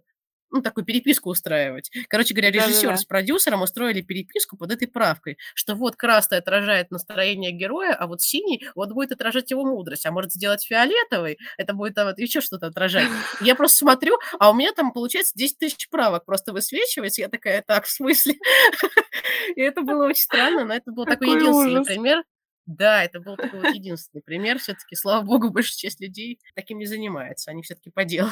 ну, 0.51 0.61
такую 0.61 0.85
переписку 0.85 1.29
устраивать. 1.29 1.91
Короче 2.07 2.33
говоря, 2.33 2.51
режиссер 2.51 2.83
Да-да-да. 2.83 2.97
с 2.97 3.05
продюсером 3.05 3.61
устроили 3.61 4.01
переписку 4.01 4.57
под 4.57 4.71
этой 4.71 4.87
правкой, 4.87 5.37
что 5.53 5.75
вот 5.75 5.95
красный 5.95 6.37
отражает 6.37 6.91
настроение 6.91 7.51
героя, 7.51 7.93
а 7.93 8.07
вот 8.07 8.21
синий 8.21 8.65
вот 8.75 8.91
будет 8.91 9.11
отражать 9.11 9.51
его 9.51 9.65
мудрость, 9.65 10.05
а 10.05 10.11
может 10.11 10.31
сделать 10.33 10.63
фиолетовый, 10.63 11.37
это 11.57 11.73
будет 11.73 11.97
а, 11.97 12.05
вот 12.05 12.19
еще 12.19 12.41
что-то 12.41 12.67
отражать. 12.67 13.07
Я 13.41 13.55
просто 13.55 13.77
смотрю, 13.77 14.17
а 14.39 14.51
у 14.51 14.53
меня 14.53 14.71
там 14.71 14.91
получается 14.93 15.33
10 15.35 15.57
тысяч 15.57 15.89
правок 15.89 16.25
просто 16.25 16.53
высвечивается, 16.53 17.21
я 17.21 17.29
такая, 17.29 17.61
так, 17.61 17.85
в 17.85 17.91
смысле? 17.91 18.35
И 19.55 19.61
это 19.61 19.81
было 19.81 20.07
очень 20.07 20.23
странно, 20.23 20.65
но 20.65 20.73
это 20.73 20.91
был 20.91 21.05
такой 21.05 21.29
единственный 21.29 21.83
пример. 21.83 22.23
Да, 22.65 23.01
это 23.01 23.21
был 23.21 23.37
такой 23.37 23.61
вот 23.61 23.73
единственный 23.73 24.21
пример. 24.21 24.59
Все-таки, 24.59 24.95
слава 24.95 25.23
богу, 25.23 25.49
большая 25.49 25.77
часть 25.77 26.01
людей 26.01 26.41
таким 26.53 26.79
не 26.79 26.85
занимается. 26.85 27.49
Они 27.49 27.63
все-таки 27.63 27.89
по 27.89 28.03
делу. 28.03 28.29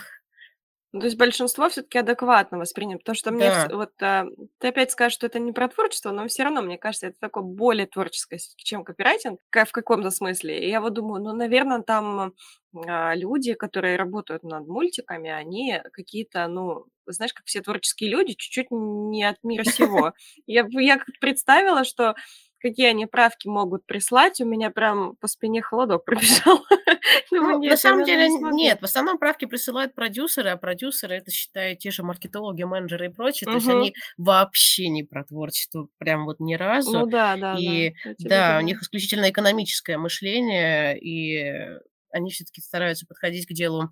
Ну, 0.96 1.02
то 1.02 1.08
есть 1.08 1.18
большинство 1.18 1.68
все-таки 1.68 1.98
адекватно 1.98 2.58
воспринято, 2.58 3.00
потому 3.00 3.16
что 3.16 3.32
мне 3.32 3.50
Да. 3.50 3.68
вот 3.70 3.92
а, 4.02 4.28
ты 4.60 4.70
опять 4.70 4.92
скажешь, 4.92 5.14
что 5.16 5.28
это 5.28 5.40
не 5.40 5.52
про 5.52 5.68
творчество, 5.68 6.12
но 6.12 6.26
все 6.28 6.44
равно, 6.44 6.62
мне 6.62 6.78
кажется, 6.78 7.08
это 7.08 7.18
такое 7.20 7.44
более 7.44 7.86
творческое, 7.86 8.40
чем 8.56 8.86
копирайтинг, 8.86 9.42
в 9.52 9.72
каком-то 9.74 10.10
смысле. 10.10 10.58
И 10.66 10.70
я 10.70 10.80
вот 10.80 10.94
думаю, 10.94 11.22
ну, 11.22 11.34
наверное, 11.34 11.82
там 11.82 12.34
а, 12.88 13.14
люди, 13.14 13.54
которые 13.56 13.98
работают 13.98 14.44
над 14.44 14.68
мультиками, 14.68 15.30
они 15.30 15.82
какие-то, 15.92 16.48
ну, 16.48 16.86
знаешь, 17.08 17.34
как 17.34 17.46
все 17.46 17.62
творческие 17.62 18.10
люди, 18.10 18.34
чуть-чуть 18.34 18.68
не 18.72 19.26
от 19.26 19.44
мира 19.44 19.66
сего. 19.66 20.14
Я, 20.48 20.66
я 20.72 20.98
как 20.98 21.08
представила, 21.20 21.84
что 21.84 22.16
какие 22.66 22.88
они 22.88 23.06
правки 23.06 23.48
могут 23.48 23.86
прислать, 23.86 24.42
у 24.42 24.46
меня 24.46 24.72
прям 24.72 25.16
по 25.18 25.28
спине 25.28 25.62
холодок 25.62 26.04
пробежал. 26.06 26.66
Ну, 27.30 27.62
на 27.62 27.78
самом 27.78 28.06
деле 28.06 28.28
нет, 28.30 28.82
в 28.82 28.86
основном 28.86 29.20
правки 29.20 29.46
присылают 29.46 29.94
продюсеры, 29.94 30.50
а 30.50 30.58
продюсеры 30.58 31.16
это, 31.16 31.30
считаю, 31.30 31.78
те 31.78 31.92
же 31.92 32.02
маркетологи, 32.02 32.64
менеджеры 32.64 33.08
и 33.08 33.10
прочее, 33.10 33.48
то 33.48 33.58
есть 33.58 33.68
они 33.68 33.94
вообще 34.18 34.90
не 34.90 35.04
про 35.04 35.24
творчество, 35.24 35.88
прям 36.00 36.26
вот 36.26 36.40
ни 36.40 36.56
разу. 36.56 37.00
Ну 37.00 37.06
да, 37.06 37.36
да, 37.38 37.56
И 37.60 37.94
да, 38.20 38.58
у 38.60 38.62
них 38.62 38.82
исключительно 38.82 39.30
экономическое 39.30 39.98
мышление, 39.98 40.98
и 41.00 41.80
они 42.10 42.32
все-таки 42.32 42.62
стараются 42.62 43.06
подходить 43.06 43.46
к 43.46 43.54
делу 43.54 43.92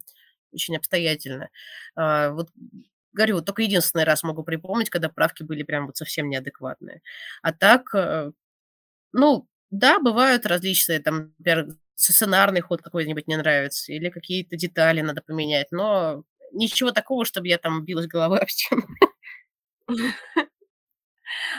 очень 0.52 0.78
обстоятельно. 0.78 1.50
А, 1.96 2.32
вот 2.32 2.50
говорю, 3.14 3.36
вот 3.36 3.46
только 3.46 3.62
единственный 3.62 4.04
раз 4.04 4.24
могу 4.24 4.44
припомнить, 4.44 4.90
когда 4.90 5.10
правки 5.10 5.44
были 5.44 5.64
прям 5.64 5.86
вот 5.86 5.96
совсем 5.96 6.30
неадекватные. 6.30 7.02
А 7.42 7.54
так, 7.54 7.94
э, 7.96 8.32
Ну, 9.14 9.48
да, 9.70 10.00
бывают 10.00 10.46
различные, 10.46 11.00
там, 11.00 11.34
например, 11.38 11.68
сценарный 11.96 12.62
ход 12.62 12.82
какой-нибудь 12.82 13.28
не 13.28 13.38
нравится, 13.38 13.94
или 13.94 14.10
какие-то 14.10 14.56
детали 14.56 15.02
надо 15.02 15.22
поменять, 15.22 15.68
но 15.72 16.24
ничего 16.52 16.92
такого, 16.92 17.26
чтобы 17.26 17.48
я 17.48 17.58
там 17.58 17.84
билась 17.86 18.08
головой 18.08 18.40
об 18.40 18.50
стену. 18.50 18.84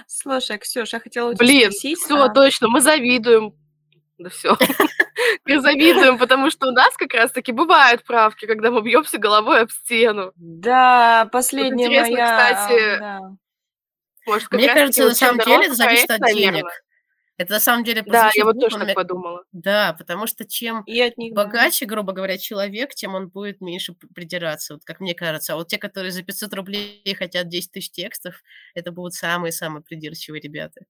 Слушай, 0.07 0.59
Ксюша, 0.59 0.97
я 0.97 1.01
хотела 1.01 1.31
у 1.31 1.35
тебя 1.35 1.45
Блин, 1.45 1.71
спросить, 1.71 1.99
все, 1.99 2.23
а 2.23 2.29
точно, 2.29 2.69
мы 2.69 2.81
завидуем. 2.81 3.55
Да 4.19 4.31
все, 4.31 4.57
мы 5.45 5.61
завидуем, 5.61 6.19
потому 6.19 6.51
что 6.51 6.69
у 6.69 6.71
нас 6.71 6.97
как 6.97 7.13
раз 7.15 7.33
таки 7.33 7.51
бывают 7.51 8.05
правки, 8.05 8.47
когда 8.47 8.71
мы 8.71 8.83
бьемся 8.83 9.19
головой 9.19 9.63
об 9.63 9.71
стену. 9.71 10.33
Да, 10.37 11.29
последняя 11.33 11.87
интересно, 11.87 12.13
моя, 12.13 12.27
кстати, 12.27 12.99
да. 13.01 13.21
может, 14.27 14.53
Мне 14.53 14.73
кажется, 14.73 15.05
на 15.07 15.15
самом 15.15 15.45
деле 15.45 15.67
это 15.67 15.75
зависит 15.75 16.11
от 16.11 16.21
денег. 16.33 16.67
Это 17.39 17.55
на 17.55 17.61
самом 17.61 17.85
деле 17.85 18.05
Да, 18.05 18.31
я 18.35 18.45
вот 18.45 18.59
тоже 18.59 18.79
так 18.79 18.93
подумала. 18.93 19.45
Да, 19.53 19.95
потому 19.99 20.27
что 20.27 20.45
чем 20.47 20.87
И 20.87 21.01
от 21.01 21.17
них, 21.19 21.35
богаче, 21.35 21.87
грубо 21.87 22.13
говоря, 22.13 22.39
человек, 22.39 22.95
тем 22.95 23.15
он 23.15 23.29
будет 23.29 23.61
меньше 23.61 23.95
придираться, 23.95 24.75
вот 24.75 24.85
как 24.85 25.01
мне 25.01 25.15
кажется. 25.15 25.55
А 25.55 25.57
вот 25.57 25.69
те, 25.69 25.79
которые 25.79 26.13
за 26.13 26.23
500 26.23 26.55
рублей 26.55 27.03
хотят 27.19 27.49
10 27.49 27.73
тысяч 27.73 27.91
текстов, 27.93 28.43
это 28.75 28.93
будут 28.93 29.15
самые-самые 29.15 29.83
придирчивые 29.83 30.41
ребята. 30.43 30.83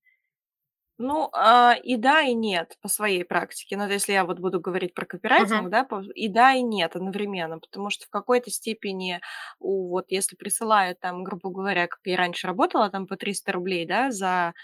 Ну, 0.98 1.28
а, 1.32 1.74
и 1.82 1.96
да, 1.96 2.20
и 2.22 2.34
нет 2.34 2.76
по 2.80 2.86
своей 2.88 3.24
практике. 3.24 3.76
Ну, 3.76 3.88
если 3.88 4.12
я 4.12 4.24
вот 4.24 4.38
буду 4.38 4.60
говорить 4.60 4.94
про 4.94 5.04
копирайтинг, 5.06 5.68
Мгм. 5.68 5.70
да, 5.70 5.86
и 6.14 6.28
да, 6.28 6.52
и 6.52 6.62
нет 6.62 6.94
одновременно, 6.94 7.58
потому 7.58 7.90
что 7.90 8.06
в 8.06 8.10
какой-то 8.10 8.50
степени 8.52 9.20
у 9.58 9.88
вот 9.88 10.04
если 10.10 10.36
присылают 10.36 11.00
там, 11.00 11.24
грубо 11.24 11.50
говоря, 11.50 11.88
как 11.88 11.98
я 12.04 12.16
раньше 12.16 12.46
работала, 12.46 12.90
там 12.90 13.08
по 13.08 13.16
300 13.16 13.50
рублей, 13.50 13.86
да, 13.86 14.12
за, 14.12 14.54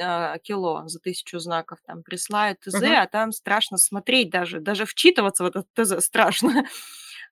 а, 0.00 0.38
кило, 0.38 0.82
за 0.86 1.00
1000 1.00 1.38
знаков, 1.40 1.78
там 1.86 2.02
присылают 2.02 2.60
ТЗ, 2.60 2.80
Мгм. 2.80 2.92
а 3.02 3.06
там 3.06 3.32
страшно 3.32 3.78
смотреть 3.78 4.30
даже, 4.30 4.60
даже 4.60 4.86
вчитываться 4.86 5.44
в 5.44 5.46
этот 5.48 5.66
ТЗ 5.74 6.04
страшно. 6.04 6.64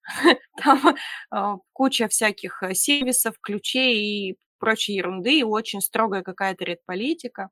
Там, 0.57 0.97
а, 1.31 1.57
куча 1.73 2.09
всяких, 2.09 2.63
э, 2.63 2.75
сервисов, 2.75 3.37
ключей 3.41 4.31
и 4.33 4.37
прочей 4.59 4.95
ерунды, 4.95 5.39
и 5.41 5.43
очень 5.45 5.81
строгая 5.83 6.23
какая-то 6.23 6.65
редполитика. 6.65 7.51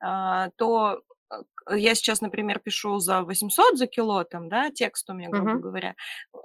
То, 0.00 0.94
э, 0.94 1.00
к 1.08 1.11
я 1.70 1.94
сейчас, 1.94 2.20
например, 2.20 2.58
пишу 2.60 2.98
за 2.98 3.22
800 3.22 3.78
за 3.78 3.86
кило, 3.86 4.24
там, 4.24 4.48
да, 4.48 4.70
текст 4.70 5.08
у 5.10 5.14
меня, 5.14 5.30
грубо 5.30 5.56
Мгм. 5.56 5.60
говоря. 5.60 5.94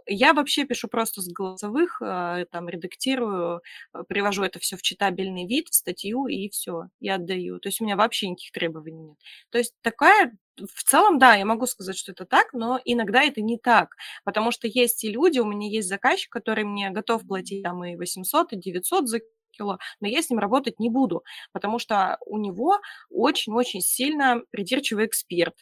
Я 0.07 0.33
вообще 0.33 0.65
пишу 0.65 0.87
просто 0.87 1.21
с 1.21 1.27
голосовых, 1.29 2.01
а, 2.01 2.45
там 2.51 2.69
редактирую, 2.69 3.61
э, 3.93 4.03
привожу 4.07 4.43
это 4.43 4.59
всё 4.59 4.77
в 4.77 4.81
читабельный 4.81 5.45
вид, 5.47 5.69
в 5.69 5.75
статью, 5.75 6.27
и 6.27 6.49
всё, 6.49 6.85
и 6.99 7.09
отдаю. 7.09 7.59
То 7.59 7.69
есть 7.69 7.81
у 7.81 7.85
меня 7.85 7.95
вообще 7.97 8.29
никаких 8.29 8.51
требований 8.51 9.03
нет. 9.09 9.17
То 9.51 9.57
есть 9.57 9.73
такая 9.81 10.33
в 10.57 10.83
целом, 10.83 11.19
да, 11.19 11.35
я 11.35 11.45
могу 11.45 11.67
сказать, 11.67 11.95
что 11.97 12.11
это 12.13 12.25
так, 12.25 12.51
но 12.53 12.79
иногда 12.83 13.21
это 13.23 13.41
не 13.41 13.57
так, 13.59 13.89
потому 14.25 14.51
что 14.51 14.67
есть 14.67 15.03
и 15.03 15.09
люди, 15.11 15.37
у 15.39 15.45
меня 15.45 15.69
есть 15.69 15.87
заказчик, 15.87 16.31
который 16.31 16.63
мне 16.63 16.89
готов 16.89 17.27
платить 17.27 17.61
там 17.63 17.83
и 17.85 17.95
800, 17.95 18.53
и 18.53 18.57
900 18.57 19.07
за 19.07 19.19
кило, 19.57 19.79
но 20.01 20.07
я 20.07 20.21
с 20.21 20.29
ним 20.29 20.39
работать 20.39 20.79
не 20.79 20.89
буду, 20.89 21.23
потому 21.53 21.79
что 21.79 22.17
у 22.25 22.37
него 22.37 22.79
очень-очень 23.09 23.81
сильно 23.81 24.41
придирчивый 24.51 25.05
эксперт 25.07 25.55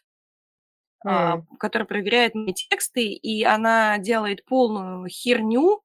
М. 1.07 1.47
который 1.59 1.87
проверяет 1.87 2.35
мои 2.35 2.53
тексты, 2.53 3.05
и 3.13 3.43
она 3.43 3.97
делает 3.99 4.45
полную 4.45 5.07
херню, 5.09 5.81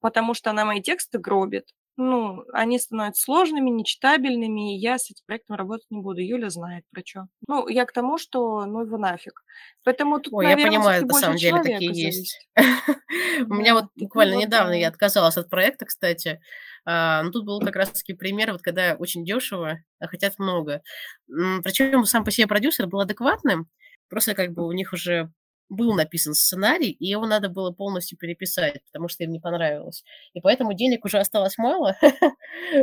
потому 0.00 0.34
что 0.34 0.50
она 0.50 0.64
мои 0.66 0.82
тексты 0.82 1.18
гробит. 1.18 1.72
Ну, 1.98 2.44
они 2.52 2.78
становятся 2.80 3.22
сложными, 3.22 3.70
нечитабельными, 3.70 4.74
и 4.74 4.78
я 4.78 4.98
с 4.98 5.10
этим 5.10 5.22
проектом 5.26 5.56
работать 5.56 5.86
не 5.90 6.00
буду. 6.00 6.20
Юля 6.20 6.50
знает 6.50 6.84
про 6.90 7.02
чё. 7.02 7.26
Ну, 7.46 7.68
я 7.68 7.84
к 7.84 7.92
тому, 7.92 8.18
что 8.18 8.64
ну 8.66 8.80
его 8.84 8.98
нафиг. 8.98 9.44
Поэтому 9.84 10.18
тут, 10.18 10.32
Ой, 10.34 10.46
я 10.48 10.56
наверно, 10.56 10.70
понимаю, 10.70 11.06
на 11.06 11.12
самом 11.14 11.36
деле 11.36 11.60
такие 11.60 11.92
есть. 11.92 12.48
У 13.48 13.54
меня 13.54 13.74
вот 13.74 13.86
буквально 13.96 14.34
недавно 14.34 14.72
я 14.72 14.88
отказалась 14.88 15.36
от 15.36 15.48
проекта, 15.48 15.84
кстати. 15.86 16.40
А, 16.84 17.22
но 17.22 17.30
тут 17.30 17.44
был 17.44 17.60
как 17.60 17.76
раз 17.76 17.90
таки 17.92 18.12
пример, 18.14 18.52
вот 18.52 18.62
когда 18.62 18.96
очень 18.98 19.24
дёшево, 19.24 19.78
а 20.00 20.06
хотят 20.08 20.38
много. 20.38 20.82
М, 21.30 21.62
причём 21.62 22.04
сам 22.06 22.24
по 22.24 22.30
себе 22.32 22.46
продюсер 22.48 22.86
был 22.88 23.00
адекватным, 23.00 23.68
просто 24.08 24.34
как 24.34 24.52
бы 24.52 24.66
у 24.66 24.72
них 24.72 24.92
уже 24.92 25.30
был 25.74 25.94
написан 25.94 26.34
сценарий, 26.34 26.90
и 26.90 27.06
его 27.06 27.26
надо 27.26 27.48
было 27.48 27.70
полностью 27.72 28.18
переписать, 28.18 28.82
потому 28.86 29.08
что 29.08 29.24
им 29.24 29.30
не 29.32 29.40
понравилось. 29.40 30.04
И 30.34 30.40
поэтому 30.40 30.74
денег 30.74 31.04
уже 31.04 31.18
осталось 31.18 31.58
мало. 31.58 31.96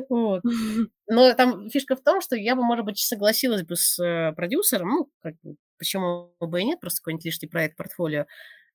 Вот. 0.10 0.42
Но 1.08 1.34
там 1.34 1.70
фишка 1.70 1.96
в 1.96 2.02
том, 2.04 2.22
что 2.22 2.36
я 2.36 2.56
бы, 2.56 2.64
может 2.64 2.86
быть, 2.86 3.00
согласилась 3.00 3.64
бы 3.64 3.76
с, 3.76 4.00
э, 4.04 4.34
продюсером, 4.34 4.90
ну, 4.90 5.10
как 5.22 5.36
бы, 5.44 5.56
почему 5.78 6.34
бы 6.40 6.62
и 6.62 6.66
нет, 6.66 6.80
просто 6.80 7.02
какой-нибудь 7.02 7.26
лишний 7.26 7.48
проект 7.50 7.78
портфолио. 7.78 8.26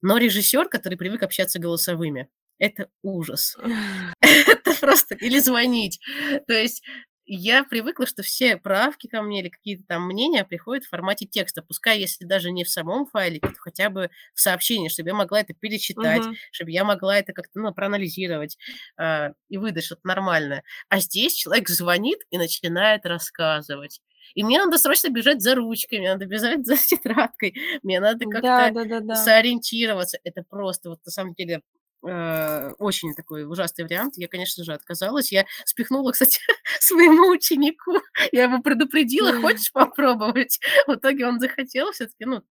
Но 0.03 0.19
режиссёр, 0.19 0.69
который 0.69 0.97
привык 0.99 1.23
общаться 1.23 1.59
голосовыми- 1.59 2.29
это 2.59 2.89
ужас. 3.03 3.57
Это 4.23 4.75
просто 4.81 5.15
или 5.17 5.39
звонить. 5.41 6.01
То 6.47 6.55
есть 6.55 6.83
я 7.27 7.65
привыкла, 7.65 8.07
что 8.07 8.23
все 8.23 8.57
правки 8.57 9.07
ко 9.09 9.23
мне 9.23 9.41
или 9.41 9.49
какие-то 9.49 9.85
там 9.87 10.07
мнения 10.07 10.45
приходят 10.45 10.85
в 10.85 10.89
формате 10.89 11.27
текста. 11.27 11.63
Пускай, 11.63 11.99
если 12.01 12.25
даже 12.25 12.51
не 12.53 12.65
в 12.65 12.71
самом 12.71 13.07
файлике, 13.07 13.49
то 13.49 13.59
хотя 13.59 13.91
бы 13.91 14.11
в 14.35 14.41
сообщении, 14.41 14.89
чтобы 14.89 15.11
я 15.11 15.15
могла 15.15 15.41
это 15.41 15.55
перечитать, 15.55 16.29
Мгм. 16.29 16.39
чтобы 16.53 16.71
я 16.71 16.85
могла 16.85 17.19
это 17.19 17.33
как-то, 17.33 17.61
ну, 17.61 17.73
проанализировать, 17.75 18.59
а, 18.97 19.33
и 19.49 19.59
выдать 19.59 19.85
что-то 19.85 20.03
нормальное. 20.05 20.65
А 20.89 20.99
здесь 21.01 21.35
человек 21.35 21.69
звонит 21.69 22.19
и 22.31 22.39
начинает 22.39 23.05
рассказывать. 23.07 24.01
И 24.35 24.43
мне 24.45 24.59
надо 24.59 24.79
срочно 24.79 25.09
бежать 25.09 25.41
за 25.43 25.55
ручкой, 25.55 25.99
мне 26.01 26.11
надо 26.13 26.27
бежать 26.27 26.65
за 26.67 26.77
тетрадкой, 26.77 27.55
мне 27.83 28.01
надо 28.01 28.27
Да, 28.45 28.57
как-то 28.67 28.73
да-да-да. 28.75 29.23
сориентироваться. 29.25 30.19
Это 30.25 30.43
просто 30.43 30.91
вот 30.91 31.01
на 31.05 31.11
самом 31.13 31.35
деле, 31.35 31.63
э, 32.09 32.73
очень 32.79 33.15
такой 33.15 33.45
ужасный 33.47 33.85
вариант. 33.85 34.15
Я, 34.17 34.29
конечно 34.29 34.65
же, 34.65 34.73
отказалась. 34.73 35.33
Я 35.33 35.47
спихнула, 35.65 36.13
кстати, 36.13 36.41
своему 36.81 37.29
ученику. 37.31 38.01
Я 38.33 38.45
его 38.45 38.61
предупредила: 38.63 39.33
"Хочешь 39.41 39.73
попробовать?" 39.73 40.61
В 40.87 40.95
итоге 40.95 41.27
он 41.27 41.41
захотел 41.41 41.93
всё-таки, 41.93 42.25
ну 42.25 42.43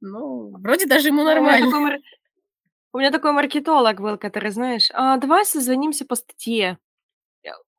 ну, 0.00 0.50
вроде 0.58 0.86
даже 0.86 1.08
ему 1.08 1.24
нормально. 1.24 1.98
у 2.92 2.98
меня 2.98 3.10
такой 3.10 3.32
маркетолог 3.32 4.00
был, 4.00 4.18
который, 4.18 4.50
знаешь: 4.50 4.90
"А, 4.94 5.16
давай 5.16 5.44
созвонимся 5.44 6.04
по 6.06 6.16
статье". 6.16 6.78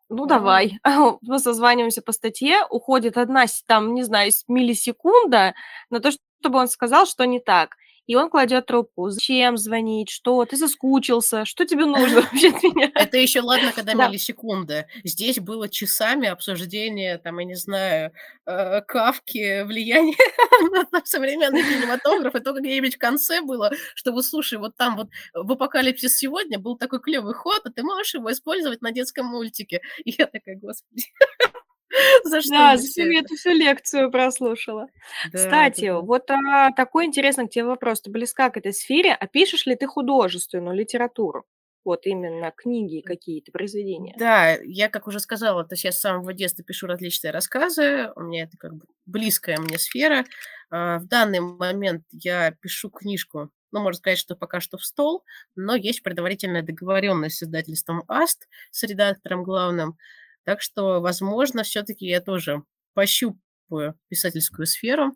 "Ну, 0.10 0.26
давай". 0.26 0.80
Мы 1.22 1.40
созваниваемся 1.40 2.02
по 2.02 2.12
статье, 2.12 2.66
уходит 2.70 3.18
одна 3.18 3.46
там, 3.68 3.94
не 3.94 4.04
знаю, 4.04 4.32
миллисекунда 4.48 5.54
на 5.90 6.00
то, 6.00 6.12
чтобы 6.42 6.60
он 6.60 6.68
сказал, 6.68 7.06
что 7.06 7.26
не 7.26 7.40
так. 7.40 7.76
И 8.10 8.16
он 8.16 8.32
кладет 8.32 8.66
трубку. 8.66 9.10
Зачем 9.12 9.56
звонить? 9.56 10.10
Что? 10.10 10.44
Ты 10.44 10.58
соскучился? 10.58 11.46
Что 11.46 11.64
тебе 11.64 11.86
нужно 11.86 12.22
вообще 12.22 12.50
от 12.50 12.64
меня? 12.64 12.92
Это 12.96 13.18
ещё 13.18 13.44
ладно, 13.46 13.72
когда 13.72 13.94
Да. 13.94 14.08
миллисекунда. 14.08 14.88
Здесь 15.04 15.38
было 15.40 15.70
часами 15.70 16.28
обсуждение, 16.28 17.20
там, 17.20 17.38
я 17.38 17.46
не 17.46 17.54
знаю, 17.54 18.12
э, 18.48 18.82
Кафки, 18.82 19.62
влияние 19.64 20.16
на 20.92 21.06
современный 21.06 21.62
кинематограф. 21.62 22.34
И 22.34 22.40
только 22.40 22.62
где-нибудь 22.62 22.96
в 22.96 22.98
конце 22.98 23.42
было, 23.42 23.72
что 23.94 24.20
"Слушай, 24.24 24.58
вот 24.58 24.76
там 24.76 24.96
вот 24.98 25.10
в 25.36 25.52
"Апокалипсис 25.52 26.18
сегодня" 26.18 26.58
был 26.58 26.78
такой 26.78 27.00
клёвый 27.02 27.36
ход, 27.36 27.62
а 27.64 27.70
ты 27.70 27.84
можешь 27.84 28.16
его 28.16 28.32
использовать 28.32 28.82
на 28.82 28.92
детском 28.92 29.28
мультике?" 29.28 29.82
И 30.04 30.16
я 30.18 30.26
такая: 30.26 30.56
"Господи, 30.56 31.04
за 32.26 32.42
что 32.42 32.64
Да, 32.64 32.76
я 32.76 32.78
это?" 32.78 33.12
эту 33.20 33.36
всю 33.36 33.52
лекцию 33.52 34.12
прослушала. 34.12 34.88
Да, 35.24 35.30
Кстати, 35.34 35.86
да-да. 35.92 36.00
вот, 36.02 36.30
а, 36.32 36.72
такой 36.72 37.06
интересный 37.06 37.48
к 37.48 37.52
тебе 37.52 37.66
вопрос. 37.66 38.02
Ты 38.02 38.12
близка 38.12 38.50
к 38.50 38.58
этой 38.58 38.74
сфере, 38.74 39.14
а 39.14 39.28
пишешь 39.28 39.66
ли 39.66 39.76
ты 39.76 39.88
художественную 39.88 40.76
литературу? 40.76 41.46
Вот 41.86 42.06
именно 42.06 42.52
книги 42.56 43.02
какие-то, 43.02 43.52
произведения? 43.52 44.16
Да, 44.16 44.52
я, 44.64 44.90
как 44.90 45.08
уже 45.08 45.20
сказала, 45.20 45.64
то 45.64 45.74
есть 45.74 45.84
я 45.84 45.92
с 45.92 46.00
самого 46.00 46.34
детства 46.34 46.64
пишу 46.64 46.88
различные 46.88 47.32
рассказы, 47.32 48.12
у 48.16 48.22
меня 48.22 48.44
это 48.44 48.58
как 48.58 48.74
бы 48.76 48.86
близкая 49.06 49.58
мне 49.60 49.78
сфера. 49.78 50.26
А, 50.72 51.00
в 51.00 51.06
данный 51.08 51.40
момент 51.42 52.04
я 52.12 52.52
пишу 52.52 52.90
книжку, 52.90 53.52
ну, 53.72 53.82
можно 53.82 53.98
сказать, 54.00 54.18
что 54.18 54.36
пока 54.36 54.60
что 54.60 54.78
в 54.78 54.84
стол, 54.84 55.24
но 55.56 55.76
есть 55.76 56.02
предварительная 56.02 56.64
договорённость 56.64 57.38
с 57.38 57.44
издательством 57.44 58.04
"Аст", 58.08 58.48
с 58.72 58.82
редактором 58.84 59.44
главным. 59.44 59.98
Так 60.46 60.62
что, 60.62 61.02
возможно, 61.02 61.64
всё-таки 61.64 62.06
я 62.06 62.22
тоже 62.22 62.64
пощупаю 62.94 63.96
писательскую 64.10 64.66
сферу. 64.66 65.16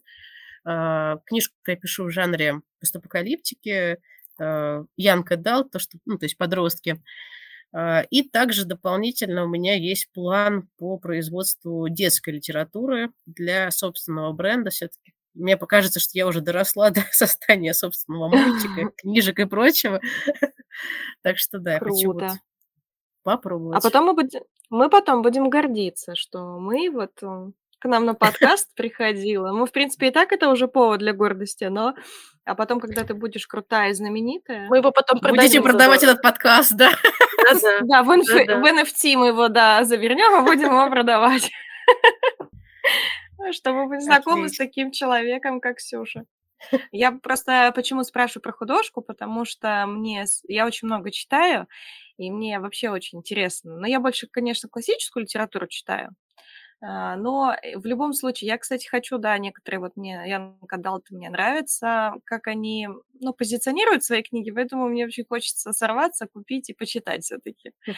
А, 0.65 1.17
книжку 1.25 1.55
я 1.67 1.75
пишу 1.77 2.05
в 2.05 2.11
жанре 2.11 2.61
постапокалиптики, 2.79 3.99
а, 4.39 4.85
young 4.99 5.23
adult, 5.29 5.69
то, 5.71 5.79
что, 5.79 5.97
ну, 6.05 6.17
то 6.19 6.25
есть 6.25 6.37
подростки. 6.37 7.01
А, 7.73 8.03
и 8.11 8.23
также 8.29 8.65
дополнительно 8.65 9.45
у 9.45 9.49
меня 9.49 9.75
есть 9.75 10.11
план 10.13 10.69
по 10.77 10.97
производству 10.99 11.89
детской 11.89 12.31
литературы 12.35 13.11
для 13.25 13.71
собственного 13.71 14.33
бренда. 14.33 14.71
Всё-таки 14.71 15.13
мне 15.35 15.57
по 15.57 15.67
кажется, 15.67 15.99
что 15.99 16.11
я 16.15 16.27
уже 16.27 16.41
доросла 16.41 16.89
до 16.91 17.03
создания 17.11 17.73
собственного 17.73 18.29
мультика, 18.29 18.91
книжек 18.97 19.39
и 19.39 19.45
прочего. 19.45 20.01
Так 21.23 21.37
что 21.39 21.59
да, 21.59 21.75
я 21.75 21.81
хочу 21.81 22.11
вот 22.13 22.31
Круто. 23.23 23.33
А 23.33 23.37
попробовать. 23.37 23.83
потом 23.83 24.05
мы 24.05 24.13
буде 24.13 24.41
мы 24.69 24.89
потом 24.89 25.21
будем 25.21 25.49
гордиться, 25.49 26.15
что 26.15 26.59
мы 26.59 26.89
вот, 26.89 27.11
м, 27.21 27.53
к 27.79 27.85
нам 27.85 28.05
на 28.05 28.15
подкаст 28.15 28.69
приходила. 28.75 29.51
Мы, 29.51 29.65
в 29.65 29.71
принципе, 29.71 30.07
и 30.07 30.11
так 30.11 30.31
это 30.31 30.49
уже 30.49 30.67
повод 30.67 30.99
для 30.99 31.13
гордости, 31.13 31.65
но 31.65 31.93
а 32.45 32.55
потом, 32.55 32.79
когда 32.79 33.03
ты 33.03 33.13
будешь 33.13 33.47
крутая 33.47 33.91
и 33.91 33.93
знаменитая... 33.93 34.67
Мы 34.69 34.77
его 34.77 34.91
потом 34.91 35.19
Будете 35.19 35.61
продавать 35.61 36.03
этот 36.03 36.21
подкаст, 36.21 36.73
да? 36.73 36.91
Да, 37.83 38.03
в 38.03 38.09
NFT 38.09 39.15
мы 39.17 39.27
его, 39.27 39.47
да, 39.49 39.83
завернем, 39.83 40.41
и 40.41 40.45
будем 40.45 40.71
его 40.71 40.89
продавать. 40.89 41.51
Чтобы 43.51 43.87
быть 43.87 44.01
знакомы 44.01 44.49
с 44.49 44.57
таким 44.57 44.91
человеком, 44.91 45.59
как 45.59 45.77
Ксюша. 45.77 46.23
Я 46.91 47.11
просто 47.11 47.71
почему 47.75 48.03
спрашиваю 48.03 48.41
про 48.41 48.53
художку, 48.53 49.01
потому 49.01 49.45
что 49.45 49.85
мне 49.85 50.25
я 50.47 50.65
очень 50.65 50.87
много 50.87 51.11
читаю, 51.11 51.67
и 52.17 52.31
мне 52.31 52.59
вообще 52.59 52.89
очень 52.89 53.19
интересно. 53.19 53.77
Но 53.77 53.87
я 53.87 53.99
больше, 53.99 54.27
конечно, 54.27 54.69
классическую 54.69 55.23
литературу 55.23 55.67
читаю. 55.67 56.15
А, 56.85 57.15
но 57.15 57.53
э, 57.53 57.77
в 57.77 57.85
любом 57.85 58.11
случае, 58.13 58.49
я, 58.49 58.57
кстати, 58.57 58.87
хочу, 58.87 59.17
да, 59.17 59.37
некоторые 59.37 59.79
вот 59.79 59.95
мне, 59.95 60.21
Ян 60.27 60.57
Кадалт 60.67 61.09
мне 61.11 61.29
нравится, 61.29 62.15
как 62.25 62.47
они, 62.47 62.89
ну, 63.21 63.33
позиционируют 63.33 64.03
свои 64.03 64.21
книги, 64.21 64.51
поэтому 64.51 64.89
мне 64.89 65.05
очень 65.05 65.23
хочется 65.25 65.71
сорваться, 65.71 66.27
купить 66.27 66.69
и 66.69 66.73
почитать 66.73 67.23
все-таки. 67.23 67.71
Хм. 67.87 67.91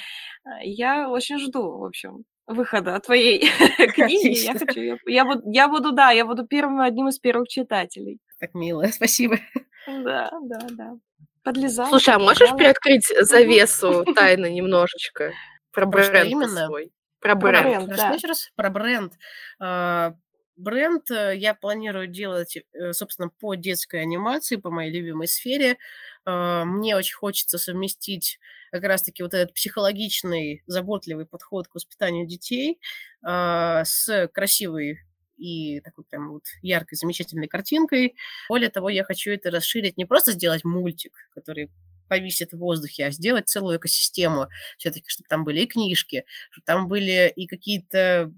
А, 0.44 0.64
я 0.64 1.10
очень 1.10 1.40
жду, 1.40 1.80
в 1.80 1.84
общем, 1.84 2.26
выхода 2.46 3.00
твоей 3.00 3.40
книги. 3.96 4.46
Я 4.46 4.54
хочу, 4.54 4.80
я, 4.80 4.98
я, 5.08 5.26
буду, 5.26 5.42
я 5.52 5.68
буду, 5.68 5.92
да, 5.92 6.12
я 6.12 6.26
буду 6.26 6.46
первым, 6.46 6.82
одним 6.82 7.08
из 7.08 7.18
первых 7.18 7.48
читателей. 7.48 8.20
Так 8.40 8.54
мило, 8.54 8.86
спасибо. 8.92 9.40
Да, 9.88 10.30
да, 10.44 10.60
да. 10.72 10.98
Подлезала. 11.46 11.90
Слушай, 11.90 12.16
а 12.16 12.20
можешь 12.20 12.50
приоткрыть 12.58 13.06
завесу 13.22 14.04
тайны 14.16 14.52
немножечко 14.52 15.32
про 15.72 15.86
бренд 15.86 16.26
именно? 16.26 16.66
свой? 16.66 16.92
Про 17.20 17.36
бренд. 17.36 17.64
Про 17.64 17.86
бренд, 17.86 18.22
да. 18.22 18.28
раз 18.28 18.50
про 18.56 18.70
бренд. 18.72 19.14
А, 19.60 20.16
бренд 20.58 21.12
э, 21.12 21.34
я 21.36 21.54
планирую 21.54 22.08
делать, 22.08 22.58
э, 22.58 22.94
собственно, 22.94 23.30
по 23.30 23.54
детской 23.54 24.02
анимации, 24.02 24.56
по 24.56 24.72
моей 24.72 24.92
любимой 24.92 25.28
сфере. 25.28 25.78
А, 26.26 26.66
мне 26.66 26.96
очень 26.96 27.16
хочется 27.16 27.60
совместить 27.60 28.40
как 28.72 28.84
раз-таки 28.84 29.22
вот 29.22 29.36
этот 29.36 29.54
психологичный, 29.54 30.64
заботливый 30.66 31.28
подход 31.28 31.68
к 31.68 31.76
воспитанию 31.76 32.26
детей 32.26 32.80
а, 33.24 33.86
с 33.86 34.28
красивой 34.34 35.05
и 35.38 35.80
такой 35.82 36.04
прям 36.06 36.32
вот 36.32 36.44
яркой, 36.62 36.98
замечательной 36.98 37.48
картинкой. 37.48 38.16
Более 38.50 38.70
того, 38.70 38.90
я 38.90 39.04
хочу 39.04 39.32
это 39.32 39.52
расширить, 39.52 39.98
не 39.98 40.06
просто 40.06 40.32
сделать 40.32 40.64
мультик, 40.64 41.14
который 41.34 41.70
повисит 42.08 42.54
в 42.54 42.58
воздухе, 42.58 43.06
а 43.08 43.12
сделать 43.12 43.48
целую 43.48 43.78
экосистему. 43.78 44.48
Все-таки, 44.78 45.06
чтобы 45.10 45.28
там 45.28 45.44
были 45.44 45.62
и 45.62 45.68
книжки, 45.68 46.26
чтобы 46.52 46.66
там 46.66 46.88
были 46.88 47.32
и 47.36 47.48
какие-то 47.48 48.32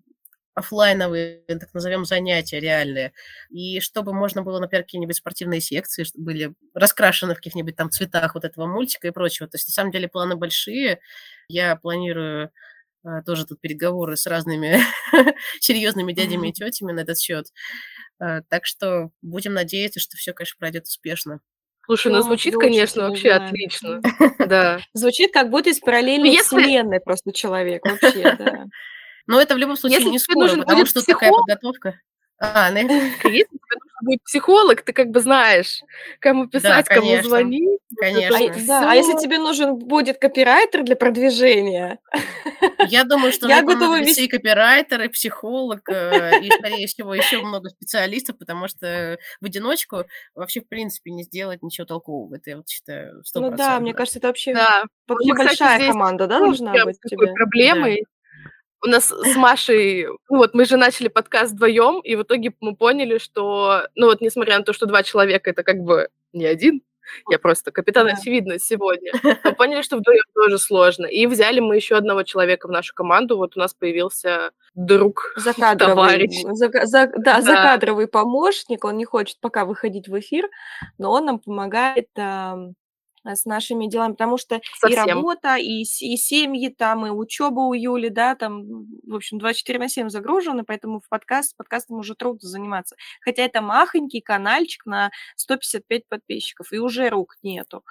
офлайновые, 0.57 1.43
так 1.47 1.71
назовем, 1.75 2.03
занятия 2.03 2.59
реальные. 2.59 3.13
И 3.51 3.79
чтобы 3.79 4.11
можно 4.11 4.41
было, 4.41 4.59
например, 4.59 4.83
какие-нибудь 4.83 5.15
спортивные 5.15 5.61
секции, 5.61 6.03
чтобы 6.03 6.25
были 6.25 6.53
раскрашены 6.73 7.33
в 7.33 7.37
каких-нибудь 7.37 7.75
там 7.75 7.91
цветах 7.91 8.33
вот 8.33 8.43
этого 8.43 8.65
мультика 8.65 9.07
и 9.07 9.11
прочего. 9.11 9.47
То 9.47 9.57
есть, 9.57 9.67
на 9.67 9.73
самом 9.73 9.91
деле, 9.91 10.07
планы 10.07 10.35
большие. 10.35 10.99
Я 11.47 11.75
планирую 11.75 12.49
тоже 13.25 13.45
тут 13.45 13.59
переговоры 13.61 14.17
с 14.17 14.27
разными 14.27 14.79
серьезными 15.59 16.13
дядями 16.13 16.49
и 16.49 16.53
тетями 16.53 16.91
на 16.91 17.01
этот 17.01 17.19
счет. 17.19 17.47
А, 18.19 18.41
так 18.49 18.65
что 18.65 19.11
будем 19.21 19.53
надеяться, 19.53 19.99
что 19.99 20.17
все, 20.17 20.33
конечно, 20.33 20.55
пройдет 20.59 20.85
успешно. 20.85 21.39
Слушай, 21.85 22.11
ну 22.11 22.21
звучит, 22.21 22.55
конечно, 22.55 23.07
вообще 23.07 23.31
отлично. 23.31 24.01
Да. 24.47 24.79
Звучит 24.93 25.31
как 25.31 25.49
будто 25.49 25.69
из 25.69 25.79
параллельной 25.79 26.29
Если... 26.31 26.57
вселенной 26.57 26.99
просто 26.99 27.31
человек 27.31 27.85
вообще, 27.85 28.35
да. 28.37 28.65
Но 29.27 29.41
это 29.41 29.55
в 29.55 29.57
любом 29.57 29.77
случае 29.77 29.99
Если 29.99 30.11
не 30.11 30.19
скоро, 30.19 30.55
потому 30.55 30.85
что 30.85 31.05
такая 31.05 31.31
подготовка. 31.31 31.99
А, 32.39 32.69
ну... 32.71 32.77
Если 32.77 33.17
тебе 33.23 33.79
будет 34.01 34.23
психолог, 34.23 34.81
ты 34.81 34.93
как 34.93 35.09
бы 35.09 35.19
знаешь, 35.19 35.81
кому 36.19 36.47
писать, 36.47 36.85
да, 36.87 36.95
кому 36.95 37.21
звонить. 37.23 37.79
Конечно. 37.99 38.37
А, 38.37 38.67
да, 38.67 38.91
а 38.91 38.95
если 38.95 39.17
тебе 39.17 39.39
нужен 39.39 39.75
будет 39.75 40.19
копирайтер 40.19 40.83
для 40.83 40.95
продвижения? 40.95 41.99
Я 42.87 43.05
думаю, 43.05 43.31
что 43.31 43.47
я 43.49 43.63
готова 43.63 43.99
вести 43.99 44.25
и 44.25 44.27
копирайтер, 44.27 45.01
и 45.01 45.07
психолог, 45.07 45.89
э, 45.89 46.41
и, 46.43 46.51
скорее 46.51 46.85
всего, 46.87 47.15
еще 47.15 47.41
много 47.41 47.69
специалистов, 47.69 48.37
потому 48.37 48.67
что 48.67 49.17
в 49.41 49.45
одиночку 49.45 50.03
вообще, 50.35 50.61
в 50.61 50.67
принципе, 50.67 51.11
не 51.11 51.23
сделать 51.23 51.63
ничего 51.63 51.85
толкового. 51.85 52.35
Это 52.35 52.51
я 52.51 52.57
вот 52.57 52.69
считаю 52.69 53.21
100%. 53.21 53.21
Ну 53.35 53.51
да, 53.51 53.79
мне 53.79 53.93
кажется, 53.93 54.19
это 54.19 54.27
вообще, 54.27 54.53
да. 54.53 54.83
вообще 55.07 55.29
ну, 55.29 55.35
большая 55.35 55.55
кстати, 55.55 55.87
команда, 55.87 56.27
да, 56.27 56.39
должна 56.39 56.85
быть 56.85 56.97
у 57.03 57.09
тебя? 57.09 57.33
проблемой. 57.33 58.05
У 58.83 58.87
нас 58.87 59.07
с 59.07 59.35
Машей, 59.35 60.07
ну 60.29 60.37
вот 60.37 60.53
мы 60.53 60.65
же 60.65 60.77
начали 60.77 61.07
подкаст 61.07 61.53
вдвоем, 61.53 61.99
и 62.01 62.15
в 62.15 62.23
итоге 62.23 62.53
мы 62.61 62.75
поняли, 62.75 63.17
что, 63.17 63.87
ну 63.95 64.07
вот 64.07 64.21
несмотря 64.21 64.57
на 64.59 64.63
то, 64.63 64.73
что 64.73 64.85
два 64.85 65.03
человека 65.03 65.49
это 65.49 65.63
как 65.63 65.77
бы 65.77 66.09
не 66.33 66.45
один, 66.45 66.81
я 67.29 67.39
просто 67.39 67.71
капитан 67.71 68.07
да. 68.07 68.13
очевидность 68.13 68.65
сегодня. 68.65 69.13
Мы 69.23 69.55
поняли, 69.55 69.81
что 69.81 69.97
вдвоем 69.97 70.23
тоже 70.33 70.57
сложно. 70.59 71.05
И 71.05 71.25
взяли 71.25 71.59
мы 71.59 71.75
еще 71.75 71.95
одного 71.95 72.23
человека 72.23 72.67
в 72.67 72.71
нашу 72.71 72.93
команду. 72.93 73.37
Вот 73.37 73.55
у 73.55 73.59
нас 73.59 73.73
появился 73.73 74.51
друг, 74.75 75.33
закадровый, 75.37 75.95
товарищ. 75.95 76.43
За, 76.43 76.69
за, 76.85 77.07
да, 77.07 77.11
да, 77.17 77.41
закадровый 77.41 78.07
помощник. 78.07 78.83
Он 78.85 78.97
не 78.97 79.05
хочет 79.05 79.39
пока 79.39 79.65
выходить 79.65 80.07
в 80.07 80.19
эфир, 80.19 80.49
но 80.97 81.11
он 81.11 81.25
нам 81.25 81.39
помогает 81.39 82.07
Э, 82.15 82.71
с 83.35 83.45
нашими 83.45 83.87
делами, 83.87 84.13
потому 84.13 84.37
что 84.37 84.61
Совсем. 84.79 85.05
и 85.05 85.09
работа, 85.09 85.55
и, 85.57 85.81
и 85.81 86.17
семьи 86.17 86.69
там, 86.69 87.05
и 87.05 87.09
учеба 87.09 87.61
у 87.61 87.73
Юли, 87.73 88.09
да, 88.09 88.35
там, 88.35 88.63
в 89.05 89.15
общем, 89.15 89.39
24 89.39 89.79
на 89.79 89.89
7 89.89 90.09
загружены, 90.09 90.63
поэтому 90.63 90.99
в 90.99 91.09
подкаст, 91.09 91.55
подкастом 91.57 91.97
уже 91.97 92.15
трудно 92.15 92.47
заниматься. 92.47 92.95
Хотя 93.21 93.43
это 93.43 93.61
махонький 93.61 94.21
каналчик 94.21 94.85
на 94.85 95.11
155 95.35 96.07
подписчиков, 96.07 96.71
и 96.71 96.77
уже 96.77 97.09
рук 97.09 97.35
нету. 97.43 97.83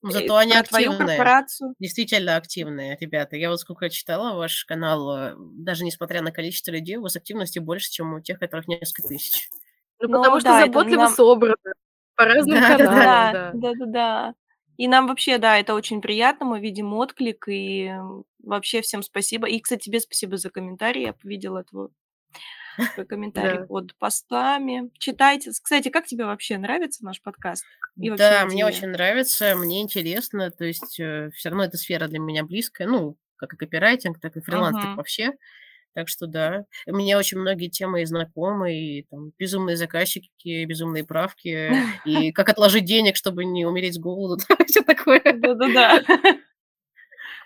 Ну, 0.00 0.10
зато 0.10 0.36
они 0.36 0.52
Про 0.52 0.60
активные. 0.60 1.44
Действительно 1.80 2.36
активные, 2.36 2.96
ребята. 3.00 3.36
Я 3.36 3.50
вот 3.50 3.60
сколько 3.60 3.90
читала 3.90 4.36
ваш 4.36 4.64
канал, 4.64 5.16
э, 5.16 5.34
даже 5.36 5.84
несмотря 5.84 6.22
на 6.22 6.30
количество 6.30 6.70
людей, 6.70 6.96
у 6.96 7.02
вас 7.02 7.16
активности 7.16 7.58
больше, 7.58 7.90
чем 7.90 8.14
у 8.14 8.20
тех, 8.20 8.38
которых 8.38 8.68
несколько 8.68 9.08
тысяч. 9.08 9.48
Ну, 10.00 10.08
потому 10.08 10.34
ну, 10.34 10.40
что 10.40 10.50
да, 10.50 10.60
заботливо 10.60 11.02
нам... 11.02 11.12
собрано. 11.12 11.56
По 12.14 12.24
разным 12.24 12.60
да, 12.60 12.76
каналам. 12.76 12.94
Да, 12.94 13.32
да, 13.32 13.52
да, 13.54 13.72
да, 13.72 13.86
да. 13.86 14.34
И 14.78 14.86
нам 14.86 15.08
вообще, 15.08 15.38
да, 15.38 15.58
это 15.58 15.74
очень 15.74 16.00
приятно, 16.00 16.46
мы 16.46 16.60
видим 16.60 16.94
отклик, 16.94 17.48
и 17.48 17.92
вообще 18.42 18.80
всем 18.80 19.02
спасибо. 19.02 19.48
И, 19.48 19.58
кстати, 19.60 19.82
тебе 19.86 19.98
спасибо 19.98 20.36
за 20.36 20.50
комментарий, 20.50 21.02
я 21.02 21.14
видела 21.24 21.64
твой 21.64 21.88
комментарий 23.08 23.66
под 23.66 23.96
постами. 23.96 24.90
Читайте. 24.98 25.50
Кстати, 25.50 25.88
как 25.88 26.06
тебе 26.06 26.26
вообще 26.26 26.58
нравится 26.58 27.04
наш 27.04 27.20
подкаст? 27.20 27.64
Да, 27.96 28.46
мне 28.46 28.64
очень 28.64 28.88
нравится, 28.88 29.56
мне 29.56 29.82
интересно, 29.82 30.52
то 30.52 30.64
есть 30.64 31.00
э, 31.00 31.30
все 31.34 31.48
равно 31.48 31.64
эта 31.64 31.76
сфера 31.76 32.06
для 32.06 32.20
меня 32.20 32.44
близкая, 32.44 32.86
ну, 32.86 33.16
как 33.34 33.54
и 33.54 33.56
копирайтинг, 33.56 34.20
так 34.20 34.36
и 34.36 34.40
фриланс, 34.40 34.80
так 34.80 34.96
вообще. 34.96 35.32
Так 35.98 36.08
что 36.08 36.28
да, 36.28 36.64
мне 36.86 37.18
очень 37.18 37.38
многие 37.38 37.66
темы 37.66 38.02
и 38.02 38.04
знакомы, 38.04 38.72
и 38.72 39.02
там 39.10 39.32
безумные 39.36 39.76
заказчики, 39.76 40.64
безумные 40.64 41.02
правки, 41.02 41.72
и 42.04 42.30
как 42.30 42.48
отложить 42.48 42.84
денег, 42.84 43.16
чтобы 43.16 43.44
не 43.44 43.66
умереть 43.66 43.96
с 43.96 43.98
голоду, 43.98 44.40
все 44.68 44.82
такое. 44.82 45.20
Да-да-да. 45.24 46.00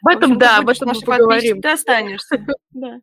Об 0.02 0.08
этом, 0.08 0.38
да, 0.38 0.58
об 0.58 0.68
этом 0.68 0.90
мы 0.90 1.00
поговорим. 1.00 1.62
Ты 1.62 1.70
останешься. 1.70 2.44
Да. 2.72 3.00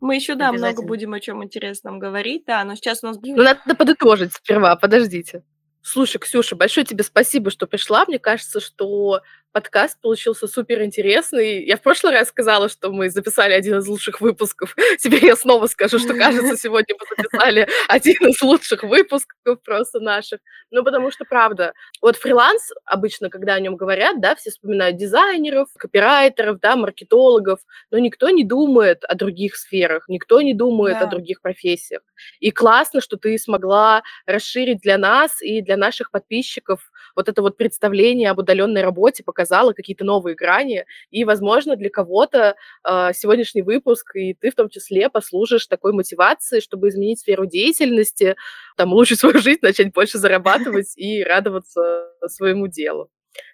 Мы 0.00 0.14
еще, 0.14 0.34
да, 0.34 0.50
много 0.50 0.80
будем 0.80 1.12
о 1.12 1.20
чем 1.20 1.44
интересном 1.44 1.98
говорить, 1.98 2.44
да, 2.46 2.64
но 2.64 2.74
сейчас 2.74 3.04
у 3.04 3.08
нас... 3.08 3.18
Ну, 3.20 3.36
надо 3.36 3.74
подытожить 3.74 4.32
сперва, 4.32 4.76
подождите. 4.76 5.44
Слушай, 5.82 6.18
Ксюша, 6.18 6.56
большое 6.56 6.86
тебе 6.86 7.04
спасибо, 7.04 7.50
что 7.50 7.66
пришла. 7.66 8.06
Мне 8.06 8.18
кажется, 8.18 8.60
что 8.60 9.20
подкаст 9.52 10.00
получился 10.00 10.48
супер 10.48 10.82
интересный. 10.82 11.64
Я 11.64 11.76
в 11.76 11.82
прошлый 11.82 12.12
раз 12.12 12.28
сказала, 12.28 12.68
что 12.68 12.90
мы 12.90 13.10
записали 13.10 13.52
один 13.52 13.78
из 13.78 13.86
лучших 13.86 14.20
выпусков. 14.20 14.74
Теперь 14.98 15.24
я 15.26 15.36
снова 15.36 15.66
скажу, 15.66 15.98
что, 15.98 16.14
кажется, 16.14 16.56
сегодня 16.56 16.96
мы 16.98 17.22
записали 17.22 17.68
один 17.88 18.28
из 18.28 18.40
лучших 18.42 18.82
выпусков 18.82 19.62
просто 19.62 20.00
наших. 20.00 20.40
Ну, 20.70 20.82
потому 20.82 21.10
что, 21.10 21.24
правда, 21.24 21.74
вот 22.00 22.16
фриланс, 22.16 22.70
обычно, 22.86 23.28
когда 23.28 23.54
о 23.54 23.60
нем 23.60 23.76
говорят, 23.76 24.20
да, 24.20 24.34
все 24.34 24.50
вспоминают 24.50 24.96
дизайнеров, 24.96 25.68
копирайтеров, 25.76 26.58
да, 26.60 26.76
маркетологов, 26.76 27.60
но 27.90 27.98
никто 27.98 28.30
не 28.30 28.44
думает 28.44 29.04
о 29.04 29.14
других 29.14 29.56
сферах, 29.56 30.04
никто 30.08 30.40
не 30.40 30.54
думает 30.54 30.98
да. 30.98 31.06
о 31.06 31.10
других 31.10 31.42
профессиях. 31.42 32.00
И 32.40 32.50
классно, 32.50 33.00
что 33.00 33.16
ты 33.16 33.36
смогла 33.36 34.02
расширить 34.26 34.80
для 34.80 34.96
нас 34.96 35.42
и 35.42 35.60
для 35.60 35.76
наших 35.76 36.10
подписчиков 36.10 36.90
вот 37.14 37.28
это 37.28 37.42
вот 37.42 37.56
представление 37.56 38.30
об 38.30 38.38
удаленной 38.38 38.82
работе, 38.82 39.22
пока 39.22 39.41
показала 39.42 39.72
какие-то 39.72 40.04
новые 40.04 40.36
грани, 40.36 40.84
и, 41.10 41.24
возможно, 41.24 41.76
для 41.76 41.90
кого-то 41.90 42.54
э, 42.84 43.10
сегодняшний 43.12 43.62
выпуск, 43.62 44.14
и 44.14 44.34
ты 44.34 44.50
в 44.50 44.54
том 44.54 44.68
числе 44.68 45.10
послужишь 45.10 45.66
такой 45.66 45.92
мотивацией, 45.92 46.62
чтобы 46.62 46.88
изменить 46.88 47.20
сферу 47.20 47.46
деятельности, 47.46 48.36
там, 48.76 48.92
улучшить 48.92 49.18
свою 49.20 49.40
жизнь, 49.40 49.58
начать 49.62 49.92
больше 49.92 50.18
зарабатывать 50.18 50.92
и 50.96 51.24
радоваться 51.24 52.08
своему 52.28 52.68
делу. 52.68 53.10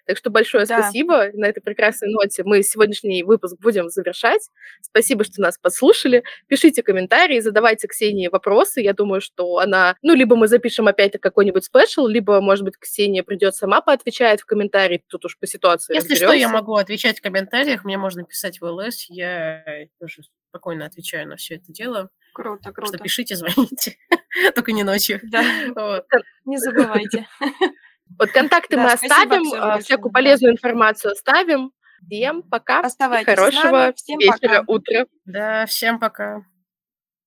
Так 0.09 0.17
что 0.17 0.31
большое 0.31 0.65
Да. 0.65 0.81
спасибо. 0.81 1.29
На 1.33 1.45
этой 1.45 1.61
прекрасной 1.61 2.09
ноте 2.11 2.41
мы 2.43 2.63
сегодняшний 2.63 3.21
выпуск 3.21 3.57
будем 3.59 3.89
завершать. 3.89 4.49
Спасибо, 4.81 5.23
что 5.23 5.39
нас 5.39 5.59
послушали. 5.59 6.23
Пишите 6.47 6.81
комментарии, 6.81 7.39
задавайте 7.41 7.87
Ксении 7.87 8.27
вопросы. 8.27 8.81
Я 8.81 8.93
думаю, 8.93 9.21
что 9.21 9.59
она... 9.59 9.95
Ну, 10.01 10.15
либо 10.15 10.35
мы 10.35 10.47
запишем 10.47 10.87
опять 10.87 11.11
какой-нибудь 11.21 11.63
спешл, 11.63 12.07
либо, 12.07 12.41
может 12.41 12.65
быть, 12.65 12.75
Ксения 12.79 13.21
придет 13.21 13.53
сама 13.53 13.81
поотвечает 13.81 14.39
в 14.41 14.45
комментарии. 14.45 15.03
Тут 15.09 15.25
уж 15.25 15.37
по 15.37 15.45
ситуации 15.45 15.93
Если 15.93 16.15
что, 16.15 16.23
я 16.25 16.29
разберемся. 16.31 16.53
могу 16.53 16.73
отвечать 16.75 17.19
в 17.19 17.21
комментариях, 17.21 17.83
мне 17.83 17.99
можно 17.99 18.23
писать 18.23 18.59
в 18.59 18.65
ЛС, 18.65 19.05
я 19.09 19.63
тоже 19.99 20.23
спокойно 20.49 20.87
отвечаю 20.87 21.27
на 21.27 21.35
все 21.35 21.57
это 21.57 21.65
дело. 21.71 22.09
Круто, 22.33 22.63
Так 22.63 22.73
что 22.73 22.81
круто. 22.93 22.97
пишите, 23.03 23.35
звоните, 23.35 23.97
только 24.55 24.71
не 24.71 24.83
ночью. 24.83 25.19
Да, 25.21 25.43
Вот. 25.75 26.05
не 26.45 26.57
забывайте. 26.57 27.27
Вот 28.17 28.31
контакты 28.31 28.75
Да, 28.75 28.83
мы 28.83 28.91
оставим, 28.93 29.53
а, 29.53 29.59
большое, 29.59 29.81
всякую 29.83 30.11
полезную 30.11 30.53
информацию 30.53 31.11
оставим. 31.13 31.71
Всем 32.07 32.41
пока 32.43 32.79
и 32.81 32.85
Оставайтесь 32.85 33.25
с 33.33 33.37
нами. 33.37 33.51
хорошего 33.51 33.93
Всем 33.95 34.19
вечера, 34.19 34.59
пока. 34.59 34.63
утра. 34.67 35.05
Да, 35.25 35.65
всем 35.65 35.99
пока. 35.99 36.41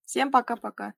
Всем 0.04 0.30
пока-пока. 0.30 0.92